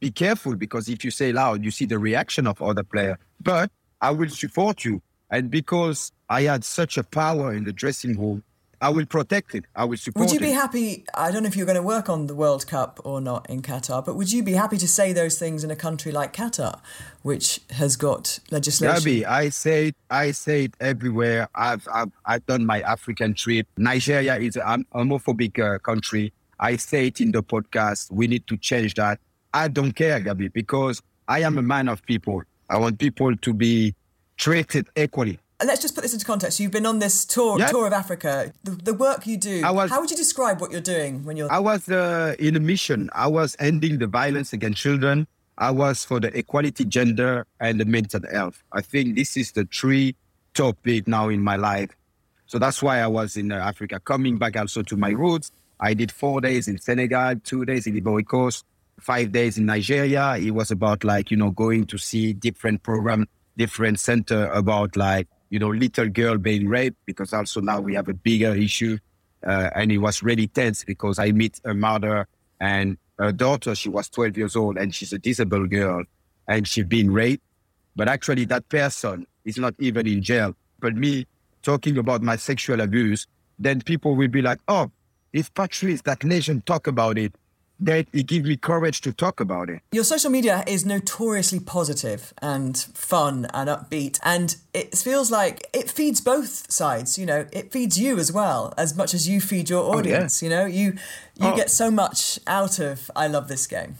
be 0.00 0.10
careful 0.10 0.56
because 0.56 0.88
if 0.88 1.04
you 1.04 1.10
say 1.10 1.32
loud, 1.32 1.64
you 1.64 1.70
see 1.70 1.86
the 1.86 1.98
reaction 1.98 2.46
of 2.46 2.60
other 2.60 2.82
player. 2.82 3.18
But 3.40 3.70
I 4.00 4.10
will 4.10 4.28
support 4.28 4.84
you. 4.84 5.00
And 5.30 5.50
because 5.50 6.12
I 6.28 6.42
had 6.42 6.64
such 6.64 6.98
a 6.98 7.04
power 7.04 7.54
in 7.54 7.64
the 7.64 7.72
dressing 7.72 8.18
room, 8.18 8.42
I 8.82 8.88
will 8.88 9.04
protect 9.04 9.54
it. 9.54 9.64
I 9.76 9.84
will 9.84 9.98
support 9.98 10.24
it. 10.24 10.32
Would 10.32 10.34
you 10.34 10.40
be 10.40 10.52
it. 10.52 10.54
happy? 10.54 11.04
I 11.14 11.30
don't 11.30 11.42
know 11.42 11.48
if 11.48 11.56
you're 11.56 11.66
going 11.66 11.76
to 11.76 11.82
work 11.82 12.08
on 12.08 12.26
the 12.28 12.34
World 12.34 12.66
Cup 12.66 12.98
or 13.04 13.20
not 13.20 13.48
in 13.50 13.60
Qatar, 13.60 14.04
but 14.04 14.16
would 14.16 14.32
you 14.32 14.42
be 14.42 14.54
happy 14.54 14.78
to 14.78 14.88
say 14.88 15.12
those 15.12 15.38
things 15.38 15.62
in 15.64 15.70
a 15.70 15.76
country 15.76 16.12
like 16.12 16.32
Qatar, 16.32 16.80
which 17.22 17.60
has 17.70 17.96
got 17.96 18.38
legislation? 18.50 18.96
Gabby, 18.96 19.26
I 19.26 19.50
say 19.50 19.88
it, 19.88 19.96
I 20.10 20.30
say 20.30 20.64
it 20.64 20.74
everywhere. 20.80 21.48
I've, 21.54 21.86
I've, 21.92 22.10
I've 22.24 22.46
done 22.46 22.64
my 22.64 22.80
African 22.80 23.34
trip. 23.34 23.66
Nigeria 23.76 24.36
is 24.36 24.56
an 24.56 24.86
homophobic 24.94 25.58
uh, 25.58 25.78
country. 25.78 26.32
I 26.58 26.76
say 26.76 27.08
it 27.08 27.20
in 27.20 27.32
the 27.32 27.42
podcast. 27.42 28.10
We 28.10 28.28
need 28.28 28.46
to 28.46 28.56
change 28.56 28.94
that. 28.94 29.20
I 29.52 29.68
don't 29.68 29.92
care, 29.92 30.20
Gabby, 30.20 30.48
because 30.48 31.02
I 31.28 31.40
am 31.40 31.58
a 31.58 31.62
man 31.62 31.88
of 31.88 32.02
people. 32.06 32.42
I 32.70 32.78
want 32.78 32.98
people 32.98 33.36
to 33.36 33.52
be 33.52 33.94
treated 34.38 34.88
equally 34.96 35.38
let's 35.64 35.82
just 35.82 35.94
put 35.94 36.02
this 36.02 36.12
into 36.12 36.24
context. 36.24 36.60
You've 36.60 36.70
been 36.70 36.86
on 36.86 36.98
this 36.98 37.24
tour 37.24 37.58
yep. 37.58 37.70
tour 37.70 37.86
of 37.86 37.92
Africa. 37.92 38.52
The, 38.64 38.70
the 38.70 38.94
work 38.94 39.26
you 39.26 39.36
do. 39.36 39.62
Was, 39.62 39.90
how 39.90 40.00
would 40.00 40.10
you 40.10 40.16
describe 40.16 40.60
what 40.60 40.70
you're 40.70 40.80
doing 40.80 41.24
when 41.24 41.36
you're? 41.36 41.50
I 41.52 41.58
was 41.58 41.88
uh, 41.88 42.34
in 42.38 42.56
a 42.56 42.60
mission. 42.60 43.10
I 43.12 43.26
was 43.26 43.56
ending 43.58 43.98
the 43.98 44.06
violence 44.06 44.52
against 44.52 44.80
children. 44.80 45.26
I 45.58 45.70
was 45.70 46.04
for 46.04 46.20
the 46.20 46.36
equality, 46.36 46.84
gender, 46.86 47.46
and 47.60 47.78
the 47.78 47.84
mental 47.84 48.20
health. 48.32 48.62
I 48.72 48.80
think 48.80 49.16
this 49.16 49.36
is 49.36 49.52
the 49.52 49.68
three 49.72 50.16
topic 50.54 51.06
now 51.06 51.28
in 51.28 51.42
my 51.42 51.56
life. 51.56 51.90
So 52.46 52.58
that's 52.58 52.82
why 52.82 53.00
I 53.00 53.06
was 53.06 53.36
in 53.36 53.52
uh, 53.52 53.56
Africa. 53.56 54.00
Coming 54.00 54.38
back 54.38 54.56
also 54.56 54.82
to 54.82 54.96
my 54.96 55.10
roots, 55.10 55.52
I 55.78 55.94
did 55.94 56.10
four 56.10 56.40
days 56.40 56.66
in 56.66 56.78
Senegal, 56.78 57.36
two 57.44 57.64
days 57.64 57.86
in 57.86 57.96
Ivory 57.96 58.24
Coast, 58.24 58.64
five 58.98 59.32
days 59.32 59.58
in 59.58 59.66
Nigeria. 59.66 60.36
It 60.36 60.50
was 60.52 60.70
about 60.70 61.04
like 61.04 61.30
you 61.30 61.36
know 61.36 61.50
going 61.50 61.86
to 61.86 61.98
see 61.98 62.32
different 62.32 62.82
program, 62.82 63.28
different 63.56 64.00
center 64.00 64.46
about 64.46 64.96
like 64.96 65.28
you 65.50 65.58
know, 65.58 65.68
little 65.68 66.08
girl 66.08 66.38
being 66.38 66.68
raped 66.68 66.96
because 67.04 67.32
also 67.32 67.60
now 67.60 67.80
we 67.80 67.94
have 67.94 68.08
a 68.08 68.14
bigger 68.14 68.54
issue. 68.54 68.96
Uh, 69.46 69.70
and 69.74 69.90
it 69.90 69.98
was 69.98 70.22
really 70.22 70.46
tense 70.46 70.84
because 70.84 71.18
I 71.18 71.32
meet 71.32 71.60
a 71.64 71.74
mother 71.74 72.26
and 72.60 72.96
her 73.18 73.32
daughter. 73.32 73.74
She 73.74 73.88
was 73.88 74.08
12 74.08 74.38
years 74.38 74.56
old 74.56 74.78
and 74.78 74.94
she's 74.94 75.12
a 75.12 75.18
disabled 75.18 75.70
girl 75.70 76.04
and 76.46 76.66
she's 76.66 76.84
been 76.84 77.12
raped. 77.12 77.42
But 77.96 78.08
actually, 78.08 78.44
that 78.46 78.68
person 78.68 79.26
is 79.44 79.58
not 79.58 79.74
even 79.78 80.06
in 80.06 80.22
jail. 80.22 80.54
But 80.78 80.94
me 80.94 81.26
talking 81.62 81.98
about 81.98 82.22
my 82.22 82.36
sexual 82.36 82.80
abuse, 82.80 83.26
then 83.58 83.80
people 83.80 84.14
will 84.14 84.28
be 84.28 84.42
like, 84.42 84.60
oh, 84.68 84.90
if 85.32 85.52
Patrice, 85.54 86.02
that 86.02 86.24
nation, 86.24 86.62
talk 86.62 86.86
about 86.86 87.18
it, 87.18 87.34
that 87.80 88.06
it 88.12 88.26
gives 88.26 88.46
me 88.46 88.56
courage 88.56 89.00
to 89.00 89.12
talk 89.12 89.40
about 89.40 89.70
it. 89.70 89.80
Your 89.92 90.04
social 90.04 90.30
media 90.30 90.62
is 90.66 90.84
notoriously 90.84 91.60
positive 91.60 92.34
and 92.42 92.76
fun 92.94 93.46
and 93.54 93.68
upbeat, 93.68 94.20
and 94.22 94.56
it 94.74 94.96
feels 94.96 95.30
like 95.30 95.66
it 95.72 95.90
feeds 95.90 96.20
both 96.20 96.70
sides. 96.70 97.18
You 97.18 97.26
know, 97.26 97.46
it 97.52 97.72
feeds 97.72 97.98
you 97.98 98.18
as 98.18 98.30
well 98.30 98.74
as 98.76 98.96
much 98.96 99.14
as 99.14 99.28
you 99.28 99.40
feed 99.40 99.70
your 99.70 99.96
audience. 99.96 100.42
Oh, 100.42 100.46
yeah. 100.46 100.50
You 100.50 100.56
know, 100.56 100.66
you 100.66 100.84
you 101.36 101.48
oh. 101.48 101.56
get 101.56 101.70
so 101.70 101.90
much 101.90 102.38
out 102.46 102.78
of 102.78 103.10
I 103.16 103.26
love 103.26 103.48
this 103.48 103.66
game. 103.66 103.96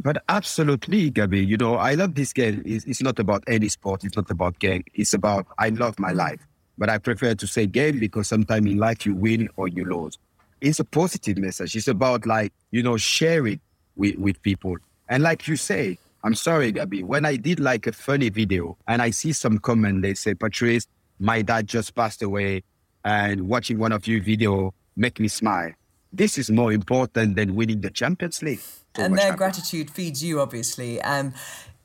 But 0.00 0.22
absolutely, 0.28 1.10
Gabby. 1.10 1.44
You 1.44 1.56
know, 1.56 1.76
I 1.76 1.94
love 1.94 2.14
this 2.14 2.32
game. 2.32 2.62
It's, 2.66 2.84
it's 2.84 3.02
not 3.02 3.18
about 3.18 3.42
any 3.48 3.68
sport. 3.68 4.04
It's 4.04 4.16
not 4.16 4.30
about 4.30 4.58
game. 4.58 4.84
It's 4.94 5.14
about 5.14 5.46
I 5.58 5.70
love 5.70 5.98
my 5.98 6.12
life. 6.12 6.40
But 6.76 6.90
I 6.90 6.98
prefer 6.98 7.34
to 7.34 7.46
say 7.46 7.66
game 7.66 8.00
because 8.00 8.28
sometimes 8.28 8.66
in 8.66 8.78
life 8.78 9.06
you 9.06 9.14
win 9.14 9.48
or 9.56 9.68
you 9.68 9.84
lose 9.84 10.18
it's 10.64 10.80
a 10.80 10.84
positive 10.84 11.36
message. 11.36 11.76
It's 11.76 11.88
about 11.88 12.26
like, 12.26 12.52
you 12.70 12.82
know, 12.82 12.96
sharing 12.96 13.60
with, 13.96 14.16
with 14.16 14.40
people. 14.42 14.76
And 15.08 15.22
like 15.22 15.46
you 15.46 15.56
say, 15.56 15.98
I'm 16.22 16.34
sorry, 16.34 16.72
Gabby, 16.72 17.02
when 17.02 17.26
I 17.26 17.36
did 17.36 17.60
like 17.60 17.86
a 17.86 17.92
funny 17.92 18.30
video 18.30 18.78
and 18.88 19.02
I 19.02 19.10
see 19.10 19.32
some 19.32 19.58
comment, 19.58 20.00
they 20.00 20.14
say, 20.14 20.32
Patrice, 20.32 20.86
my 21.18 21.42
dad 21.42 21.66
just 21.66 21.94
passed 21.94 22.22
away 22.22 22.64
and 23.04 23.46
watching 23.46 23.78
one 23.78 23.92
of 23.92 24.06
your 24.06 24.22
video 24.22 24.72
make 24.96 25.20
me 25.20 25.28
smile. 25.28 25.72
This 26.10 26.38
is 26.38 26.50
more 26.50 26.72
important 26.72 27.36
than 27.36 27.54
winning 27.54 27.82
the 27.82 27.90
Champions 27.90 28.42
League. 28.42 28.62
and 28.96 29.18
their 29.18 29.36
gratitude 29.36 29.90
feeds 29.90 30.24
you, 30.24 30.40
obviously. 30.40 31.02
Um, 31.02 31.34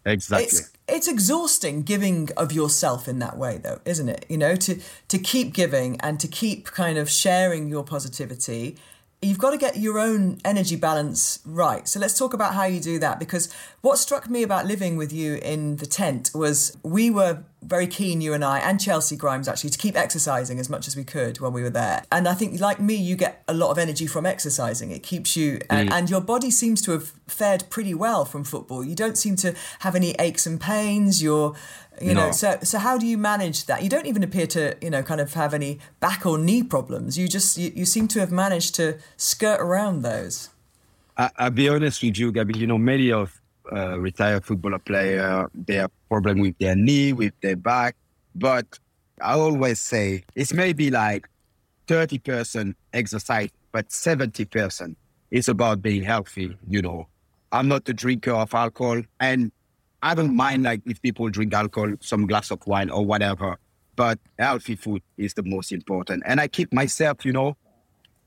exactly. 0.06 0.46
It's, 0.46 0.72
it's 0.90 1.08
exhausting 1.08 1.82
giving 1.82 2.30
of 2.38 2.52
yourself 2.52 3.08
in 3.08 3.20
that 3.20 3.38
way 3.38 3.58
though 3.58 3.80
isn't 3.86 4.10
it 4.10 4.26
you 4.30 4.38
know 4.38 4.56
to 4.56 4.80
to 5.08 5.18
keep 5.18 5.54
giving 5.54 6.00
and 6.02 6.20
to 6.20 6.28
keep 6.28 6.66
kind 6.66 6.98
of 6.98 7.10
sharing 7.10 7.68
your 7.68 7.84
positivity 7.84 8.78
you've 9.22 9.38
got 9.38 9.52
to 9.52 9.58
get 9.58 9.78
your 9.78 10.00
own 10.00 10.40
energy 10.46 10.76
balance 10.76 11.40
right. 11.46 11.88
So 11.88 12.00
let's 12.00 12.18
talk 12.18 12.34
about 12.34 12.54
how 12.54 12.64
you 12.66 12.80
do 12.80 13.00
that 13.00 13.20
because 13.20 13.54
what 13.82 13.98
struck 13.98 14.30
me 14.30 14.44
about 14.44 14.66
living 14.66 14.96
with 14.96 15.12
you 15.12 15.36
in 15.36 15.78
the 15.78 15.86
tent 15.86 16.32
was 16.34 16.78
we 16.84 17.10
were 17.10 17.44
very 17.62 17.88
keen, 17.88 18.22
you 18.22 18.34
and 18.34 18.44
I, 18.44 18.60
and 18.60 18.80
Chelsea 18.80 19.16
Grimes 19.16 19.48
actually, 19.48 19.70
to 19.72 19.78
keep 19.78 19.98
exercising 19.98 20.60
as 20.60 20.70
much 20.70 20.88
as 20.88 20.96
we 20.96 21.04
could 21.04 21.40
when 21.40 21.52
we 21.52 21.62
were 21.62 21.70
there. 21.70 22.04
And 22.12 22.28
I 22.28 22.34
think, 22.34 22.60
like 22.60 22.80
me, 22.80 22.96
you 22.96 23.16
get 23.16 23.44
a 23.48 23.54
lot 23.54 23.70
of 23.70 23.78
energy 23.78 24.08
from 24.08 24.26
exercising. 24.26 24.92
It 24.92 25.04
keeps 25.04 25.36
you, 25.36 25.58
mm. 25.58 25.66
and, 25.70 25.92
and 25.92 26.10
your 26.10 26.22
body 26.22 26.52
seems 26.52 26.82
to 26.84 26.92
have 26.92 27.12
fared 27.28 27.66
pretty 27.70 27.94
well 27.94 28.26
from 28.26 28.44
football. 28.44 28.84
You 28.84 28.96
don't 28.96 29.18
seem 29.18 29.36
to 29.38 29.56
have 29.80 29.96
any 29.96 30.12
aches 30.20 30.46
and 30.46 30.60
pains. 30.60 31.22
You're 31.22 31.56
you 32.02 32.14
no. 32.14 32.28
know 32.28 32.32
so 32.32 32.58
so 32.64 32.78
how 32.78 32.98
do 32.98 33.06
you 33.06 33.18
manage 33.18 33.66
that 33.66 33.84
you 33.84 33.90
don't 33.90 34.06
even 34.06 34.24
appear 34.24 34.48
to 34.48 34.76
you 34.82 34.90
know 34.90 35.04
kind 35.04 35.20
of 35.20 35.34
have 35.34 35.54
any 35.54 35.80
back 36.00 36.26
or 36.26 36.38
knee 36.38 36.64
problems 36.64 37.18
you 37.18 37.28
just 37.28 37.58
you, 37.58 37.72
you 37.76 37.86
seem 37.86 38.08
to 38.08 38.20
have 38.20 38.32
managed 38.32 38.74
to 38.76 38.98
skirt 39.18 39.60
around 39.60 40.02
those 40.02 40.50
I, 41.18 41.30
I'll 41.36 41.50
be 41.50 41.68
honest 41.68 42.02
with 42.02 42.18
you 42.18 42.32
Gabby. 42.32 42.58
you 42.58 42.68
know 42.68 42.78
many 42.78 43.12
of 43.12 43.39
uh, 43.72 44.00
retired 44.00 44.46
footballer 44.46 44.80
player 44.80 45.50
they 45.54 45.76
have 45.76 45.92
problem 46.10 46.40
with 46.40 46.58
their 46.60 46.76
knee 46.76 47.14
with 47.14 47.34
their 47.42 47.56
back. 47.56 47.96
But 48.36 48.80
I 49.22 49.34
always 49.34 49.80
say 49.80 50.24
it's 50.36 50.54
maybe 50.54 50.90
like 50.92 51.28
30% 51.88 52.76
exercise 52.94 53.50
but 53.72 53.90
70% 53.90 54.96
is 55.32 55.48
about 55.48 55.82
being 55.82 56.04
healthy 56.04 56.58
you 56.68 56.82
know. 56.82 57.08
I'm 57.52 57.68
not 57.68 57.90
a 57.90 57.94
drinker 57.94 58.32
of 58.32 58.54
alcohol 58.54 59.02
and 59.20 59.52
I 60.02 60.16
don't 60.16 60.36
mind 60.36 60.64
like 60.64 60.82
if 60.86 61.02
people 61.02 61.30
drink 61.30 61.54
alcohol, 61.54 61.94
some 62.00 62.26
glass 62.26 62.52
of 62.52 62.66
wine 62.66 62.90
or 62.90 63.06
whatever, 63.06 63.58
but 63.96 64.18
healthy 64.38 64.76
food 64.76 65.02
is 65.18 65.34
the 65.34 65.44
most 65.44 65.72
important. 65.74 66.24
And 66.26 66.40
I 66.40 66.48
keep 66.48 66.72
myself, 66.72 67.26
you 67.26 67.34
know, 67.34 67.58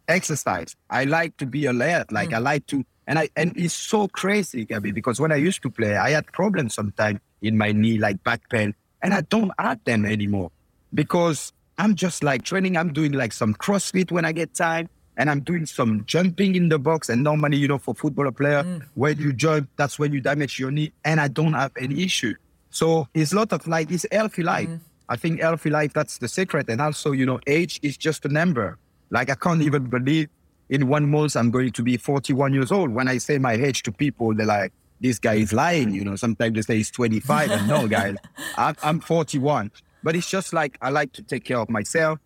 exercise. 0.08 0.76
I 0.90 1.04
like 1.04 1.36
to 1.38 1.46
be 1.46 1.66
alert. 1.66 2.12
Like 2.12 2.30
mm. 2.30 2.34
I 2.34 2.38
like 2.38 2.66
to, 2.68 2.84
and 3.06 3.18
I 3.18 3.28
and 3.36 3.52
it's 3.56 3.74
so 3.74 4.08
crazy, 4.08 4.64
Gabby, 4.64 4.92
because 4.92 5.20
when 5.20 5.32
I 5.32 5.36
used 5.36 5.62
to 5.62 5.70
play, 5.70 5.96
I 5.96 6.10
had 6.10 6.26
problems 6.26 6.74
sometimes 6.74 7.20
in 7.40 7.58
my 7.58 7.72
knee, 7.72 7.98
like 7.98 8.22
back 8.24 8.48
pain, 8.50 8.74
and 9.02 9.12
I 9.14 9.22
don't 9.22 9.50
have 9.58 9.82
them 9.84 10.04
anymore 10.04 10.50
because 10.94 11.52
I'm 11.78 11.94
just 11.94 12.22
like 12.22 12.42
training. 12.42 12.76
I'm 12.76 12.92
doing 12.92 13.12
like 13.12 13.32
some 13.32 13.54
CrossFit 13.54 14.10
when 14.10 14.24
I 14.24 14.32
get 14.32 14.54
time, 14.54 14.88
and 15.16 15.30
I'm 15.30 15.40
doing 15.40 15.66
some 15.66 16.04
jumping 16.06 16.54
in 16.54 16.68
the 16.68 16.78
box. 16.78 17.08
And 17.08 17.22
normally, 17.22 17.56
you 17.56 17.68
know, 17.68 17.78
for 17.78 17.94
footballer 17.94 18.32
player, 18.32 18.62
mm. 18.62 18.82
when 18.94 19.18
you 19.18 19.32
jump, 19.32 19.68
that's 19.76 19.98
when 19.98 20.12
you 20.12 20.20
damage 20.20 20.58
your 20.58 20.70
knee, 20.70 20.92
and 21.04 21.20
I 21.20 21.28
don't 21.28 21.54
have 21.54 21.72
any 21.78 22.02
issue. 22.02 22.34
So 22.70 23.08
it's 23.14 23.32
a 23.32 23.36
lot 23.36 23.52
of 23.52 23.66
like 23.66 23.90
it's 23.90 24.06
healthy 24.10 24.42
life. 24.42 24.68
Mm. 24.68 24.80
I 25.08 25.16
think 25.16 25.40
healthy 25.40 25.70
life 25.70 25.92
that's 25.92 26.18
the 26.18 26.28
secret, 26.28 26.68
and 26.68 26.80
also 26.80 27.12
you 27.12 27.26
know, 27.26 27.40
age 27.46 27.80
is 27.82 27.96
just 27.96 28.24
a 28.24 28.28
number. 28.28 28.78
Like 29.12 29.30
I 29.30 29.34
can't 29.34 29.62
even 29.62 29.84
believe 29.84 30.28
in 30.70 30.88
one 30.88 31.08
month 31.10 31.36
I'm 31.36 31.50
going 31.50 31.70
to 31.72 31.82
be 31.82 31.98
41 31.98 32.54
years 32.54 32.72
old. 32.72 32.90
When 32.90 33.06
I 33.08 33.18
say 33.18 33.38
my 33.38 33.52
age 33.52 33.82
to 33.84 33.92
people, 33.92 34.34
they're 34.34 34.46
like, 34.46 34.72
"This 35.00 35.18
guy 35.18 35.34
is 35.34 35.52
lying." 35.52 35.92
You 35.92 36.04
know, 36.04 36.16
sometimes 36.16 36.54
they 36.54 36.62
say 36.62 36.76
he's 36.78 36.90
25, 36.90 37.50
and 37.50 37.68
no, 37.68 37.86
guys, 37.86 38.16
I'm, 38.56 38.74
I'm 38.82 39.00
41. 39.00 39.70
But 40.02 40.16
it's 40.16 40.28
just 40.28 40.54
like 40.54 40.78
I 40.80 40.88
like 40.88 41.12
to 41.12 41.22
take 41.22 41.44
care 41.44 41.58
of 41.58 41.68
myself, 41.68 42.18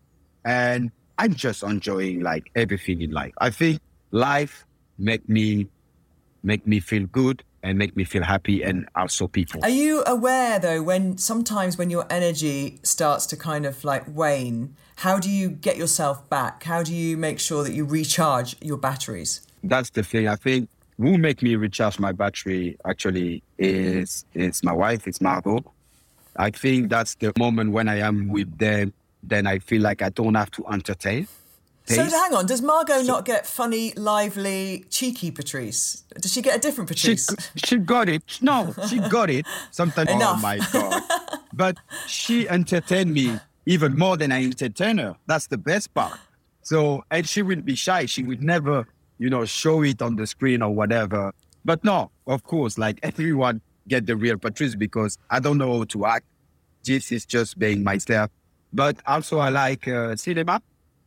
and 0.45 0.93
I'm 1.19 1.35
just 1.35 1.65
enjoying 1.65 2.21
like 2.21 2.51
everything 2.55 3.03
in 3.03 3.11
life. 3.11 3.33
I 3.39 3.51
think 3.51 3.81
life 4.13 4.65
make 4.97 5.29
me 5.29 5.67
make 6.45 6.67
me 6.69 6.79
feel 6.79 7.07
good 7.07 7.43
and 7.67 7.79
make 7.79 7.97
me 7.97 8.05
feel 8.05 8.23
happy 8.23 8.63
and 8.63 8.89
also 8.95 9.27
people. 9.27 9.61
Are 9.65 9.69
you 9.69 10.05
aware 10.07 10.59
though 10.61 10.83
when 10.83 11.19
sometimes 11.19 11.77
when 11.77 11.91
your 11.91 12.07
energy 12.09 12.79
starts 12.85 13.27
to 13.27 13.37
kind 13.37 13.67
of 13.67 13.83
like 13.83 14.05
wane, 14.07 14.77
how 14.97 15.19
do 15.19 15.29
you 15.29 15.49
get 15.49 15.77
yourself 15.77 16.29
back? 16.31 16.63
How 16.63 16.85
do 16.85 16.95
you 16.95 17.17
make 17.17 17.41
sure 17.41 17.65
that 17.65 17.73
you 17.73 17.85
recharge 17.85 18.57
your 18.63 18.77
batteries? 18.77 19.43
That's 19.65 19.91
the 19.91 20.05
thing. 20.05 20.29
I 20.29 20.37
think 20.37 20.69
who 20.97 21.19
make 21.19 21.43
me 21.43 21.57
recharge 21.57 21.99
my 21.99 22.13
battery 22.13 22.77
actually 22.85 23.43
is 23.59 24.25
is 24.35 24.63
my 24.63 24.73
wife, 24.73 25.09
it's 25.09 25.21
Margot. 25.21 25.65
I 26.37 26.51
think 26.51 26.89
that's 26.89 27.17
the 27.17 27.33
moment 27.37 27.73
when 27.73 27.89
I 27.89 27.99
am 27.99 28.29
with 28.29 28.59
them, 28.59 28.93
then 29.23 29.47
I 29.47 29.59
feel 29.59 29.83
like 29.83 30.03
I 30.03 30.11
don't 30.11 30.35
have 30.35 30.53
to 30.53 30.67
entertain. 30.69 31.27
So 31.87 32.03
hang 32.03 32.35
on, 32.35 32.47
does 32.47 32.63
Margot 32.63 33.03
so, 33.03 33.07
not 33.07 33.25
get 33.25 33.47
funny, 33.47 33.93
lively, 33.95 34.87
cheeky 34.91 35.31
Patrice? 35.31 36.03
Does 36.21 36.33
she 36.33 36.43
get 36.43 36.57
a 36.57 36.59
different 36.59 36.89
Patrice? 36.89 37.29
She, 37.55 37.67
she 37.67 37.77
got 37.79 38.09
it. 38.09 38.23
No, 38.41 38.75
she 38.89 38.99
got 39.09 39.31
it. 39.31 39.47
Sometimes, 39.71 40.11
oh 40.13 40.37
my 40.39 40.59
God. 40.73 41.03
But 41.53 41.79
she 42.07 42.49
entertained 42.49 43.13
me 43.13 43.39
even 43.67 43.97
more 43.97 44.17
than 44.17 44.33
I 44.33 44.45
entertain 44.45 44.99
her. 44.99 45.17
That's 45.27 45.47
the 45.47 45.59
best 45.59 45.95
part. 45.95 46.19
So, 46.63 47.05
and 47.11 47.29
she 47.29 47.43
would 47.43 47.65
be 47.65 47.77
shy. 47.77 48.07
She 48.07 48.25
would 48.25 48.43
never, 48.43 48.89
you 49.19 49.31
know, 49.31 49.45
show 49.45 49.83
it 49.83 50.03
on 50.03 50.17
the 50.17 50.27
screen 50.27 50.63
or 50.63 50.71
whatever. 50.71 51.33
But 51.65 51.85
no, 51.85 52.11
of 52.27 52.43
course, 52.43 52.79
like 52.79 52.99
everyone 53.03 53.61
get 53.87 54.07
the 54.07 54.17
real 54.17 54.39
Patrice 54.39 54.75
because 54.75 55.19
I 55.31 55.39
don't 55.39 55.59
know 55.59 55.79
how 55.79 55.85
to 55.85 56.07
act. 56.07 56.27
This 56.85 57.13
is 57.13 57.25
just 57.25 57.59
being 57.59 57.85
myself. 57.85 58.31
But 58.73 58.97
also 59.07 59.39
I 59.39 59.51
like 59.51 59.87
uh, 59.87 60.17
cinema. 60.17 60.61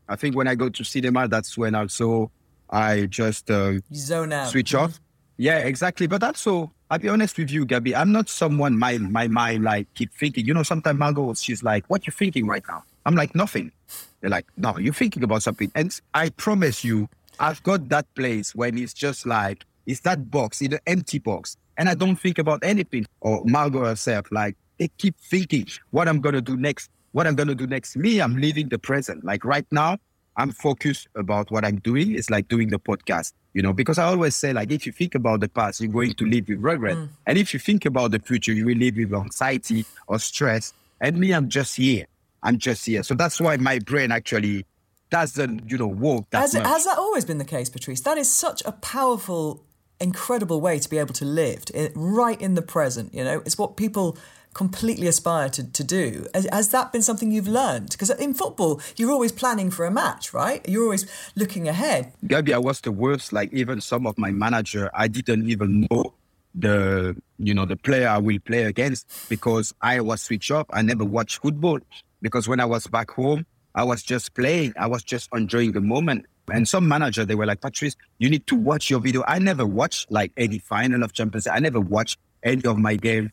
I 0.09 0.15
think 0.15 0.35
when 0.35 0.47
I 0.47 0.55
go 0.55 0.69
to 0.69 0.83
cinema, 0.83 1.27
that's 1.27 1.57
when 1.57 1.75
also 1.75 2.31
I 2.69 3.05
just 3.05 3.49
uh, 3.49 3.73
zone 3.93 4.33
out, 4.33 4.49
switch 4.49 4.73
off. 4.73 4.99
Yeah, 5.37 5.59
exactly. 5.59 6.07
But 6.07 6.23
also, 6.23 6.71
I'll 6.89 6.99
be 6.99 7.07
honest 7.07 7.37
with 7.37 7.51
you, 7.51 7.65
Gabby. 7.65 7.95
I'm 7.95 8.11
not 8.11 8.27
someone 8.27 8.77
my 8.77 8.97
my 8.97 9.27
mind 9.27 9.63
like 9.63 9.87
keep 9.93 10.13
thinking. 10.13 10.45
You 10.45 10.53
know, 10.53 10.63
sometimes 10.63 10.97
Margot, 10.97 11.33
she's 11.35 11.63
like, 11.63 11.85
"What 11.87 12.07
you 12.07 12.11
thinking 12.11 12.47
right 12.47 12.63
now?" 12.67 12.83
I'm 13.05 13.15
like, 13.15 13.35
"Nothing." 13.35 13.71
They're 14.19 14.29
like, 14.29 14.47
"No, 14.57 14.77
you're 14.77 14.93
thinking 14.93 15.23
about 15.23 15.43
something." 15.43 15.71
And 15.75 15.97
I 16.13 16.29
promise 16.31 16.83
you, 16.83 17.07
I've 17.39 17.61
got 17.63 17.87
that 17.89 18.13
place 18.15 18.53
when 18.53 18.77
it's 18.77 18.93
just 18.93 19.25
like 19.25 19.63
it's 19.85 20.01
that 20.01 20.29
box, 20.29 20.61
it's 20.61 20.73
an 20.73 20.81
empty 20.87 21.19
box, 21.19 21.55
and 21.77 21.87
I 21.87 21.93
don't 21.93 22.17
think 22.17 22.37
about 22.39 22.63
anything. 22.63 23.05
Or 23.21 23.43
Margot 23.45 23.85
herself, 23.85 24.31
like 24.31 24.57
they 24.77 24.89
keep 24.97 25.15
thinking 25.19 25.67
what 25.91 26.07
I'm 26.07 26.19
gonna 26.19 26.41
do 26.41 26.57
next 26.57 26.89
what 27.11 27.27
I'm 27.27 27.35
going 27.35 27.47
to 27.47 27.55
do 27.55 27.67
next. 27.67 27.95
Me, 27.95 28.19
I'm 28.19 28.37
living 28.37 28.69
the 28.69 28.79
present. 28.79 29.23
Like 29.23 29.43
right 29.45 29.65
now, 29.71 29.97
I'm 30.37 30.51
focused 30.51 31.07
about 31.15 31.51
what 31.51 31.65
I'm 31.65 31.79
doing. 31.79 32.15
It's 32.15 32.29
like 32.29 32.47
doing 32.47 32.69
the 32.69 32.79
podcast, 32.79 33.33
you 33.53 33.61
know, 33.61 33.73
because 33.73 33.97
I 33.97 34.05
always 34.05 34.35
say, 34.35 34.53
like, 34.53 34.71
if 34.71 34.85
you 34.85 34.93
think 34.93 35.13
about 35.13 35.41
the 35.41 35.49
past, 35.49 35.81
you're 35.81 35.91
going 35.91 36.13
to 36.13 36.25
live 36.25 36.47
with 36.47 36.59
regret. 36.59 36.95
Mm. 36.95 37.09
And 37.27 37.37
if 37.37 37.53
you 37.53 37.59
think 37.59 37.85
about 37.85 38.11
the 38.11 38.19
future, 38.19 38.53
you 38.53 38.65
will 38.65 38.77
live 38.77 38.95
with 38.95 39.13
anxiety 39.13 39.85
or 40.07 40.17
stress. 40.19 40.73
And 41.01 41.17
me, 41.17 41.33
I'm 41.33 41.49
just 41.49 41.75
here. 41.75 42.05
I'm 42.41 42.57
just 42.57 42.85
here. 42.85 43.03
So 43.03 43.15
that's 43.15 43.41
why 43.41 43.57
my 43.57 43.79
brain 43.79 44.13
actually 44.13 44.65
doesn't, 45.09 45.69
you 45.69 45.77
know, 45.77 45.87
work 45.87 46.29
that 46.29 46.39
has, 46.39 46.53
much. 46.53 46.65
has 46.67 46.85
that 46.85 46.97
always 46.97 47.25
been 47.25 47.37
the 47.37 47.45
case, 47.45 47.69
Patrice? 47.69 48.01
That 48.01 48.17
is 48.17 48.31
such 48.31 48.63
a 48.65 48.71
powerful, 48.71 49.65
incredible 49.99 50.61
way 50.61 50.79
to 50.79 50.89
be 50.89 50.99
able 50.99 51.15
to 51.15 51.25
live 51.25 51.65
right 51.95 52.39
in 52.39 52.55
the 52.55 52.61
present. 52.61 53.13
You 53.13 53.25
know, 53.25 53.41
it's 53.45 53.57
what 53.57 53.75
people 53.75 54.17
completely 54.53 55.07
aspire 55.07 55.49
to, 55.49 55.71
to 55.71 55.83
do. 55.83 56.25
Has, 56.33 56.47
has 56.51 56.69
that 56.69 56.91
been 56.91 57.01
something 57.01 57.31
you've 57.31 57.47
learned? 57.47 57.91
Because 57.91 58.09
in 58.09 58.33
football, 58.33 58.81
you're 58.97 59.11
always 59.11 59.31
planning 59.31 59.71
for 59.71 59.85
a 59.85 59.91
match, 59.91 60.33
right? 60.33 60.67
You're 60.67 60.83
always 60.83 61.05
looking 61.35 61.67
ahead. 61.67 62.13
Gabby, 62.27 62.53
I 62.53 62.57
was 62.57 62.81
the 62.81 62.91
worst. 62.91 63.31
Like 63.31 63.53
even 63.53 63.81
some 63.81 64.07
of 64.07 64.17
my 64.17 64.31
manager, 64.31 64.89
I 64.93 65.07
didn't 65.07 65.49
even 65.49 65.87
know 65.89 66.13
the 66.55 67.15
you 67.37 67.53
know 67.53 67.65
the 67.65 67.77
player 67.77 68.07
I 68.07 68.17
will 68.17 68.39
play 68.39 68.63
against 68.63 69.29
because 69.29 69.73
I 69.81 70.01
was 70.01 70.21
switched 70.21 70.51
off. 70.51 70.65
I 70.71 70.81
never 70.81 71.05
watched 71.05 71.41
football 71.41 71.79
because 72.21 72.47
when 72.47 72.59
I 72.59 72.65
was 72.65 72.87
back 72.87 73.11
home, 73.11 73.45
I 73.75 73.83
was 73.83 74.03
just 74.03 74.33
playing. 74.33 74.73
I 74.77 74.87
was 74.87 75.03
just 75.03 75.29
enjoying 75.33 75.73
the 75.73 75.81
moment. 75.81 76.25
And 76.51 76.67
some 76.67 76.87
manager, 76.87 77.25
they 77.25 77.35
were 77.35 77.45
like, 77.45 77.61
Patrice, 77.61 77.95
you 78.17 78.29
need 78.29 78.47
to 78.47 78.55
watch 78.55 78.89
your 78.89 78.99
video. 78.99 79.23
I 79.27 79.37
never 79.37 79.65
watched 79.65 80.11
like 80.11 80.31
any 80.35 80.57
final 80.57 81.03
of 81.03 81.13
Champions. 81.13 81.45
I 81.45 81.59
never 81.59 81.79
watched 81.79 82.17
any 82.43 82.65
of 82.65 82.77
my 82.79 82.95
game 82.95 83.31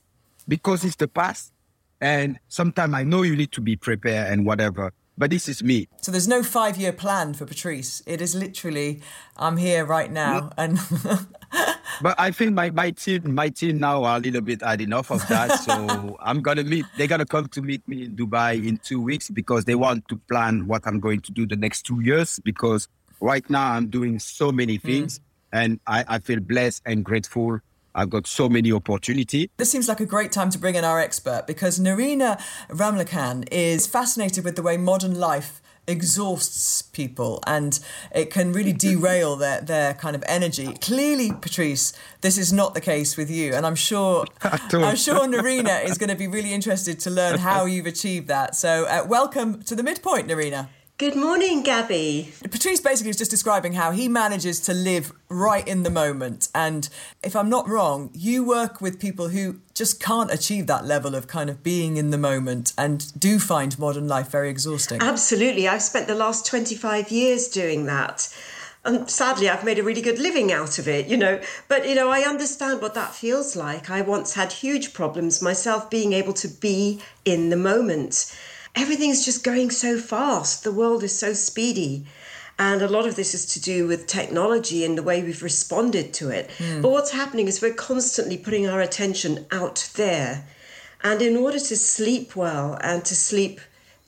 because 0.48 0.84
it's 0.84 0.96
the 0.96 1.08
past. 1.08 1.52
And 2.00 2.38
sometimes 2.48 2.94
I 2.94 3.04
know 3.04 3.22
you 3.22 3.36
need 3.36 3.52
to 3.52 3.60
be 3.60 3.76
prepared 3.76 4.30
and 4.30 4.44
whatever, 4.44 4.92
but 5.18 5.30
this 5.30 5.48
is 5.48 5.62
me. 5.62 5.88
So 6.02 6.12
there's 6.12 6.28
no 6.28 6.42
five 6.42 6.76
year 6.76 6.92
plan 6.92 7.32
for 7.32 7.46
Patrice. 7.46 8.02
It 8.06 8.20
is 8.20 8.34
literally, 8.34 9.00
I'm 9.36 9.56
here 9.56 9.84
right 9.84 10.12
now. 10.12 10.50
And 10.58 10.78
but 12.02 12.14
I 12.18 12.30
think 12.30 12.52
my, 12.52 12.70
my 12.70 12.90
team 12.90 13.34
my 13.34 13.48
team 13.48 13.78
now 13.78 14.04
are 14.04 14.18
a 14.18 14.20
little 14.20 14.42
bit 14.42 14.62
had 14.62 14.82
enough 14.82 15.10
of 15.10 15.26
that. 15.28 15.58
So 15.60 16.16
I'm 16.20 16.42
gonna 16.42 16.64
meet 16.64 16.84
they're 16.98 17.06
gonna 17.06 17.24
come 17.24 17.48
to 17.48 17.62
meet 17.62 17.86
me 17.88 18.04
in 18.04 18.16
Dubai 18.16 18.66
in 18.66 18.76
two 18.78 19.00
weeks 19.00 19.30
because 19.30 19.64
they 19.64 19.74
want 19.74 20.06
to 20.08 20.16
plan 20.28 20.66
what 20.66 20.86
I'm 20.86 21.00
going 21.00 21.22
to 21.22 21.32
do 21.32 21.46
the 21.46 21.56
next 21.56 21.82
two 21.82 22.00
years 22.00 22.38
because 22.44 22.88
right 23.20 23.48
now 23.48 23.72
I'm 23.72 23.88
doing 23.88 24.18
so 24.18 24.52
many 24.52 24.76
hmm. 24.76 24.86
things 24.86 25.18
mm. 25.18 25.22
and 25.52 25.80
I, 25.86 26.04
I 26.06 26.18
feel 26.18 26.40
blessed 26.40 26.82
and 26.84 27.02
grateful 27.02 27.60
I've 27.96 28.10
got 28.10 28.26
so 28.26 28.48
many 28.48 28.70
opportunity. 28.70 29.50
This 29.56 29.70
seems 29.70 29.88
like 29.88 30.00
a 30.00 30.06
great 30.06 30.30
time 30.30 30.50
to 30.50 30.58
bring 30.58 30.74
in 30.74 30.84
our 30.84 31.00
expert 31.00 31.44
because 31.46 31.80
Nerina 31.80 32.38
Ramlakhan 32.68 33.48
is 33.50 33.86
fascinated 33.86 34.44
with 34.44 34.54
the 34.54 34.62
way 34.62 34.76
modern 34.76 35.18
life 35.18 35.62
exhausts 35.88 36.82
people 36.82 37.42
and 37.46 37.78
it 38.14 38.30
can 38.30 38.52
really 38.52 38.72
derail 38.86 39.36
their, 39.36 39.62
their 39.62 39.94
kind 39.94 40.14
of 40.14 40.22
energy. 40.26 40.74
Clearly, 40.74 41.32
Patrice, 41.32 41.94
this 42.20 42.36
is 42.36 42.52
not 42.52 42.74
the 42.74 42.82
case 42.82 43.16
with 43.16 43.30
you. 43.30 43.54
And 43.54 43.64
I'm 43.64 43.76
sure 43.76 44.26
I'm 44.42 44.96
sure 44.96 45.26
Nerina 45.26 45.82
is 45.84 45.96
going 45.96 46.10
to 46.10 46.16
be 46.16 46.26
really 46.26 46.52
interested 46.52 47.00
to 47.00 47.10
learn 47.10 47.38
how 47.38 47.64
you've 47.64 47.86
achieved 47.86 48.28
that. 48.28 48.54
So 48.54 48.84
uh, 48.84 49.06
welcome 49.08 49.62
to 49.62 49.74
the 49.74 49.82
midpoint, 49.82 50.28
Nerina. 50.28 50.68
Good 50.98 51.14
morning, 51.14 51.62
Gabby. 51.62 52.32
Patrice 52.50 52.80
basically 52.80 53.10
is 53.10 53.18
just 53.18 53.30
describing 53.30 53.74
how 53.74 53.90
he 53.90 54.08
manages 54.08 54.60
to 54.60 54.72
live 54.72 55.12
right 55.28 55.68
in 55.68 55.82
the 55.82 55.90
moment. 55.90 56.48
And 56.54 56.88
if 57.22 57.36
I'm 57.36 57.50
not 57.50 57.68
wrong, 57.68 58.08
you 58.14 58.42
work 58.42 58.80
with 58.80 58.98
people 58.98 59.28
who 59.28 59.60
just 59.74 60.00
can't 60.00 60.32
achieve 60.32 60.66
that 60.68 60.86
level 60.86 61.14
of 61.14 61.26
kind 61.26 61.50
of 61.50 61.62
being 61.62 61.98
in 61.98 62.12
the 62.12 62.16
moment 62.16 62.72
and 62.78 63.12
do 63.20 63.38
find 63.38 63.78
modern 63.78 64.08
life 64.08 64.30
very 64.30 64.48
exhausting. 64.48 65.02
Absolutely. 65.02 65.68
I've 65.68 65.82
spent 65.82 66.06
the 66.06 66.14
last 66.14 66.46
25 66.46 67.10
years 67.10 67.48
doing 67.48 67.84
that. 67.84 68.34
And 68.86 69.10
sadly, 69.10 69.50
I've 69.50 69.64
made 69.64 69.78
a 69.78 69.82
really 69.82 70.00
good 70.00 70.18
living 70.18 70.50
out 70.50 70.78
of 70.78 70.88
it, 70.88 71.08
you 71.08 71.18
know. 71.18 71.42
But, 71.68 71.86
you 71.86 71.94
know, 71.94 72.08
I 72.08 72.20
understand 72.20 72.80
what 72.80 72.94
that 72.94 73.14
feels 73.14 73.54
like. 73.54 73.90
I 73.90 74.00
once 74.00 74.32
had 74.32 74.50
huge 74.50 74.94
problems 74.94 75.42
myself 75.42 75.90
being 75.90 76.14
able 76.14 76.32
to 76.32 76.48
be 76.48 77.02
in 77.26 77.50
the 77.50 77.56
moment 77.56 78.34
everything's 78.76 79.24
just 79.24 79.42
going 79.42 79.70
so 79.70 79.98
fast. 79.98 80.62
The 80.62 80.72
world 80.72 81.02
is 81.02 81.18
so 81.18 81.32
speedy. 81.32 82.06
And 82.58 82.80
a 82.80 82.88
lot 82.88 83.06
of 83.06 83.16
this 83.16 83.34
is 83.34 83.44
to 83.46 83.60
do 83.60 83.86
with 83.86 84.06
technology 84.06 84.84
and 84.84 84.96
the 84.96 85.02
way 85.02 85.22
we've 85.22 85.42
responded 85.42 86.14
to 86.14 86.30
it. 86.30 86.50
Mm. 86.58 86.80
But 86.82 86.90
what's 86.90 87.10
happening 87.10 87.48
is 87.48 87.60
we're 87.60 87.74
constantly 87.74 88.38
putting 88.38 88.66
our 88.66 88.80
attention 88.80 89.46
out 89.50 89.90
there. 89.96 90.46
And 91.02 91.20
in 91.20 91.36
order 91.36 91.58
to 91.58 91.76
sleep 91.76 92.34
well 92.34 92.78
and 92.80 93.04
to 93.04 93.14
sleep 93.14 93.60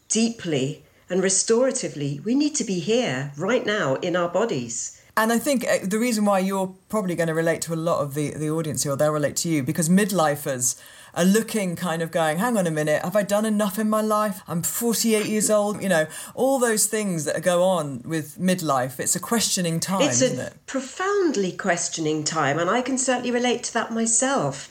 deeply 0.09 0.83
and 1.11 1.23
restoratively, 1.23 2.25
we 2.25 2.35
need 2.35 2.55
to 2.55 2.65
be 2.65 2.79
here 2.79 3.33
right 3.37 3.67
now 3.67 3.97
in 3.97 4.17
our 4.17 4.29
bodies. 4.29 4.99
And 5.15 5.33
I 5.33 5.39
think 5.39 5.67
uh, 5.67 5.79
the 5.83 5.99
reason 5.99 6.25
why 6.25 6.39
you're 6.39 6.75
probably 6.89 7.17
going 7.17 7.29
to 7.29 7.35
relate 7.35 7.61
to 7.63 7.75
a 7.75 7.77
lot 7.77 8.01
of 8.01 8.15
the, 8.15 8.31
the 8.31 8.51
audience 8.51 8.85
here, 8.85 8.93
or 8.93 8.97
they'll 8.97 9.13
relate 9.13 9.37
to 9.37 9.49
you, 9.49 9.63
because 9.63 9.89
midlifers 9.89 10.81
are 11.19 11.25
looking 11.25 11.75
kind 11.75 12.01
of 12.01 12.13
going, 12.13 12.39
hang 12.39 12.57
on 12.57 12.67
a 12.69 12.71
minute, 12.71 13.03
have 13.03 13.17
I 13.17 13.25
done 13.25 13.45
enough 13.45 13.77
in 13.77 13.91
my 13.91 14.01
life? 14.01 14.41
I'm 14.47 14.63
48 14.63 15.27
years 15.27 15.51
old. 15.51 15.83
You 15.83 15.89
know, 15.89 16.07
all 16.37 16.61
those 16.61 16.87
things 16.87 17.25
that 17.25 17.43
go 17.43 17.65
on 17.65 18.03
with 18.05 18.39
midlife. 18.39 19.01
It's 19.01 19.17
a 19.17 19.21
questioning 19.21 19.81
time, 19.81 20.03
it's 20.03 20.23
isn't 20.23 20.39
it? 20.39 20.55
profoundly 20.67 21.51
questioning 21.51 22.23
time. 22.23 22.61
And 22.61 22.71
I 22.71 22.83
can 22.83 22.97
certainly 22.99 23.33
relate 23.33 23.65
to 23.65 23.75
that 23.75 23.93
myself. 23.93 24.71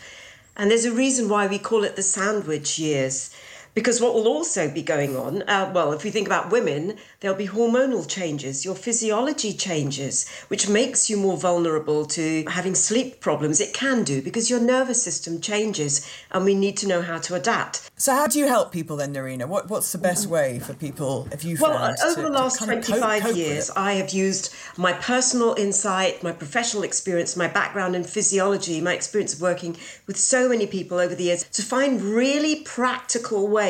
And 0.55 0.71
there's 0.71 0.85
a 0.85 0.91
reason 0.93 1.27
why 1.27 1.47
we 1.47 1.59
call 1.59 1.83
it 1.83 1.97
the 1.97 2.01
sandwich 2.01 2.79
years 2.79 3.29
because 3.77 4.01
what 4.01 4.15
will 4.15 4.27
also 4.27 4.71
be 4.71 4.81
going 4.81 5.15
on, 5.15 5.43
uh, 5.43 5.71
well, 5.71 5.93
if 5.93 6.03
we 6.03 6.09
think 6.09 6.25
about 6.25 6.49
women, 6.49 6.97
there'll 7.19 7.37
be 7.37 7.45
hormonal 7.45 8.09
changes, 8.09 8.65
your 8.65 8.73
physiology 8.73 9.53
changes, 9.53 10.27
which 10.47 10.67
makes 10.67 11.11
you 11.11 11.15
more 11.15 11.37
vulnerable 11.37 12.03
to 12.03 12.43
having 12.47 12.73
sleep 12.73 13.19
problems. 13.19 13.61
It 13.61 13.75
can 13.75 14.03
do 14.03 14.19
because 14.19 14.49
your 14.49 14.59
nervous 14.59 15.03
system 15.03 15.39
changes 15.39 16.11
and 16.31 16.43
we 16.43 16.55
need 16.55 16.75
to 16.77 16.87
know 16.87 17.03
how 17.03 17.19
to 17.19 17.35
adapt. 17.35 17.91
So, 17.97 18.15
how 18.15 18.25
do 18.25 18.39
you 18.39 18.47
help 18.47 18.71
people 18.71 18.97
then, 18.97 19.13
Nerina? 19.13 19.47
What, 19.47 19.69
what's 19.69 19.91
the 19.91 19.99
best 19.99 20.25
way 20.25 20.57
for 20.57 20.73
people, 20.73 21.27
if 21.31 21.45
you 21.45 21.55
Well, 21.61 21.95
over 22.03 22.15
to, 22.15 22.21
the 22.21 22.29
last 22.31 22.57
to 22.57 22.65
kind 22.65 22.79
of 22.79 22.83
25 22.83 23.21
cope, 23.21 23.29
cope 23.29 23.37
years. 23.37 23.69
I 23.75 23.93
have 23.93 24.09
used 24.09 24.55
my 24.75 24.93
personal 24.93 25.53
insight, 25.53 26.23
my 26.23 26.31
professional 26.31 26.81
experience, 26.81 27.37
my 27.37 27.47
background 27.47 27.95
in 27.95 28.03
physiology, 28.03 28.81
my 28.81 28.95
experience 28.95 29.35
of 29.35 29.41
working 29.41 29.77
with 30.07 30.17
so 30.17 30.49
many 30.49 30.65
people 30.65 30.97
over 30.97 31.13
the 31.13 31.25
years 31.25 31.43
to 31.51 31.61
find 31.61 32.01
really 32.01 32.63
practical 32.63 33.47
ways 33.47 33.66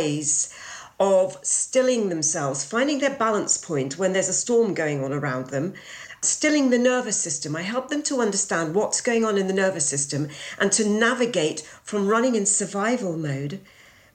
of 1.00 1.38
stilling 1.44 2.10
themselves, 2.10 2.64
finding 2.64 3.00
their 3.00 3.16
balance 3.16 3.58
point 3.58 3.98
when 3.98 4.14
there's 4.14 4.30
a 4.30 4.34
storm 4.34 4.74
going 4.74 5.04
on 5.04 5.14
around 5.14 5.48
them. 5.48 5.74
Stilling 6.22 6.70
the 6.70 6.78
nervous 6.78 7.18
system. 7.18 7.56
I 7.56 7.62
help 7.62 7.90
them 7.90 8.02
to 8.04 8.22
understand 8.22 8.74
what's 8.74 9.02
going 9.02 9.24
on 9.24 9.38
in 9.38 9.48
the 9.48 9.54
nervous 9.54 9.88
system 9.88 10.30
and 10.60 10.72
to 10.72 10.88
navigate 10.88 11.62
from 11.84 12.08
running 12.08 12.36
in 12.36 12.46
survival 12.46 13.18
mode 13.18 13.60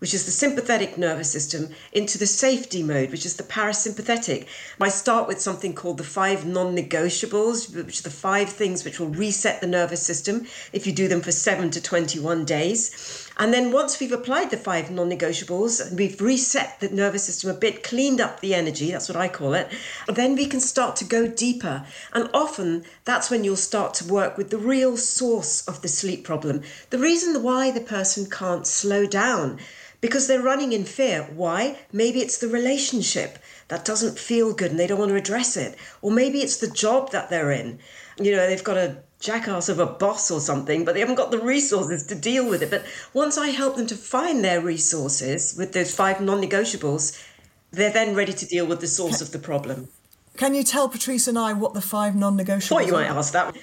which 0.02 0.14
is 0.14 0.24
the 0.24 0.32
sympathetic 0.32 0.98
nervous 0.98 1.30
system, 1.30 1.68
into 1.92 2.18
the 2.18 2.26
safety 2.26 2.82
mode, 2.82 3.12
which 3.12 3.24
is 3.24 3.36
the 3.36 3.44
parasympathetic. 3.44 4.48
I 4.80 4.88
start 4.88 5.28
with 5.28 5.40
something 5.40 5.74
called 5.74 5.98
the 5.98 6.02
five 6.02 6.44
non 6.44 6.74
negotiables, 6.74 7.72
which 7.72 8.00
are 8.00 8.02
the 8.02 8.10
five 8.10 8.48
things 8.48 8.84
which 8.84 8.98
will 8.98 9.10
reset 9.10 9.60
the 9.60 9.68
nervous 9.68 10.02
system 10.02 10.48
if 10.72 10.88
you 10.88 10.92
do 10.92 11.06
them 11.06 11.20
for 11.20 11.30
seven 11.30 11.70
to 11.70 11.80
21 11.80 12.44
days. 12.44 13.21
And 13.38 13.52
then 13.52 13.72
once 13.72 13.98
we've 13.98 14.12
applied 14.12 14.50
the 14.50 14.56
five 14.56 14.90
non 14.90 15.10
negotiables 15.10 15.86
and 15.86 15.98
we've 15.98 16.20
reset 16.20 16.80
the 16.80 16.88
nervous 16.88 17.24
system 17.24 17.50
a 17.50 17.54
bit, 17.54 17.82
cleaned 17.82 18.20
up 18.20 18.40
the 18.40 18.54
energy, 18.54 18.90
that's 18.90 19.08
what 19.08 19.16
I 19.16 19.28
call 19.28 19.54
it, 19.54 19.68
then 20.06 20.34
we 20.34 20.46
can 20.46 20.60
start 20.60 20.96
to 20.96 21.04
go 21.04 21.26
deeper. 21.26 21.84
And 22.12 22.28
often 22.34 22.84
that's 23.04 23.30
when 23.30 23.44
you'll 23.44 23.56
start 23.56 23.94
to 23.94 24.12
work 24.12 24.36
with 24.36 24.50
the 24.50 24.58
real 24.58 24.96
source 24.96 25.66
of 25.66 25.82
the 25.82 25.88
sleep 25.88 26.24
problem, 26.24 26.62
the 26.90 26.98
reason 26.98 27.42
why 27.42 27.70
the 27.70 27.80
person 27.80 28.28
can't 28.28 28.66
slow 28.66 29.06
down 29.06 29.58
because 30.02 30.26
they're 30.26 30.42
running 30.42 30.72
in 30.72 30.84
fear. 30.84 31.22
Why? 31.32 31.78
Maybe 31.92 32.20
it's 32.20 32.38
the 32.38 32.48
relationship 32.48 33.38
that 33.68 33.84
doesn't 33.86 34.18
feel 34.18 34.52
good 34.52 34.72
and 34.72 34.78
they 34.78 34.86
don't 34.86 34.98
want 34.98 35.10
to 35.10 35.16
address 35.16 35.56
it. 35.56 35.78
Or 36.02 36.10
maybe 36.10 36.40
it's 36.40 36.58
the 36.58 36.68
job 36.68 37.12
that 37.12 37.30
they're 37.30 37.52
in. 37.52 37.78
You 38.20 38.36
know, 38.36 38.46
they've 38.46 38.62
got 38.62 38.76
a 38.76 38.98
jackass 39.22 39.68
of 39.68 39.78
a 39.78 39.86
boss 39.86 40.30
or 40.30 40.40
something, 40.40 40.84
but 40.84 40.94
they 40.94 41.00
haven't 41.00 41.14
got 41.14 41.30
the 41.30 41.38
resources 41.38 42.04
to 42.06 42.14
deal 42.14 42.46
with 42.46 42.62
it. 42.62 42.70
But 42.70 42.84
once 43.14 43.38
I 43.38 43.48
help 43.48 43.76
them 43.76 43.86
to 43.86 43.96
find 43.96 44.44
their 44.44 44.60
resources 44.60 45.54
with 45.56 45.72
those 45.72 45.94
five 45.94 46.20
non 46.20 46.42
negotiables, 46.42 47.22
they're 47.70 47.92
then 47.92 48.14
ready 48.14 48.32
to 48.34 48.46
deal 48.46 48.66
with 48.66 48.80
the 48.80 48.86
source 48.86 49.22
of 49.22 49.32
the 49.32 49.38
problem. 49.38 49.88
Can 50.36 50.54
you 50.54 50.64
tell 50.64 50.88
Patrice 50.88 51.28
and 51.28 51.38
I 51.38 51.52
what 51.52 51.72
the 51.72 51.80
five 51.80 52.16
non 52.16 52.36
negotiables 52.36 52.68
Thought 52.68 52.86
you 52.86 52.94
are? 52.96 53.02
might 53.02 53.10
ask 53.10 53.32
that. 53.32 53.56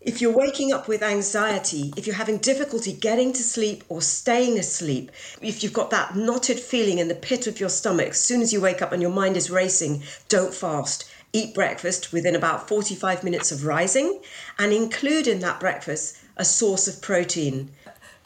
If 0.00 0.20
you're 0.20 0.36
waking 0.36 0.72
up 0.72 0.86
with 0.86 1.02
anxiety, 1.02 1.92
if 1.96 2.06
you're 2.06 2.14
having 2.14 2.38
difficulty 2.38 2.92
getting 2.92 3.32
to 3.32 3.42
sleep 3.42 3.82
or 3.88 4.00
staying 4.00 4.56
asleep, 4.56 5.10
if 5.42 5.64
you've 5.64 5.72
got 5.72 5.90
that 5.90 6.14
knotted 6.14 6.60
feeling 6.60 6.98
in 6.98 7.08
the 7.08 7.14
pit 7.16 7.48
of 7.48 7.58
your 7.58 7.68
stomach 7.68 8.10
as 8.10 8.20
soon 8.20 8.40
as 8.40 8.52
you 8.52 8.60
wake 8.60 8.80
up 8.82 8.92
and 8.92 9.02
your 9.02 9.10
mind 9.10 9.36
is 9.36 9.50
racing, 9.50 10.04
don't 10.28 10.54
fast. 10.54 11.10
Eat 11.36 11.52
breakfast 11.52 12.14
within 12.14 12.34
about 12.34 12.66
45 12.66 13.22
minutes 13.22 13.52
of 13.52 13.66
rising 13.66 14.22
and 14.58 14.72
include 14.72 15.26
in 15.26 15.40
that 15.40 15.60
breakfast 15.60 16.16
a 16.38 16.46
source 16.46 16.88
of 16.88 17.02
protein. 17.02 17.70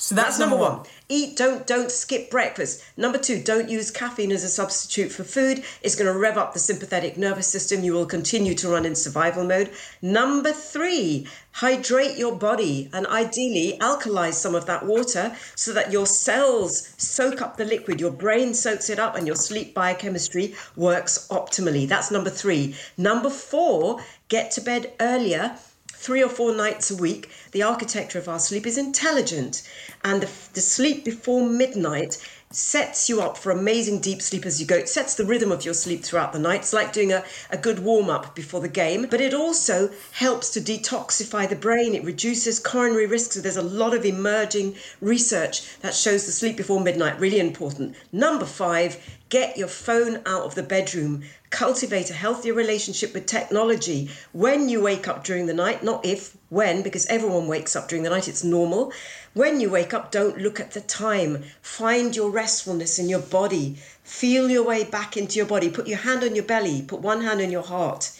So 0.02 0.14
That's 0.14 0.38
number 0.38 0.56
one. 0.56 0.80
Eat, 1.10 1.36
don't 1.36 1.66
don't 1.66 1.90
skip 1.90 2.30
breakfast. 2.30 2.82
Number 2.96 3.18
two, 3.18 3.38
don't 3.38 3.68
use 3.68 3.90
caffeine 3.90 4.32
as 4.32 4.42
a 4.42 4.48
substitute 4.48 5.12
for 5.12 5.24
food. 5.24 5.62
It's 5.82 5.94
going 5.94 6.10
to 6.10 6.18
rev 6.18 6.38
up 6.38 6.54
the 6.54 6.58
sympathetic 6.58 7.18
nervous 7.18 7.48
system. 7.48 7.84
You 7.84 7.92
will 7.92 8.06
continue 8.06 8.54
to 8.54 8.68
run 8.70 8.86
in 8.86 8.94
survival 8.94 9.44
mode. 9.44 9.70
Number 10.00 10.52
three, 10.52 11.26
hydrate 11.52 12.16
your 12.16 12.34
body 12.34 12.88
and 12.94 13.06
ideally 13.08 13.76
alkalize 13.78 14.34
some 14.34 14.54
of 14.54 14.64
that 14.64 14.86
water 14.86 15.36
so 15.54 15.74
that 15.74 15.92
your 15.92 16.06
cells 16.06 16.94
soak 16.96 17.42
up 17.42 17.58
the 17.58 17.66
liquid, 17.66 18.00
your 18.00 18.10
brain 18.10 18.54
soaks 18.54 18.88
it 18.88 18.98
up, 18.98 19.16
and 19.16 19.26
your 19.26 19.36
sleep 19.36 19.74
biochemistry 19.74 20.54
works 20.76 21.28
optimally. 21.30 21.86
That's 21.86 22.10
number 22.10 22.30
three. 22.30 22.74
Number 22.96 23.28
four, 23.28 24.02
get 24.28 24.50
to 24.52 24.62
bed 24.62 24.94
earlier 24.98 25.58
three 26.00 26.22
or 26.22 26.30
four 26.30 26.54
nights 26.54 26.90
a 26.90 26.96
week. 26.96 27.28
The 27.52 27.62
architecture 27.62 28.18
of 28.18 28.26
our 28.26 28.38
sleep 28.38 28.66
is 28.66 28.78
intelligent, 28.78 29.62
and 30.02 30.22
the, 30.22 30.30
the 30.54 30.62
sleep 30.62 31.04
before 31.04 31.46
midnight 31.46 32.16
sets 32.52 33.08
you 33.08 33.22
up 33.22 33.38
for 33.38 33.52
amazing 33.52 34.00
deep 34.00 34.20
sleep 34.20 34.44
as 34.44 34.60
you 34.60 34.66
go. 34.66 34.74
It 34.74 34.88
sets 34.88 35.14
the 35.14 35.24
rhythm 35.24 35.52
of 35.52 35.64
your 35.64 35.72
sleep 35.72 36.02
throughout 36.02 36.32
the 36.32 36.40
night. 36.40 36.62
It's 36.62 36.72
like 36.72 36.92
doing 36.92 37.12
a, 37.12 37.22
a 37.50 37.56
good 37.56 37.78
warm 37.78 38.10
up 38.10 38.34
before 38.34 38.60
the 38.60 38.68
game, 38.68 39.06
but 39.08 39.20
it 39.20 39.32
also 39.32 39.88
helps 40.10 40.50
to 40.50 40.60
detoxify 40.60 41.48
the 41.48 41.54
brain. 41.54 41.94
It 41.94 42.02
reduces 42.02 42.58
coronary 42.58 43.06
risks. 43.06 43.36
So 43.36 43.40
there's 43.40 43.56
a 43.56 43.62
lot 43.62 43.94
of 43.94 44.04
emerging 44.04 44.74
research 45.00 45.78
that 45.78 45.94
shows 45.94 46.26
the 46.26 46.32
sleep 46.32 46.56
before 46.56 46.80
midnight 46.80 47.20
really 47.20 47.38
important. 47.38 47.94
Number 48.10 48.46
five, 48.46 48.96
get 49.28 49.56
your 49.56 49.68
phone 49.68 50.16
out 50.26 50.42
of 50.42 50.56
the 50.56 50.64
bedroom. 50.64 51.22
Cultivate 51.50 52.10
a 52.10 52.14
healthier 52.14 52.54
relationship 52.54 53.14
with 53.14 53.26
technology 53.26 54.10
when 54.32 54.68
you 54.68 54.82
wake 54.82 55.06
up 55.06 55.22
during 55.22 55.46
the 55.46 55.54
night, 55.54 55.84
not 55.84 56.04
if, 56.04 56.36
when, 56.48 56.82
because 56.82 57.06
everyone 57.06 57.46
wakes 57.46 57.76
up 57.76 57.88
during 57.88 58.02
the 58.02 58.10
night, 58.10 58.28
it's 58.28 58.44
normal. 58.44 58.92
When 59.32 59.60
you 59.60 59.70
wake 59.70 59.94
up, 59.94 60.10
don't 60.10 60.38
look 60.38 60.58
at 60.58 60.72
the 60.72 60.80
time. 60.80 61.44
Find 61.62 62.16
your 62.16 62.30
restfulness 62.30 62.98
in 62.98 63.08
your 63.08 63.20
body. 63.20 63.76
Feel 64.02 64.50
your 64.50 64.64
way 64.64 64.82
back 64.82 65.16
into 65.16 65.36
your 65.36 65.46
body. 65.46 65.70
Put 65.70 65.86
your 65.86 65.98
hand 65.98 66.24
on 66.24 66.34
your 66.34 66.44
belly, 66.44 66.82
put 66.82 67.00
one 67.00 67.20
hand 67.22 67.40
on 67.40 67.52
your 67.52 67.62
heart. 67.62 68.10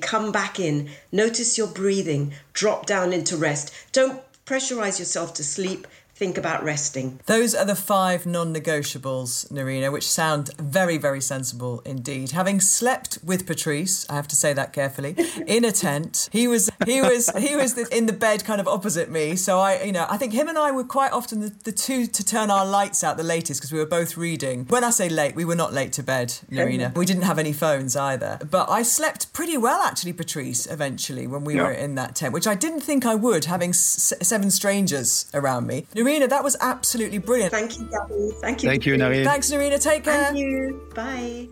Come 0.00 0.32
back 0.32 0.58
in. 0.58 0.88
Notice 1.12 1.58
your 1.58 1.66
breathing. 1.66 2.32
Drop 2.54 2.86
down 2.86 3.12
into 3.12 3.36
rest. 3.36 3.70
Don't 3.92 4.22
pressurize 4.46 4.98
yourself 4.98 5.34
to 5.34 5.44
sleep. 5.44 5.86
Think 6.16 6.38
about 6.38 6.64
resting. 6.64 7.20
Those 7.26 7.54
are 7.54 7.66
the 7.66 7.74
five 7.76 8.24
non 8.24 8.54
negotiables, 8.54 9.52
Nerina, 9.52 9.92
which 9.92 10.08
sound 10.08 10.48
very, 10.58 10.96
very 10.96 11.20
sensible 11.20 11.82
indeed. 11.84 12.30
Having 12.30 12.60
slept 12.60 13.18
with 13.22 13.46
Patrice, 13.46 14.06
I 14.08 14.14
have 14.14 14.26
to 14.28 14.36
say 14.36 14.54
that 14.54 14.72
carefully, 14.72 15.14
in 15.46 15.62
a 15.66 15.72
tent, 15.72 16.30
he 16.32 16.48
was 16.48 16.70
he 16.86 17.02
was 17.02 17.28
he 17.36 17.54
was 17.54 17.76
in 17.76 18.06
the 18.06 18.14
bed 18.14 18.46
kind 18.46 18.62
of 18.62 18.66
opposite 18.68 19.10
me. 19.10 19.36
So 19.36 19.58
I 19.58 19.82
you 19.82 19.92
know, 19.92 20.06
I 20.08 20.16
think 20.16 20.32
him 20.32 20.48
and 20.48 20.56
I 20.56 20.70
were 20.70 20.84
quite 20.84 21.12
often 21.12 21.40
the, 21.40 21.52
the 21.64 21.72
two 21.72 22.06
to 22.06 22.24
turn 22.24 22.50
our 22.50 22.64
lights 22.64 23.04
out 23.04 23.18
the 23.18 23.22
latest 23.22 23.60
because 23.60 23.70
we 23.72 23.78
were 23.78 23.84
both 23.84 24.16
reading. 24.16 24.64
When 24.68 24.84
I 24.84 24.90
say 24.90 25.10
late, 25.10 25.34
we 25.36 25.44
were 25.44 25.54
not 25.54 25.74
late 25.74 25.92
to 25.94 26.02
bed, 26.02 26.28
Nerina. 26.50 26.96
We 26.96 27.04
didn't 27.04 27.24
have 27.24 27.38
any 27.38 27.52
phones 27.52 27.94
either. 27.94 28.38
But 28.50 28.70
I 28.70 28.82
slept 28.82 29.34
pretty 29.34 29.58
well 29.58 29.82
actually, 29.82 30.14
Patrice, 30.14 30.66
eventually 30.66 31.26
when 31.26 31.44
we 31.44 31.56
Yeah. 31.56 31.64
were 31.64 31.72
in 31.72 31.94
that 31.96 32.14
tent, 32.16 32.32
which 32.32 32.46
I 32.46 32.54
didn't 32.54 32.80
think 32.80 33.04
I 33.04 33.14
would, 33.14 33.44
having 33.44 33.70
s- 33.70 34.14
seven 34.22 34.50
strangers 34.50 35.26
around 35.34 35.66
me. 35.66 35.84
Nerina, 36.06 36.28
that 36.28 36.44
was 36.44 36.56
absolutely 36.60 37.18
brilliant. 37.18 37.52
Thank 37.52 37.78
you, 37.78 37.88
Gabby. 37.90 38.30
Thank 38.40 38.62
you. 38.62 38.68
Thank 38.68 38.86
you, 38.86 38.94
Narine. 38.94 39.24
Thanks, 39.24 39.50
Nerina. 39.50 39.82
Take 39.82 40.04
care. 40.04 40.24
Thank 40.26 40.38
you. 40.38 40.88
Bye. 40.94 41.48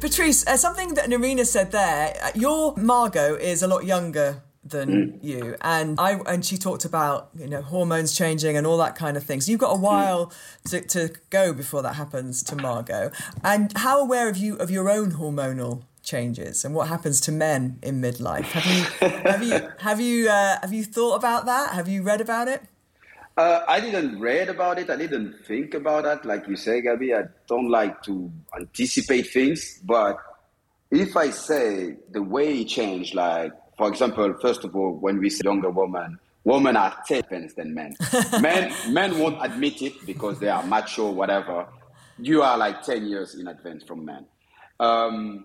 Patrice, 0.00 0.46
uh, 0.46 0.56
something 0.56 0.94
that 0.94 1.08
Nerina 1.08 1.46
said 1.46 1.70
there, 1.72 2.14
uh, 2.22 2.30
your 2.34 2.76
Margot 2.76 3.36
is 3.36 3.62
a 3.62 3.68
lot 3.68 3.84
younger 3.84 4.42
than 4.64 5.20
you 5.22 5.54
and 5.60 5.98
I 6.00 6.14
and 6.26 6.44
she 6.44 6.56
talked 6.56 6.84
about 6.84 7.30
you 7.38 7.46
know 7.46 7.62
hormones 7.62 8.16
changing 8.16 8.56
and 8.56 8.66
all 8.66 8.78
that 8.78 8.96
kind 8.96 9.16
of 9.16 9.22
thing 9.22 9.40
so 9.40 9.52
you've 9.52 9.60
got 9.60 9.72
a 9.72 9.78
while 9.78 10.32
to, 10.70 10.80
to 10.80 11.12
go 11.30 11.52
before 11.52 11.82
that 11.82 11.94
happens 11.94 12.42
to 12.42 12.56
Margot 12.56 13.12
and 13.44 13.72
how 13.76 14.00
aware 14.00 14.28
of 14.28 14.36
you 14.36 14.56
of 14.56 14.68
your 14.68 14.90
own 14.90 15.12
hormonal 15.12 15.84
changes 16.06 16.64
and 16.64 16.74
what 16.74 16.88
happens 16.88 17.20
to 17.20 17.32
men 17.32 17.78
in 17.82 18.00
midlife 18.00 18.44
have 18.44 18.64
you 18.64 19.08
have 19.30 19.42
you 19.42 19.68
have 19.78 20.00
you 20.00 20.28
uh, 20.30 20.56
have 20.62 20.72
you 20.72 20.84
thought 20.84 21.16
about 21.16 21.44
that 21.44 21.74
have 21.74 21.88
you 21.88 22.02
read 22.02 22.20
about 22.20 22.48
it 22.48 22.62
Uh, 23.36 23.60
I 23.68 23.80
didn't 23.80 24.18
read 24.18 24.48
about 24.48 24.78
it. 24.78 24.88
I 24.88 24.96
didn't 24.96 25.44
think 25.44 25.74
about 25.74 26.04
that. 26.04 26.24
Like 26.24 26.48
you 26.48 26.56
say, 26.56 26.80
Gabby, 26.80 27.12
I 27.12 27.24
don't 27.46 27.68
like 27.68 28.02
to 28.04 28.32
anticipate 28.58 29.26
things. 29.28 29.78
But 29.84 30.16
if 30.90 31.16
I 31.16 31.28
say 31.30 31.96
the 32.10 32.22
way 32.22 32.62
it 32.62 32.68
changed, 32.68 33.14
like, 33.14 33.52
for 33.76 33.88
example, 33.88 34.34
first 34.40 34.64
of 34.64 34.74
all, 34.74 34.94
when 34.94 35.18
we 35.18 35.28
say 35.28 35.42
younger 35.44 35.68
woman, 35.68 36.18
women 36.44 36.76
are 36.76 36.96
10 37.06 37.18
advanced 37.18 37.56
than 37.56 37.74
men. 37.74 37.94
men. 38.40 38.72
Men 38.88 39.18
won't 39.18 39.44
admit 39.44 39.82
it 39.82 40.06
because 40.06 40.38
they 40.38 40.48
are 40.48 40.62
macho, 40.62 41.10
whatever. 41.10 41.66
You 42.18 42.40
are 42.42 42.56
like 42.56 42.82
10 42.84 43.04
years 43.04 43.34
in 43.34 43.48
advance 43.48 43.84
from 43.84 44.06
men. 44.06 44.24
Um, 44.80 45.44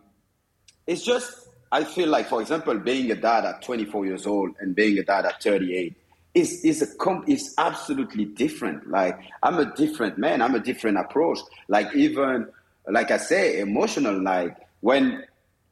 it's 0.87 1.03
just, 1.03 1.47
I 1.71 1.83
feel 1.83 2.09
like, 2.09 2.27
for 2.27 2.41
example, 2.41 2.77
being 2.77 3.11
a 3.11 3.15
dad 3.15 3.45
at 3.45 3.61
24 3.61 4.05
years 4.05 4.25
old 4.25 4.55
and 4.59 4.75
being 4.75 4.97
a 4.97 5.03
dad 5.03 5.25
at 5.25 5.41
38, 5.41 5.95
is 6.33 6.63
is 6.63 6.81
a 6.81 6.95
comp 6.95 7.27
is 7.27 7.53
absolutely 7.57 8.25
different. 8.25 8.89
Like 8.89 9.19
I'm 9.43 9.57
a 9.59 9.73
different 9.75 10.17
man. 10.17 10.41
I'm 10.41 10.55
a 10.55 10.59
different 10.59 10.97
approach. 10.97 11.39
Like 11.67 11.93
even 11.95 12.47
like 12.87 13.11
I 13.11 13.17
say, 13.17 13.59
emotional. 13.59 14.21
Like 14.21 14.57
when 14.79 15.25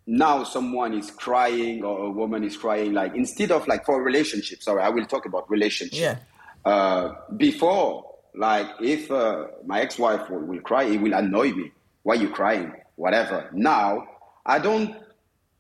now 0.05 0.43
someone 0.43 0.93
is 0.93 1.11
crying 1.11 1.83
or 1.83 2.05
a 2.05 2.09
woman 2.09 2.43
is 2.43 2.57
crying, 2.57 2.93
like 2.93 3.15
instead 3.15 3.51
of 3.51 3.67
like 3.67 3.85
for 3.85 3.99
a 3.99 4.03
relationship. 4.03 4.61
Sorry, 4.61 4.81
I 4.81 4.89
will 4.89 5.05
talk 5.05 5.25
about 5.25 5.49
relationship. 5.49 5.99
Yeah. 5.99 6.17
Uh, 6.65 7.13
before, 7.37 8.05
like 8.35 8.67
if 8.81 9.09
uh, 9.11 9.47
my 9.65 9.81
ex-wife 9.81 10.29
will, 10.29 10.39
will 10.39 10.61
cry, 10.61 10.83
it 10.83 11.01
will 11.01 11.13
annoy 11.13 11.51
me. 11.51 11.71
Why 12.03 12.15
you 12.15 12.29
crying? 12.29 12.73
Whatever. 12.95 13.49
Now 13.53 14.07
I 14.49 14.57
don't. 14.57 14.95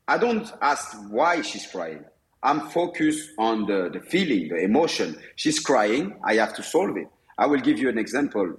I 0.07 0.17
don't 0.17 0.51
ask 0.63 0.97
why 1.11 1.43
she's 1.43 1.67
crying. 1.67 2.03
I'm 2.41 2.61
focused 2.69 3.29
on 3.37 3.67
the, 3.67 3.91
the 3.93 3.99
feeling, 3.99 4.47
the 4.47 4.57
emotion. 4.57 5.15
She's 5.35 5.59
crying. 5.59 6.19
I 6.23 6.33
have 6.35 6.55
to 6.55 6.63
solve 6.63 6.97
it. 6.97 7.07
I 7.37 7.45
will 7.45 7.59
give 7.59 7.77
you 7.77 7.89
an 7.89 7.99
example. 7.99 8.55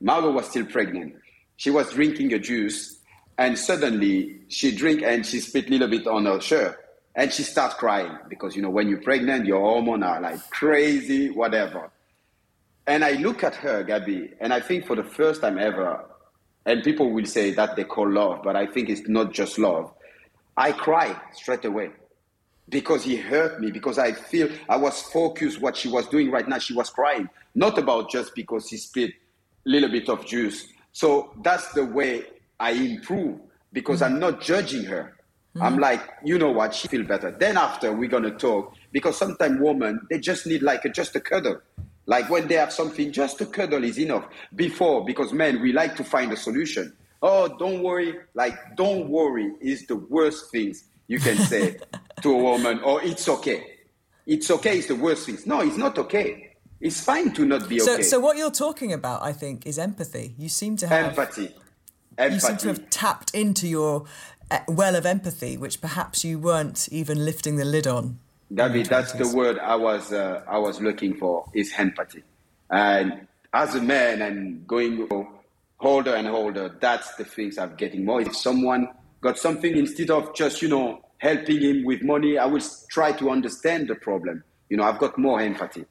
Margot 0.00 0.30
was 0.30 0.48
still 0.48 0.66
pregnant. 0.66 1.16
She 1.56 1.70
was 1.70 1.92
drinking 1.92 2.32
a 2.32 2.38
juice, 2.38 2.98
and 3.36 3.58
suddenly 3.58 4.42
she 4.46 4.70
drink 4.76 5.02
and 5.02 5.26
she 5.26 5.40
spit 5.40 5.66
a 5.66 5.70
little 5.70 5.88
bit 5.88 6.06
on 6.06 6.26
her 6.26 6.40
shirt, 6.40 6.78
and 7.16 7.32
she 7.32 7.42
start 7.42 7.76
crying 7.76 8.16
because 8.28 8.54
you 8.54 8.62
know 8.62 8.70
when 8.70 8.88
you're 8.88 9.02
pregnant, 9.02 9.46
your 9.46 9.60
hormones 9.60 10.04
are 10.04 10.20
like 10.20 10.48
crazy, 10.50 11.30
whatever. 11.30 11.90
And 12.86 13.04
I 13.04 13.12
look 13.14 13.42
at 13.42 13.56
her, 13.56 13.82
Gabby, 13.82 14.30
and 14.40 14.52
I 14.54 14.60
think 14.60 14.86
for 14.86 14.94
the 14.94 15.04
first 15.04 15.40
time 15.40 15.58
ever, 15.58 16.04
and 16.66 16.82
people 16.82 17.10
will 17.10 17.26
say 17.26 17.52
that 17.52 17.76
they 17.76 17.84
call 17.84 18.10
love, 18.10 18.42
but 18.42 18.56
I 18.56 18.66
think 18.66 18.88
it's 18.88 19.08
not 19.08 19.32
just 19.32 19.58
love. 19.58 19.92
I 20.56 20.72
cry 20.72 21.20
straight 21.32 21.64
away 21.64 21.90
because 22.68 23.04
he 23.04 23.16
hurt 23.16 23.60
me 23.60 23.70
because 23.70 23.98
i 23.98 24.12
feel 24.12 24.48
i 24.68 24.76
was 24.76 25.02
focused 25.02 25.60
what 25.60 25.76
she 25.76 25.88
was 25.88 26.06
doing 26.08 26.30
right 26.30 26.48
now 26.48 26.58
she 26.58 26.74
was 26.74 26.90
crying 26.90 27.28
not 27.54 27.78
about 27.78 28.10
just 28.10 28.34
because 28.34 28.68
he 28.68 28.76
spit 28.76 29.10
a 29.10 29.68
little 29.68 29.90
bit 29.90 30.08
of 30.08 30.24
juice 30.26 30.68
so 30.92 31.32
that's 31.42 31.72
the 31.72 31.84
way 31.84 32.24
i 32.60 32.70
improve 32.70 33.38
because 33.72 34.00
mm-hmm. 34.00 34.14
i'm 34.14 34.20
not 34.20 34.40
judging 34.40 34.84
her 34.84 35.14
mm-hmm. 35.54 35.62
i'm 35.62 35.78
like 35.78 36.02
you 36.24 36.38
know 36.38 36.50
what 36.50 36.74
she 36.74 36.88
feel 36.88 37.04
better 37.04 37.30
then 37.30 37.56
after 37.56 37.92
we're 37.92 38.08
gonna 38.08 38.30
talk 38.30 38.74
because 38.92 39.16
sometimes 39.16 39.60
women 39.60 40.00
they 40.08 40.18
just 40.18 40.46
need 40.46 40.62
like 40.62 40.84
a, 40.84 40.88
just 40.88 41.14
a 41.16 41.20
cuddle 41.20 41.60
like 42.06 42.28
when 42.30 42.48
they 42.48 42.54
have 42.56 42.72
something 42.72 43.12
just 43.12 43.40
a 43.40 43.46
cuddle 43.46 43.84
is 43.84 43.98
enough 43.98 44.26
before 44.54 45.04
because 45.04 45.32
men 45.32 45.60
we 45.60 45.72
like 45.72 45.96
to 45.96 46.04
find 46.04 46.32
a 46.32 46.36
solution 46.36 46.92
oh 47.22 47.56
don't 47.58 47.82
worry 47.82 48.14
like 48.34 48.56
don't 48.76 49.08
worry 49.08 49.52
is 49.60 49.86
the 49.86 49.96
worst 49.96 50.50
things 50.50 50.84
you 51.12 51.18
can 51.18 51.36
say 51.36 51.76
to 52.22 52.32
a 52.32 52.42
woman, 52.42 52.78
or 52.80 53.00
oh, 53.00 53.04
it's 53.04 53.28
okay. 53.28 53.78
It's 54.26 54.50
okay 54.50 54.78
is 54.78 54.86
the 54.86 54.96
worst 54.96 55.26
thing. 55.26 55.38
No, 55.46 55.60
it's 55.60 55.76
not 55.76 55.98
okay. 55.98 56.56
It's 56.80 57.00
fine 57.00 57.32
to 57.34 57.44
not 57.44 57.68
be 57.68 57.78
so, 57.80 57.94
okay. 57.94 58.02
So 58.02 58.18
what 58.18 58.36
you're 58.36 58.50
talking 58.50 58.92
about, 58.92 59.22
I 59.22 59.32
think, 59.32 59.66
is 59.66 59.78
empathy. 59.78 60.34
You 60.38 60.48
seem 60.48 60.76
to 60.78 60.88
have 60.88 61.18
empathy. 61.18 61.54
empathy. 62.16 62.34
You 62.34 62.40
seem 62.40 62.56
to 62.58 62.68
have 62.68 62.90
tapped 62.90 63.34
into 63.34 63.68
your 63.68 64.06
uh, 64.50 64.60
well 64.68 64.96
of 64.96 65.04
empathy, 65.04 65.56
which 65.56 65.80
perhaps 65.80 66.24
you 66.24 66.38
weren't 66.38 66.88
even 66.90 67.24
lifting 67.24 67.56
the 67.56 67.64
lid 67.64 67.86
on. 67.86 68.18
Gabby, 68.54 68.82
that's 68.82 69.12
the 69.12 69.28
word 69.28 69.58
I 69.58 69.76
was 69.76 70.12
uh, 70.12 70.42
I 70.46 70.58
was 70.58 70.80
looking 70.80 71.16
for 71.16 71.46
is 71.54 71.72
empathy. 71.76 72.22
And 72.70 73.26
as 73.52 73.74
a 73.74 73.80
man 73.82 74.22
and 74.22 74.66
going 74.66 75.08
older 75.80 76.14
and 76.14 76.28
older, 76.28 76.76
that's 76.80 77.14
the 77.14 77.24
things 77.24 77.58
I'm 77.58 77.74
getting 77.76 78.04
more. 78.04 78.20
If 78.20 78.36
someone 78.36 78.88
got 79.20 79.38
something 79.38 79.76
instead 79.76 80.10
of 80.10 80.34
just 80.34 80.62
you 80.62 80.68
know 80.68 81.02
helping 81.22 81.62
him 81.62 81.84
with 81.84 82.02
money. 82.02 82.36
I 82.36 82.46
will 82.46 82.60
try 82.90 83.12
to 83.12 83.30
understand 83.30 83.88
the 83.88 83.94
problem. 83.94 84.42
You 84.68 84.76
know, 84.76 84.82
I've 84.82 84.98
got 84.98 85.16
more 85.16 85.40
empathy. 85.40 85.84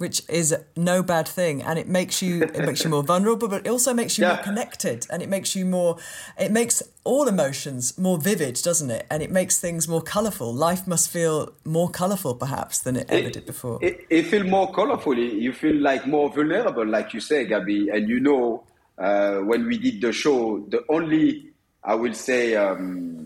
Which 0.00 0.22
is 0.30 0.56
no 0.76 1.02
bad 1.02 1.28
thing, 1.28 1.60
and 1.62 1.78
it 1.78 1.86
makes 1.86 2.22
you 2.22 2.44
it 2.44 2.64
makes 2.64 2.82
you 2.82 2.88
more 2.88 3.02
vulnerable, 3.02 3.48
but 3.48 3.66
it 3.66 3.70
also 3.70 3.92
makes 3.92 4.16
you 4.16 4.24
yeah. 4.24 4.36
more 4.36 4.42
connected, 4.42 5.06
and 5.10 5.22
it 5.22 5.28
makes 5.28 5.54
you 5.54 5.66
more. 5.66 5.98
It 6.38 6.50
makes 6.50 6.82
all 7.04 7.28
emotions 7.28 7.98
more 7.98 8.16
vivid, 8.16 8.54
doesn't 8.62 8.90
it? 8.90 9.06
And 9.10 9.22
it 9.22 9.30
makes 9.30 9.58
things 9.58 9.86
more 9.86 10.00
colourful. 10.00 10.54
Life 10.54 10.86
must 10.86 11.10
feel 11.10 11.52
more 11.66 11.90
colourful, 11.90 12.36
perhaps, 12.36 12.78
than 12.78 12.96
it, 12.96 13.10
it 13.10 13.24
ever 13.24 13.30
did 13.30 13.44
before. 13.44 13.78
It, 13.82 14.06
it 14.08 14.22
feels 14.28 14.46
more 14.46 14.72
colourful. 14.72 15.18
You 15.18 15.52
feel 15.52 15.76
like 15.76 16.06
more 16.06 16.30
vulnerable, 16.30 16.86
like 16.86 17.12
you 17.12 17.20
say, 17.20 17.44
Gabby. 17.44 17.90
And 17.90 18.08
you 18.08 18.20
know, 18.20 18.64
uh, 18.96 19.40
when 19.40 19.66
we 19.66 19.76
did 19.76 20.00
the 20.00 20.12
show, 20.12 20.64
the 20.70 20.82
only 20.88 21.50
I 21.84 21.94
will 21.94 22.14
say. 22.14 22.56
Um, 22.56 23.20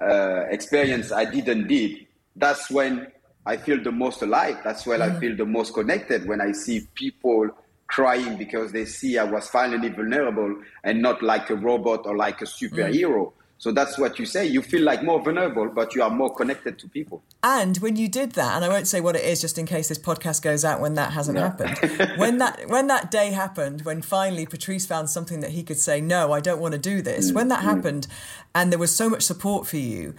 uh, 0.00 0.44
experience 0.50 1.12
I 1.12 1.24
didn't 1.24 1.66
did, 1.66 2.06
that's 2.36 2.70
when 2.70 3.06
I 3.46 3.56
feel 3.56 3.82
the 3.82 3.92
most 3.92 4.22
alive. 4.22 4.58
That's 4.62 4.86
when 4.86 5.00
mm. 5.00 5.16
I 5.16 5.20
feel 5.20 5.36
the 5.36 5.46
most 5.46 5.74
connected. 5.74 6.28
When 6.28 6.40
I 6.40 6.52
see 6.52 6.86
people 6.94 7.50
crying 7.86 8.36
because 8.36 8.72
they 8.72 8.84
see 8.84 9.18
I 9.18 9.24
was 9.24 9.48
finally 9.48 9.88
vulnerable 9.88 10.62
and 10.84 11.02
not 11.02 11.22
like 11.22 11.50
a 11.50 11.56
robot 11.56 12.06
or 12.06 12.16
like 12.16 12.40
a 12.40 12.44
superhero. 12.44 13.26
Mm. 13.26 13.32
So 13.58 13.72
that's 13.72 13.98
what 13.98 14.18
you 14.18 14.24
say. 14.24 14.46
You 14.46 14.62
feel 14.62 14.82
like 14.82 15.02
more 15.02 15.22
vulnerable, 15.22 15.68
but 15.68 15.94
you 15.94 16.02
are 16.02 16.08
more 16.08 16.34
connected 16.34 16.78
to 16.78 16.88
people. 16.88 17.22
And 17.42 17.76
when 17.76 17.96
you 17.96 18.08
did 18.08 18.32
that, 18.32 18.56
and 18.56 18.64
I 18.64 18.70
won't 18.70 18.86
say 18.86 19.02
what 19.02 19.16
it 19.16 19.22
is, 19.22 19.42
just 19.42 19.58
in 19.58 19.66
case 19.66 19.88
this 19.88 19.98
podcast 19.98 20.40
goes 20.40 20.64
out 20.64 20.80
when 20.80 20.94
that 20.94 21.12
hasn't 21.12 21.36
happened. 21.36 21.78
when 22.16 22.38
that 22.38 22.68
when 22.68 22.86
that 22.86 23.10
day 23.10 23.32
happened, 23.32 23.82
when 23.82 24.00
finally 24.00 24.46
Patrice 24.46 24.86
found 24.86 25.10
something 25.10 25.40
that 25.40 25.50
he 25.50 25.62
could 25.62 25.78
say, 25.78 26.00
"No, 26.00 26.32
I 26.32 26.40
don't 26.40 26.58
want 26.58 26.72
to 26.72 26.78
do 26.78 27.02
this." 27.02 27.32
Mm. 27.32 27.34
When 27.34 27.48
that 27.48 27.60
mm. 27.60 27.64
happened, 27.64 28.06
and 28.54 28.72
there 28.72 28.78
was 28.78 28.96
so 28.96 29.10
much 29.10 29.24
support 29.24 29.66
for 29.66 29.76
you, 29.76 30.14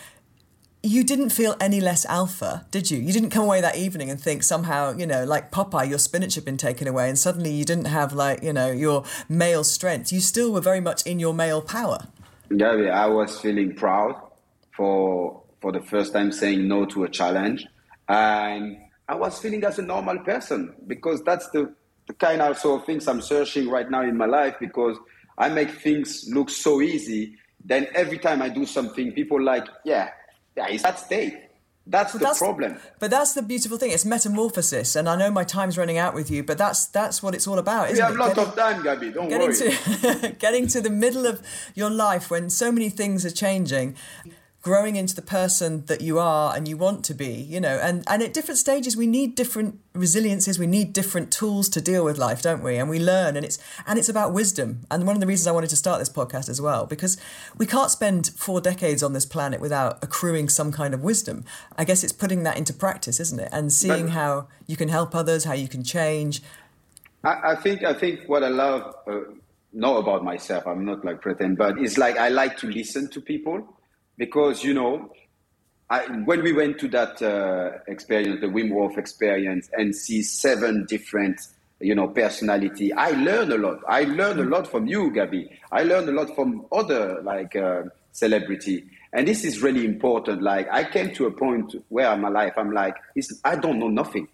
you 0.83 1.03
didn't 1.03 1.29
feel 1.29 1.55
any 1.59 1.79
less 1.79 2.05
alpha, 2.05 2.65
did 2.71 2.89
you? 2.89 2.97
You 2.99 3.13
didn't 3.13 3.29
come 3.29 3.43
away 3.43 3.61
that 3.61 3.75
evening 3.75 4.09
and 4.09 4.19
think 4.19 4.41
somehow, 4.41 4.93
you 4.93 5.05
know, 5.05 5.23
like 5.23 5.51
Popeye, 5.51 5.87
your 5.87 5.99
spinach 5.99 6.35
had 6.35 6.45
been 6.45 6.57
taken 6.57 6.87
away, 6.87 7.07
and 7.07 7.19
suddenly 7.19 7.51
you 7.51 7.63
didn't 7.63 7.85
have 7.85 8.13
like, 8.13 8.41
you 8.41 8.51
know, 8.51 8.71
your 8.71 9.03
male 9.29 9.63
strength. 9.63 10.11
You 10.11 10.19
still 10.19 10.51
were 10.51 10.61
very 10.61 10.81
much 10.81 11.05
in 11.05 11.19
your 11.19 11.33
male 11.33 11.61
power. 11.61 12.07
Gabby, 12.55 12.89
I 12.89 13.05
was 13.05 13.39
feeling 13.39 13.75
proud 13.75 14.19
for 14.75 15.43
for 15.61 15.71
the 15.71 15.81
first 15.81 16.13
time 16.13 16.31
saying 16.31 16.67
no 16.67 16.85
to 16.85 17.03
a 17.03 17.09
challenge, 17.09 17.67
and 18.09 18.77
I 19.07 19.15
was 19.15 19.37
feeling 19.37 19.63
as 19.63 19.77
a 19.77 19.83
normal 19.83 20.17
person 20.19 20.73
because 20.87 21.21
that's 21.23 21.47
the, 21.51 21.71
the 22.07 22.13
kind 22.13 22.41
of 22.41 22.57
sort 22.57 22.81
of 22.81 22.85
things 22.87 23.07
I'm 23.07 23.21
searching 23.21 23.69
right 23.69 23.89
now 23.89 24.01
in 24.01 24.17
my 24.17 24.25
life 24.25 24.55
because 24.59 24.97
I 25.37 25.49
make 25.49 25.69
things 25.69 26.27
look 26.29 26.49
so 26.49 26.81
easy. 26.81 27.37
Then 27.63 27.87
every 27.93 28.17
time 28.17 28.41
I 28.41 28.49
do 28.49 28.65
something, 28.65 29.11
people 29.11 29.39
like, 29.39 29.67
yeah, 29.85 30.09
yeah, 30.67 30.73
it's 30.73 30.83
that 30.83 30.99
state. 30.99 31.37
That's 31.87 32.13
but 32.13 32.19
the 32.19 32.25
that's, 32.25 32.39
problem. 32.39 32.77
But 32.99 33.09
that's 33.09 33.33
the 33.33 33.41
beautiful 33.41 33.77
thing. 33.77 33.91
It's 33.91 34.05
metamorphosis, 34.05 34.95
and 34.95 35.09
I 35.09 35.15
know 35.15 35.31
my 35.31 35.43
time's 35.43 35.77
running 35.79 35.97
out 35.97 36.13
with 36.13 36.29
you, 36.29 36.43
but 36.43 36.57
that's 36.57 36.85
that's 36.85 37.23
what 37.23 37.33
it's 37.33 37.47
all 37.47 37.57
about. 37.57 37.89
Isn't 37.89 37.97
we 37.97 38.01
have 38.01 38.15
it? 38.15 38.37
lots 38.37 38.37
of 38.37 38.55
time, 38.55 38.83
Gabby. 38.83 39.11
Don't 39.11 39.29
getting 39.29 39.47
worry. 39.47 39.55
To, 39.55 40.35
getting 40.39 40.67
to 40.67 40.81
the 40.81 40.91
middle 40.91 41.25
of 41.25 41.41
your 41.73 41.89
life 41.89 42.29
when 42.29 42.51
so 42.51 42.71
many 42.71 42.89
things 42.89 43.25
are 43.25 43.31
changing, 43.31 43.95
growing 44.61 44.95
into 44.95 45.15
the 45.15 45.21
person 45.21 45.85
that 45.85 46.01
you 46.01 46.19
are 46.19 46.55
and 46.55 46.67
you 46.67 46.77
want 46.77 47.03
to 47.03 47.13
be 47.13 47.33
you 47.33 47.59
know 47.59 47.79
and 47.81 48.03
and 48.07 48.21
at 48.21 48.33
different 48.33 48.59
stages 48.59 48.95
we 48.95 49.07
need 49.07 49.33
different 49.33 49.79
resiliences 49.93 50.57
we 50.57 50.67
need 50.67 50.93
different 50.93 51.31
tools 51.31 51.67
to 51.67 51.81
deal 51.81 52.05
with 52.05 52.17
life 52.17 52.41
don't 52.41 52.63
we? 52.63 52.77
And 52.77 52.89
we 52.89 52.99
learn 52.99 53.35
and 53.35 53.45
it's 53.45 53.59
and 53.85 53.97
it's 53.99 54.09
about 54.09 54.33
wisdom. 54.33 54.85
And 54.89 55.05
one 55.05 55.15
of 55.15 55.21
the 55.21 55.27
reasons 55.27 55.47
i 55.47 55.51
wanted 55.51 55.69
to 55.71 55.75
start 55.75 55.99
this 55.99 56.09
podcast 56.09 56.49
as 56.49 56.61
well 56.61 56.85
because 56.85 57.17
we 57.57 57.65
can't 57.65 57.91
spend 57.91 58.27
four 58.27 58.61
decades 58.61 59.03
on 59.03 59.13
this 59.13 59.25
planet 59.25 59.59
without 59.59 60.03
accruing 60.03 60.49
some 60.49 60.71
kind 60.71 60.93
of 60.93 61.01
wisdom. 61.03 61.43
I 61.77 61.83
guess 61.83 62.03
it's 62.03 62.13
putting 62.13 62.43
that 62.43 62.57
into 62.57 62.73
practice 62.73 63.19
isn't 63.19 63.39
it? 63.39 63.49
And 63.51 63.71
seeing 63.71 64.05
but, 64.05 64.11
how 64.11 64.47
you 64.67 64.75
can 64.75 64.89
help 64.89 65.15
others 65.15 65.43
how 65.43 65.53
you 65.53 65.67
can 65.67 65.83
change. 65.83 66.41
I, 67.23 67.51
I 67.51 67.55
think 67.55 67.83
i 67.83 67.93
think 67.93 68.21
what 68.27 68.43
i 68.43 68.47
love 68.47 68.95
uh, 69.07 69.19
know 69.73 69.97
about 69.97 70.23
myself 70.23 70.65
i'm 70.65 70.83
not 70.83 71.05
like 71.05 71.21
pretend 71.21 71.55
but 71.55 71.77
it's 71.77 71.95
like 71.95 72.17
i 72.17 72.29
like 72.29 72.57
to 72.57 72.67
listen 72.67 73.09
to 73.11 73.21
people 73.21 73.77
because 74.17 74.63
you 74.63 74.73
know 74.73 75.11
I, 75.91 76.05
when 76.23 76.41
we 76.41 76.53
went 76.53 76.79
to 76.79 76.87
that 76.87 77.21
uh, 77.21 77.79
experience, 77.85 78.39
the 78.39 78.47
Wim 78.47 78.71
Hof 78.71 78.97
experience, 78.97 79.69
and 79.73 79.93
see 79.93 80.23
seven 80.23 80.85
different, 80.85 81.41
you 81.81 81.93
know, 81.93 82.07
personality, 82.07 82.93
I 82.93 83.09
learned 83.11 83.51
a 83.51 83.57
lot. 83.57 83.79
I 83.89 84.05
learned 84.05 84.39
a 84.39 84.45
lot 84.45 84.71
from 84.71 84.87
you, 84.87 85.11
Gabby. 85.11 85.51
I 85.69 85.83
learned 85.83 86.07
a 86.07 86.13
lot 86.13 86.33
from 86.33 86.65
other 86.71 87.21
like 87.23 87.57
uh, 87.57 87.83
celebrity, 88.13 88.85
and 89.11 89.27
this 89.27 89.43
is 89.43 89.61
really 89.61 89.83
important. 89.83 90.41
Like 90.41 90.69
I 90.71 90.85
came 90.85 91.13
to 91.15 91.25
a 91.25 91.31
point 91.31 91.75
where 91.89 92.13
in 92.13 92.21
my 92.21 92.29
life, 92.29 92.53
I'm 92.55 92.71
like, 92.71 92.95
I 93.43 93.57
don't 93.57 93.77
know 93.77 93.89
nothing. 93.89 94.29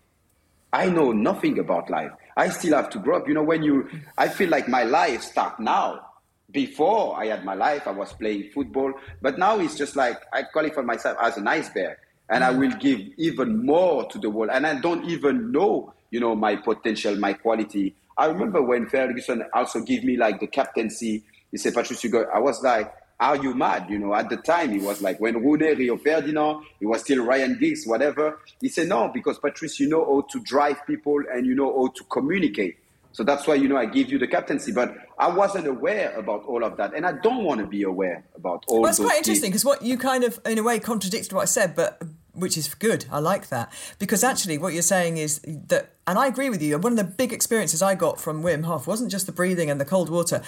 I 0.71 0.89
know 0.89 1.11
nothing 1.11 1.57
about 1.57 1.89
life. 1.89 2.11
I 2.35 2.49
still 2.49 2.75
have 2.75 2.91
to 2.91 2.99
grow 2.99 3.17
up. 3.17 3.27
You 3.27 3.33
know, 3.33 3.41
when 3.41 3.63
you, 3.63 3.89
I 4.15 4.27
feel 4.27 4.49
like 4.49 4.67
my 4.67 4.83
life 4.83 5.23
start 5.23 5.59
now 5.59 6.06
before 6.51 7.19
I 7.19 7.27
had 7.27 7.43
my 7.43 7.53
life, 7.53 7.87
I 7.87 7.91
was 7.91 8.13
playing 8.13 8.51
football, 8.53 8.93
but 9.21 9.37
now 9.37 9.59
it's 9.59 9.75
just 9.75 9.95
like 9.95 10.21
I 10.31 10.43
qualify 10.43 10.81
myself 10.81 11.17
as 11.21 11.37
an 11.37 11.47
iceberg, 11.47 11.97
and 12.29 12.43
I 12.43 12.53
mm. 12.53 12.59
will 12.59 12.77
give 12.77 13.01
even 13.17 13.65
more 13.65 14.07
to 14.09 14.17
the 14.17 14.29
world, 14.29 14.51
and 14.53 14.65
I 14.65 14.79
don't 14.79 15.05
even 15.05 15.51
know, 15.51 15.93
you 16.09 16.19
know, 16.19 16.35
my 16.35 16.55
potential, 16.55 17.15
my 17.17 17.33
quality. 17.33 17.95
I 18.17 18.27
remember 18.27 18.61
when 18.61 18.87
Ferguson 18.87 19.43
also 19.53 19.81
gave 19.81 20.03
me 20.03 20.17
like 20.17 20.39
the 20.39 20.47
captaincy. 20.47 21.23
He 21.51 21.57
said, 21.57 21.73
Patrice, 21.73 22.03
you 22.03 22.09
go. 22.09 22.25
I 22.33 22.39
was 22.39 22.61
like, 22.63 22.91
are 23.19 23.35
you 23.35 23.53
mad? 23.53 23.89
You 23.89 23.99
know, 23.99 24.13
at 24.13 24.29
the 24.29 24.37
time, 24.37 24.71
he 24.71 24.79
was 24.79 25.01
like, 25.01 25.19
when 25.19 25.35
Rooney, 25.35 25.73
Rio 25.73 25.97
Ferdinand, 25.97 26.63
it 26.79 26.85
was 26.85 27.01
still 27.01 27.25
Ryan 27.25 27.57
Giggs, 27.59 27.85
whatever. 27.85 28.39
He 28.61 28.69
said, 28.69 28.87
no, 28.87 29.09
because 29.13 29.39
Patrice, 29.39 29.79
you 29.79 29.89
know 29.89 30.05
how 30.05 30.21
to 30.31 30.39
drive 30.39 30.85
people 30.85 31.21
and 31.31 31.45
you 31.45 31.55
know 31.55 31.73
how 31.73 31.87
to 31.95 32.03
communicate. 32.05 32.77
So 33.11 33.23
that's 33.23 33.47
why, 33.47 33.55
you 33.55 33.67
know, 33.67 33.77
I 33.77 33.85
give 33.85 34.11
you 34.11 34.19
the 34.19 34.27
captaincy. 34.27 34.71
But 34.71 34.95
I 35.17 35.29
wasn't 35.29 35.67
aware 35.67 36.15
about 36.17 36.43
all 36.43 36.63
of 36.63 36.77
that. 36.77 36.93
And 36.93 37.05
I 37.05 37.13
don't 37.13 37.43
want 37.43 37.59
to 37.59 37.65
be 37.67 37.83
aware 37.83 38.23
about 38.35 38.63
all 38.67 38.77
of 38.77 38.79
that. 38.79 38.81
well, 38.81 38.89
it's 38.89 38.99
quite 38.99 39.17
interesting 39.17 39.49
because 39.51 39.65
what 39.65 39.81
you 39.81 39.97
kind 39.97 40.23
of, 40.23 40.39
in 40.45 40.57
a 40.57 40.63
way, 40.63 40.79
contradicted 40.79 41.33
what 41.33 41.41
I 41.41 41.45
said, 41.45 41.75
but 41.75 42.01
which 42.37 42.57
is 42.57 42.73
good. 42.73 43.05
I 43.11 43.19
like 43.19 43.49
that. 43.49 43.71
Because 43.99 44.23
actually, 44.23 44.57
what 44.57 44.73
you're 44.73 44.81
saying 44.83 45.17
is 45.17 45.39
that, 45.45 45.95
and 46.05 46.17
I 46.17 46.27
agree 46.27 46.49
with 46.49 46.61
you, 46.61 46.77
one 46.77 46.93
of 46.93 46.97
the 46.97 47.03
big 47.03 47.33
experiences 47.33 47.81
I 47.81 47.95
got 47.95 48.19
from 48.19 48.43
Wim 48.43 48.65
Hof 48.65 48.87
wasn't 48.87 49.11
just 49.11 49.25
the 49.25 49.31
breathing 49.31 49.69
and 49.69 49.81
the 49.81 49.85
cold 49.85 50.09
water. 50.09 50.41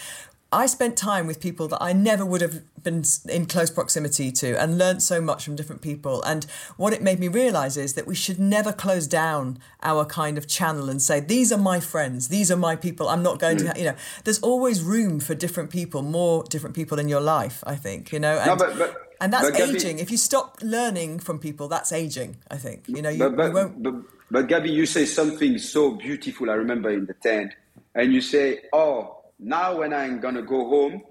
I 0.52 0.66
spent 0.66 0.98
time 0.98 1.28
with 1.28 1.40
people 1.40 1.68
that 1.68 1.82
I 1.82 1.94
never 1.94 2.26
would 2.26 2.42
have 2.42 2.64
been 2.84 3.04
in 3.28 3.46
close 3.46 3.70
proximity 3.70 4.32
to 4.32 4.60
and 4.60 4.78
learned 4.78 5.04
so 5.04 5.22
much 5.22 5.46
from 5.46 5.56
different 5.56 5.82
people. 5.82 6.24
And 6.24 6.46
what 6.76 6.92
it 6.92 7.04
made 7.04 7.20
me 7.20 7.28
realize 7.28 7.78
is 7.78 7.94
that 7.94 8.08
we 8.08 8.16
should 8.16 8.40
never 8.40 8.74
close 8.74 9.06
down 9.06 9.60
our 9.84 10.06
kind 10.06 10.38
of 10.40 10.48
channel 10.48 10.90
and 10.90 11.02
say, 11.02 11.20
these 11.20 11.52
are 11.52 11.58
my 11.58 11.80
friends, 11.80 12.30
these 12.30 12.50
are 12.50 12.58
my 12.58 12.76
people. 12.76 13.10
I'm 13.10 13.22
not 13.22 13.38
going 13.38 13.58
mm. 13.58 13.74
to, 13.74 13.80
you 13.80 13.86
know, 13.86 13.96
there's 14.24 14.40
always 14.40 14.82
room 14.82 15.20
for 15.20 15.36
different 15.36 15.70
people, 15.70 16.02
more 16.02 16.44
different 16.46 16.76
people 16.76 16.98
in 16.98 17.08
your 17.08 17.22
life, 17.22 17.64
I 17.68 17.76
think, 17.76 18.12
you 18.12 18.20
know. 18.20 18.40
And, 18.40 18.48
no, 18.48 18.56
but, 18.56 18.78
but, 18.78 19.16
and 19.22 19.32
that's 19.32 19.50
aging. 19.50 19.98
Gabby, 19.98 20.02
if 20.02 20.10
you 20.10 20.18
stop 20.18 20.58
learning 20.64 21.20
from 21.20 21.38
people, 21.38 21.68
that's 21.68 21.92
aging, 21.92 22.38
I 22.50 22.58
think. 22.58 22.88
You 22.88 23.04
know, 23.04 23.10
you, 23.10 23.20
but, 23.20 23.36
but, 23.36 23.48
you 23.48 23.54
won't. 23.54 23.84
But, 23.84 23.94
but 24.32 24.48
Gabby, 24.48 24.72
you 24.72 24.88
say 24.88 25.06
something 25.06 25.60
so 25.60 25.92
beautiful. 25.92 26.50
I 26.50 26.54
remember 26.54 26.90
in 26.90 27.06
the 27.06 27.14
tent, 27.14 27.54
and 27.94 28.14
you 28.14 28.22
say, 28.22 28.62
oh, 28.74 29.19
now, 29.40 29.78
when 29.80 29.94
I'm 29.94 30.20
gonna 30.20 30.42
go 30.42 30.68
home, 30.68 31.02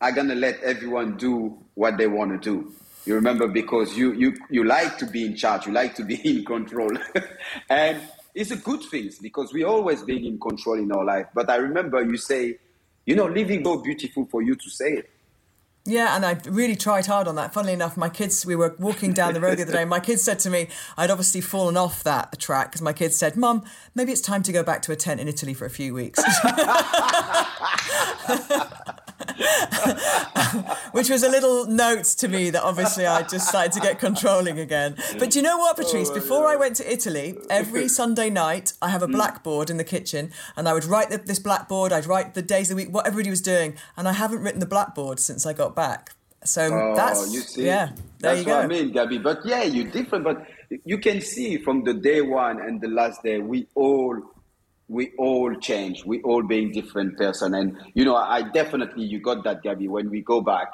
I'm 0.00 0.14
gonna 0.14 0.34
let 0.34 0.62
everyone 0.62 1.16
do 1.16 1.58
what 1.74 1.96
they 1.96 2.06
want 2.06 2.32
to 2.32 2.38
do. 2.38 2.72
You 3.06 3.14
remember 3.14 3.48
because 3.48 3.96
you 3.96 4.12
you 4.12 4.34
you 4.50 4.64
like 4.64 4.98
to 4.98 5.06
be 5.06 5.24
in 5.24 5.34
charge, 5.36 5.66
you 5.66 5.72
like 5.72 5.94
to 5.94 6.04
be 6.04 6.16
in 6.28 6.44
control, 6.44 6.90
and 7.70 8.00
it's 8.34 8.50
a 8.50 8.56
good 8.56 8.82
thing 8.82 9.10
because 9.22 9.52
we 9.52 9.64
always 9.64 10.02
being 10.02 10.26
in 10.26 10.38
control 10.38 10.78
in 10.78 10.92
our 10.92 11.04
life. 11.04 11.26
But 11.34 11.48
I 11.48 11.56
remember 11.56 12.02
you 12.04 12.18
say, 12.18 12.58
you 13.06 13.16
know, 13.16 13.26
living 13.26 13.64
so 13.64 13.78
beautiful 13.78 14.26
for 14.26 14.42
you 14.42 14.54
to 14.54 14.70
say 14.70 14.92
it. 14.92 15.10
Yeah, 15.84 16.14
and 16.14 16.24
I 16.24 16.38
really 16.48 16.76
tried 16.76 17.06
hard 17.06 17.26
on 17.26 17.34
that. 17.34 17.52
Funnily 17.52 17.72
enough, 17.72 17.96
my 17.96 18.08
kids, 18.08 18.46
we 18.46 18.54
were 18.54 18.76
walking 18.78 19.12
down 19.12 19.34
the 19.34 19.40
road 19.40 19.58
the 19.58 19.62
other 19.62 19.72
day. 19.72 19.84
My 19.84 19.98
kids 19.98 20.22
said 20.22 20.38
to 20.40 20.50
me, 20.50 20.68
I'd 20.96 21.10
obviously 21.10 21.40
fallen 21.40 21.76
off 21.76 22.04
that 22.04 22.38
track 22.38 22.70
because 22.70 22.82
my 22.82 22.92
kids 22.92 23.16
said, 23.16 23.36
Mum, 23.36 23.64
maybe 23.94 24.12
it's 24.12 24.20
time 24.20 24.44
to 24.44 24.52
go 24.52 24.62
back 24.62 24.82
to 24.82 24.92
a 24.92 24.96
tent 24.96 25.20
in 25.20 25.26
Italy 25.26 25.54
for 25.54 25.64
a 25.64 25.70
few 25.70 25.92
weeks. 25.92 26.22
Which 30.92 31.08
was 31.08 31.22
a 31.22 31.28
little 31.28 31.66
note 31.66 32.04
to 32.04 32.28
me 32.28 32.50
that 32.50 32.62
obviously 32.62 33.06
I 33.06 33.22
just 33.22 33.48
started 33.48 33.72
to 33.72 33.80
get 33.80 33.98
controlling 33.98 34.58
again. 34.58 34.96
But 35.18 35.30
do 35.30 35.38
you 35.38 35.42
know 35.42 35.58
what, 35.58 35.76
Patrice? 35.76 36.10
Oh, 36.10 36.14
Before 36.14 36.46
I 36.46 36.56
went 36.56 36.76
to 36.76 36.92
Italy, 36.92 37.36
every 37.48 37.88
Sunday 38.00 38.30
night 38.30 38.72
I 38.82 38.88
have 38.90 39.02
a 39.02 39.06
hmm. 39.06 39.12
blackboard 39.12 39.70
in 39.70 39.76
the 39.76 39.84
kitchen 39.84 40.32
and 40.56 40.68
I 40.68 40.74
would 40.74 40.84
write 40.84 41.10
the, 41.10 41.18
this 41.18 41.38
blackboard, 41.38 41.92
I'd 41.92 42.06
write 42.06 42.34
the 42.34 42.42
days 42.42 42.70
of 42.70 42.76
the 42.76 42.84
week, 42.84 42.94
what 42.94 43.06
everybody 43.06 43.30
was 43.30 43.40
doing. 43.40 43.76
And 43.96 44.08
I 44.08 44.12
haven't 44.12 44.40
written 44.40 44.60
the 44.60 44.66
blackboard 44.66 45.20
since 45.20 45.46
I 45.46 45.52
got 45.52 45.74
back. 45.74 46.10
So 46.44 46.62
oh, 46.72 46.94
that's, 46.96 47.32
you 47.32 47.40
see, 47.40 47.66
yeah, 47.66 47.92
there 48.18 48.34
that's 48.34 48.40
you 48.40 48.46
go. 48.46 48.56
what 48.56 48.64
I 48.64 48.66
mean, 48.66 48.90
Gabby. 48.90 49.18
But 49.18 49.46
yeah, 49.46 49.62
you're 49.62 49.90
different. 49.90 50.24
But 50.24 50.46
you 50.84 50.98
can 50.98 51.20
see 51.20 51.58
from 51.58 51.84
the 51.84 51.94
day 51.94 52.20
one 52.20 52.60
and 52.60 52.80
the 52.80 52.88
last 52.88 53.22
day, 53.22 53.38
we 53.38 53.68
all 53.74 54.20
we 54.92 55.12
all 55.16 55.54
change. 55.54 56.04
We 56.04 56.20
all 56.22 56.42
being 56.42 56.70
different 56.70 57.16
person. 57.16 57.54
And, 57.54 57.78
you 57.94 58.04
know, 58.04 58.14
I 58.14 58.42
definitely, 58.42 59.04
you 59.04 59.20
got 59.20 59.42
that, 59.44 59.62
Gabby. 59.62 59.88
when 59.88 60.10
we 60.10 60.20
go 60.20 60.42
back 60.42 60.70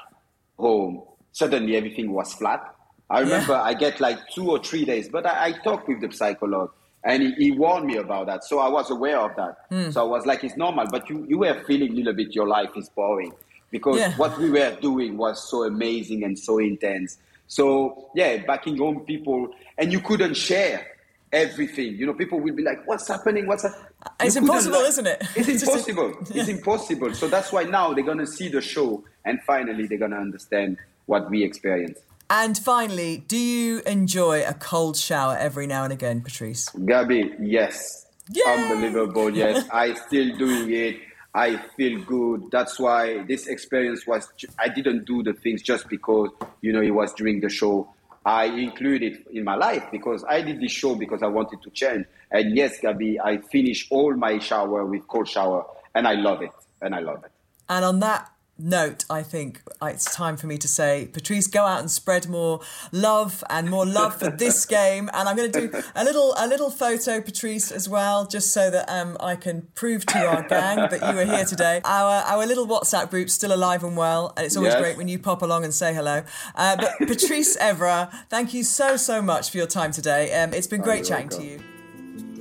home, 0.59 1.03
suddenly 1.31 1.77
everything 1.77 2.12
was 2.12 2.35
flat. 2.35 2.75
I 3.09 3.21
remember 3.21 3.53
yeah. 3.53 3.62
I 3.62 3.75
get 3.75 4.01
like 4.01 4.19
two 4.35 4.51
or 4.51 4.59
three 4.59 4.85
days, 4.85 5.09
but 5.09 5.25
I, 5.25 5.47
I 5.47 5.53
talked 5.53 5.89
with 5.89 6.01
the 6.01 6.11
psychologist 6.12 6.75
and 7.05 7.23
he, 7.23 7.33
he, 7.35 7.51
warned 7.53 7.87
me 7.87 7.97
about 7.97 8.27
that. 8.27 8.45
So 8.45 8.59
I 8.59 8.69
was 8.69 8.91
aware 8.91 9.21
of 9.21 9.37
that. 9.37 9.71
Mm. 9.71 9.93
So 9.93 10.01
I 10.01 10.05
was 10.05 10.27
like, 10.27 10.43
it's 10.43 10.57
normal, 10.57 10.87
but 10.91 11.09
you, 11.09 11.25
you 11.29 11.39
were 11.39 11.62
feeling 11.64 11.93
a 11.93 11.95
little 11.95 12.12
bit 12.12 12.35
your 12.35 12.49
life 12.49 12.71
is 12.77 12.89
boring 12.91 13.33
because 13.71 13.99
yeah. 13.99 14.16
what 14.16 14.37
we 14.39 14.51
were 14.51 14.77
doing 14.81 15.16
was 15.16 15.49
so 15.49 15.62
amazing 15.62 16.25
and 16.25 16.37
so 16.37 16.59
intense. 16.59 17.19
So 17.47 18.11
yeah, 18.14 18.39
backing 18.39 18.79
home 18.79 19.05
people, 19.07 19.49
and 19.79 19.93
you 19.93 20.01
couldn't 20.01 20.35
share 20.35 20.87
everything. 21.33 21.97
You 21.97 22.07
know, 22.07 22.14
people 22.14 22.41
will 22.41 22.55
be 22.55 22.62
like, 22.62 22.87
"What's 22.87 23.09
happening? 23.09 23.47
What's 23.47 23.62
ha-? 23.62 23.74
It's 24.20 24.37
impossible, 24.37 24.76
isn't 24.81 25.07
it? 25.07 25.22
It's 25.37 25.62
impossible. 25.62 26.14
yeah. 26.31 26.41
It's 26.43 26.49
impossible. 26.49 27.14
So 27.14 27.29
that's 27.29 27.53
why 27.53 27.64
now 27.64 27.93
they're 27.95 28.05
gonna 28.05 28.26
see 28.26 28.49
the 28.49 28.61
show, 28.61 29.05
and 29.24 29.41
finally 29.43 29.87
they're 29.87 29.99
gonna 29.99 30.20
understand 30.20 30.79
what 31.07 31.31
we 31.31 31.43
experience. 31.43 31.99
And 32.31 32.59
finally, 32.59 33.24
do 33.26 33.39
you 33.39 33.81
enjoy 33.87 34.45
a 34.47 34.53
cold 34.53 34.97
shower 34.97 35.37
every 35.39 35.66
now 35.66 35.85
and 35.85 35.93
again, 35.93 36.20
Patrice? 36.20 36.68
Gabby, 36.85 37.33
yes. 37.41 38.05
Yay! 38.31 38.43
Unbelievable. 38.47 39.31
Yes, 39.35 39.66
I 39.72 39.95
still 39.95 40.37
doing 40.37 40.70
it. 40.70 40.97
I 41.35 41.57
feel 41.76 42.03
good. 42.05 42.51
That's 42.51 42.79
why 42.79 43.22
this 43.24 43.47
experience 43.47 44.07
was. 44.07 44.29
I 44.59 44.68
didn't 44.68 45.05
do 45.07 45.22
the 45.22 45.33
things 45.33 45.62
just 45.62 45.89
because 45.89 46.31
you 46.61 46.72
know 46.72 46.83
it 46.83 46.91
was 46.91 47.12
during 47.14 47.41
the 47.41 47.49
show. 47.49 47.89
I 48.29 48.45
include 48.45 49.03
it 49.03 49.26
in 49.31 49.43
my 49.43 49.55
life 49.55 49.85
because 49.91 50.22
I 50.29 50.43
did 50.43 50.61
this 50.61 50.70
show 50.70 50.95
because 50.95 51.22
I 51.22 51.29
wanted 51.29 51.62
to 51.62 51.70
change. 51.70 52.05
And 52.31 52.55
yes, 52.55 52.79
Gabby, 52.79 53.18
I 53.18 53.39
finish 53.39 53.89
all 53.91 54.14
my 54.14 54.39
shower 54.39 54.85
with 54.85 55.09
cold 55.09 55.29
shower 55.29 55.64
and 55.95 56.07
I 56.07 56.12
love 56.12 56.43
it. 56.43 56.51
And 56.83 56.95
I 56.95 56.99
love 56.99 57.24
it. 57.24 57.31
And 57.70 57.87
on 57.87 58.01
that 58.01 58.31
note, 58.59 59.04
I 59.09 59.22
think 59.22 59.62
it's 59.82 60.14
time 60.14 60.36
for 60.36 60.46
me 60.46 60.59
to 60.59 60.68
say, 60.68 61.09
Patrice, 61.12 61.46
go 61.46 61.64
out 61.64 61.80
and 61.80 61.90
spread 61.90 62.28
more 62.28 62.61
love 62.92 63.44
and 63.48 63.70
more 63.70 63.86
love 63.86 64.16
for 64.16 64.30
this 64.30 64.66
game. 64.78 65.09
And 65.14 65.28
I'm 65.28 65.36
going 65.36 65.50
to 65.52 65.68
do 65.68 65.82
a 65.94 66.04
little 66.04 66.34
a 66.36 66.46
little 66.46 66.70
photo, 66.70 67.20
Patrice, 67.20 67.70
as 67.70 67.88
well, 67.88 68.26
just 68.26 68.52
so 68.52 68.70
that 68.70 68.88
um, 68.90 69.16
I 69.20 69.36
can 69.36 69.68
prove 69.74 70.04
to 70.06 70.26
our 70.26 70.42
gang 70.42 70.76
that 70.90 71.00
you 71.09 71.16
were 71.16 71.24
here 71.24 71.44
today. 71.44 71.80
Our 71.84 72.22
our 72.24 72.46
little 72.46 72.66
WhatsApp 72.66 73.11
group's 73.11 73.32
still 73.32 73.54
alive 73.54 73.84
and 73.84 73.96
well, 73.96 74.32
and 74.36 74.46
it's 74.46 74.56
always 74.56 74.72
yes. 74.72 74.82
great 74.82 74.96
when 74.96 75.09
you 75.09 75.18
pop 75.18 75.42
along 75.42 75.64
and 75.64 75.72
say 75.72 75.94
hello. 75.94 76.22
Uh, 76.54 76.76
but 76.76 76.92
Patrice 76.98 77.56
Evra, 77.56 78.11
thank 78.28 78.52
you 78.52 78.64
so 78.64 78.96
so 78.96 79.22
much 79.22 79.50
for 79.50 79.59
your 79.59 79.66
time 79.66 79.92
today. 79.92 80.32
Um, 80.34 80.52
it's 80.52 80.66
been 80.66 80.82
great 80.82 81.04
chatting 81.04 81.28
welcome. 81.28 81.46
to 81.46 81.52
you. 81.52 81.78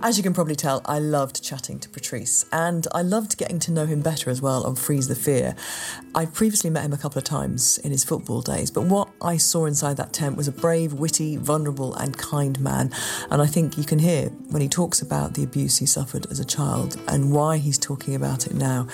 As 0.03 0.15
you 0.15 0.21
can 0.21 0.33
probably 0.33 0.55
tell, 0.55 0.81
I 0.85 0.99
loved 0.99 1.43
chatting 1.43 1.79
to 1.79 1.89
Patrice 1.89 2.45
and 2.51 2.85
I 2.93 3.01
loved 3.01 3.35
getting 3.37 3.57
to 3.61 3.71
know 3.71 3.87
him 3.87 4.01
better 4.01 4.29
as 4.29 4.43
well 4.43 4.63
on 4.63 4.75
Freeze 4.75 5.07
the 5.07 5.15
Fear. 5.15 5.55
I've 6.13 6.35
previously 6.35 6.69
met 6.69 6.85
him 6.85 6.93
a 6.93 6.97
couple 6.97 7.17
of 7.17 7.23
times 7.23 7.79
in 7.79 7.89
his 7.89 8.03
football 8.03 8.41
days, 8.41 8.69
but 8.69 8.83
what 8.83 9.09
I 9.23 9.37
saw 9.37 9.65
inside 9.65 9.97
that 9.97 10.13
tent 10.13 10.37
was 10.37 10.47
a 10.47 10.51
brave, 10.51 10.93
witty, 10.93 11.37
vulnerable, 11.37 11.95
and 11.95 12.15
kind 12.15 12.59
man. 12.59 12.91
And 13.31 13.41
I 13.41 13.47
think 13.47 13.75
you 13.75 13.83
can 13.83 13.97
hear 13.97 14.29
when 14.49 14.61
he 14.61 14.69
talks 14.69 15.01
about 15.01 15.33
the 15.33 15.43
abuse 15.43 15.77
he 15.77 15.87
suffered 15.87 16.27
as 16.29 16.39
a 16.39 16.45
child 16.45 17.01
and 17.07 17.31
why 17.31 17.57
he's 17.57 17.79
talking 17.79 18.13
about 18.13 18.45
it 18.45 18.53
now. 18.53 18.87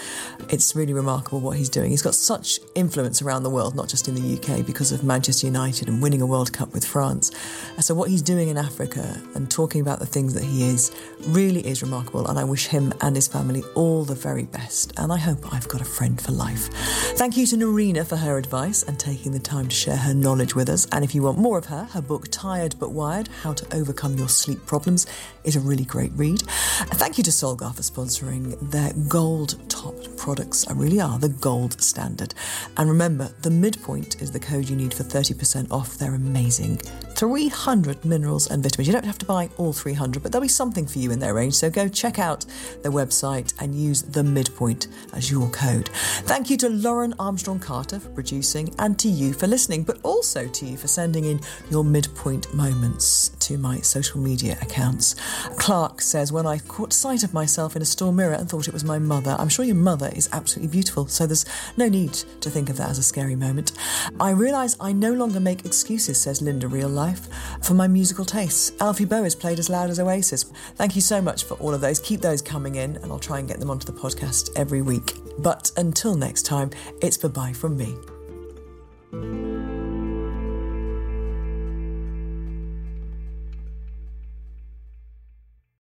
It's 0.49 0.74
really 0.74 0.93
remarkable 0.93 1.41
what 1.41 1.58
he's 1.58 1.70
doing. 1.70 1.89
He's 1.89 2.01
got 2.01 2.16
such 2.16 2.60
influence 2.76 3.22
around 3.22 3.43
the 3.43 3.49
world, 3.49 3.76
not 3.76 3.89
just 3.89 4.08
in 4.08 4.16
the 4.16 4.38
UK, 4.38 4.66
because 4.66 4.93
of 4.93 5.04
Manchester 5.04 5.47
United 5.47 5.89
and 5.89 6.01
winning 6.01 6.22
a 6.22 6.26
World 6.26 6.54
Cup 6.54 6.74
with 6.74 6.86
France. 6.86 7.32
So, 7.80 7.93
what 7.93 8.10
he's 8.10 8.22
doing 8.22 8.47
in 8.47 8.58
Africa 8.58 9.22
and 9.36 9.51
talking 9.51 9.82
about 9.82 9.99
the 9.99 10.06
things 10.06 10.34
that 10.34 10.43
he 10.43 10.64
is 10.64 10.93
really 11.28 11.66
is 11.66 11.82
remarkable, 11.82 12.28
and 12.28 12.38
I 12.38 12.44
wish 12.44 12.68
him 12.68 12.94
and 13.02 13.16
his 13.16 13.28
family 13.28 13.64
all 13.76 14.04
the 14.04 14.16
very 14.16 14.44
best. 14.44 14.94
And 14.98 15.12
I 15.12 15.18
hope 15.18 15.54
I've 15.54 15.68
got 15.68 15.82
a 15.82 15.86
friend 15.86 16.20
for 16.20 16.32
life. 16.32 16.70
Thank 17.18 17.38
you 17.38 17.46
to 17.48 17.56
Nerina 17.56 18.06
for 18.06 18.18
her 18.18 18.38
advice 18.38 18.84
and 18.84 19.00
taking 19.00 19.32
the 19.32 19.39
time 19.39 19.68
to 19.68 19.76
share 19.76 19.98
her 19.98 20.14
knowledge 20.14 20.56
with 20.56 20.70
us. 20.70 20.88
And 20.91 21.04
if 21.04 21.16
you 21.16 21.24
want 21.24 21.38
more 21.38 21.58
of 21.58 21.66
her, 21.66 21.86
her 21.86 22.02
book 22.02 22.28
Tired 22.30 22.76
But 22.80 22.91
Wired 22.91 23.30
How 23.41 23.54
to 23.54 23.76
Overcome 23.76 24.18
Your 24.18 24.30
Sleep 24.30 24.66
Problems 24.66 25.08
is 25.44 25.56
a 25.56 25.60
really 25.60 25.86
great 25.86 26.12
read. 26.16 26.41
Thank 26.41 27.18
you 27.18 27.24
to 27.24 27.32
Solgar 27.32 27.74
for 27.74 27.82
sponsoring 27.82 28.58
their 28.72 28.94
gold 29.08 29.70
topped 29.70 30.16
products. 30.18 30.68
I 30.68 30.74
really 30.74 31.00
are 31.00 31.20
the 31.20 31.30
gold 31.30 31.82
standard. 31.82 32.34
And 32.78 32.89
remember, 32.89 33.30
the 33.41 33.52
midpoint 33.52 34.22
is 34.22 34.32
the 34.32 34.39
code 34.39 34.70
you 34.70 34.76
need 34.76 34.94
for 34.94 35.04
30% 35.04 35.72
off. 35.72 35.98
They're 35.98 36.16
amazing. 36.16 36.82
300 37.16 38.03
minerals 38.05 38.49
and 38.49 38.64
vitamins. 38.64 38.88
You 38.88 38.93
don't 38.93 39.05
have 39.05 39.18
to 39.20 39.26
buy 39.26 39.49
all 39.57 39.74
300, 39.74 40.22
but 40.22 40.32
there'll 40.32 40.43
be 40.43 40.47
something 40.47 40.86
for 40.86 40.99
you 40.99 41.11
in 41.11 41.20
their 41.20 41.34
range. 41.34 41.53
So 41.55 41.70
go 41.70 41.88
check 41.88 42.20
out 42.20 42.45
their 42.82 42.91
website 42.91 43.53
and 43.61 43.76
use 43.76 44.01
the 44.01 44.24
midpoint 44.24 44.88
as 45.14 45.32
your 45.32 45.49
code. 45.49 45.89
Thank 46.26 46.49
you 46.49 46.57
to 46.57 46.70
Lauren 46.70 47.14
Armstrong 47.20 47.59
Carter 47.59 47.99
for 47.99 48.09
producing 48.09 48.74
and 48.80 48.97
to 48.99 49.07
you 49.07 49.34
for 49.34 49.47
listening, 49.47 49.84
but 49.84 49.99
also 50.03 50.47
to 50.47 50.66
you 50.66 50.78
for 50.78 50.88
sending 50.88 51.26
in 51.26 51.39
your 51.70 51.84
midpoint 51.84 52.53
moments 52.53 53.30
to 53.39 53.57
my 53.57 53.80
social 53.80 54.20
media 54.20 54.57
accounts. 54.61 55.16
Clark 55.57 56.01
says, 56.01 56.32
When 56.32 56.45
I 56.45 56.59
caught 56.59 56.93
sight 56.93 57.24
of 57.24 57.34
myself 57.34 57.76
in 57.76 57.82
a 57.82 57.86
store 57.86 58.14
mirror 58.14 58.34
and 58.34 58.49
thought 58.49 58.68
it 58.68 58.74
was 58.74 58.84
my 58.84 58.99
mother, 58.99 59.36
I'm 59.38 59.49
sure 59.49 59.66
your 59.66 59.76
mother 59.76 60.11
is 60.16 60.30
absolutely 60.32 60.72
beautiful, 60.72 61.07
so 61.07 61.26
there's 61.26 61.45
no 61.78 61.88
need 61.88 62.14
to 62.14 62.49
think 62.49 62.70
of 62.70 62.78
that 62.78 62.89
as 62.89 62.97
a 62.97 63.03
scary 63.03 63.36
moment. 63.36 63.74
I 64.20 64.32
realise 64.32 64.76
I 64.80 64.91
no 64.91 65.14
longer 65.14 65.39
make 65.39 65.66
excuses, 65.66 66.22
says 66.22 66.41
Linda 66.41 66.68
Real 66.68 66.89
Life, 66.89 67.03
for 67.12 67.74
my 67.74 67.88
musical 67.88 68.26
tastes. 68.26 68.72
Alfie 68.80 69.06
Boe 69.06 69.24
is 69.24 69.36
played 69.36 69.60
as 69.60 69.70
loud 69.70 69.89
as 69.89 69.99
Oasis. 69.99 70.43
Thank 70.76 70.95
you 70.95 71.01
so 71.01 71.22
much 71.22 71.43
for 71.43 71.56
all 71.56 71.74
of 71.74 71.82
those. 71.82 71.99
Keep 71.99 72.22
those 72.22 72.41
coming 72.41 72.76
in, 72.76 72.95
and 72.97 73.12
I'll 73.12 73.20
try 73.20 73.39
and 73.39 73.47
get 73.47 73.60
them 73.60 73.70
onto 73.70 73.86
the 73.86 73.99
podcast 73.99 74.49
every 74.56 74.82
week. 74.82 75.14
But 75.39 75.72
until 75.78 76.16
next 76.16 76.43
time, 76.43 76.72
it's 77.01 77.18
bye 77.18 77.28
bye 77.30 77.54
from 77.54 77.78
me. 77.78 79.72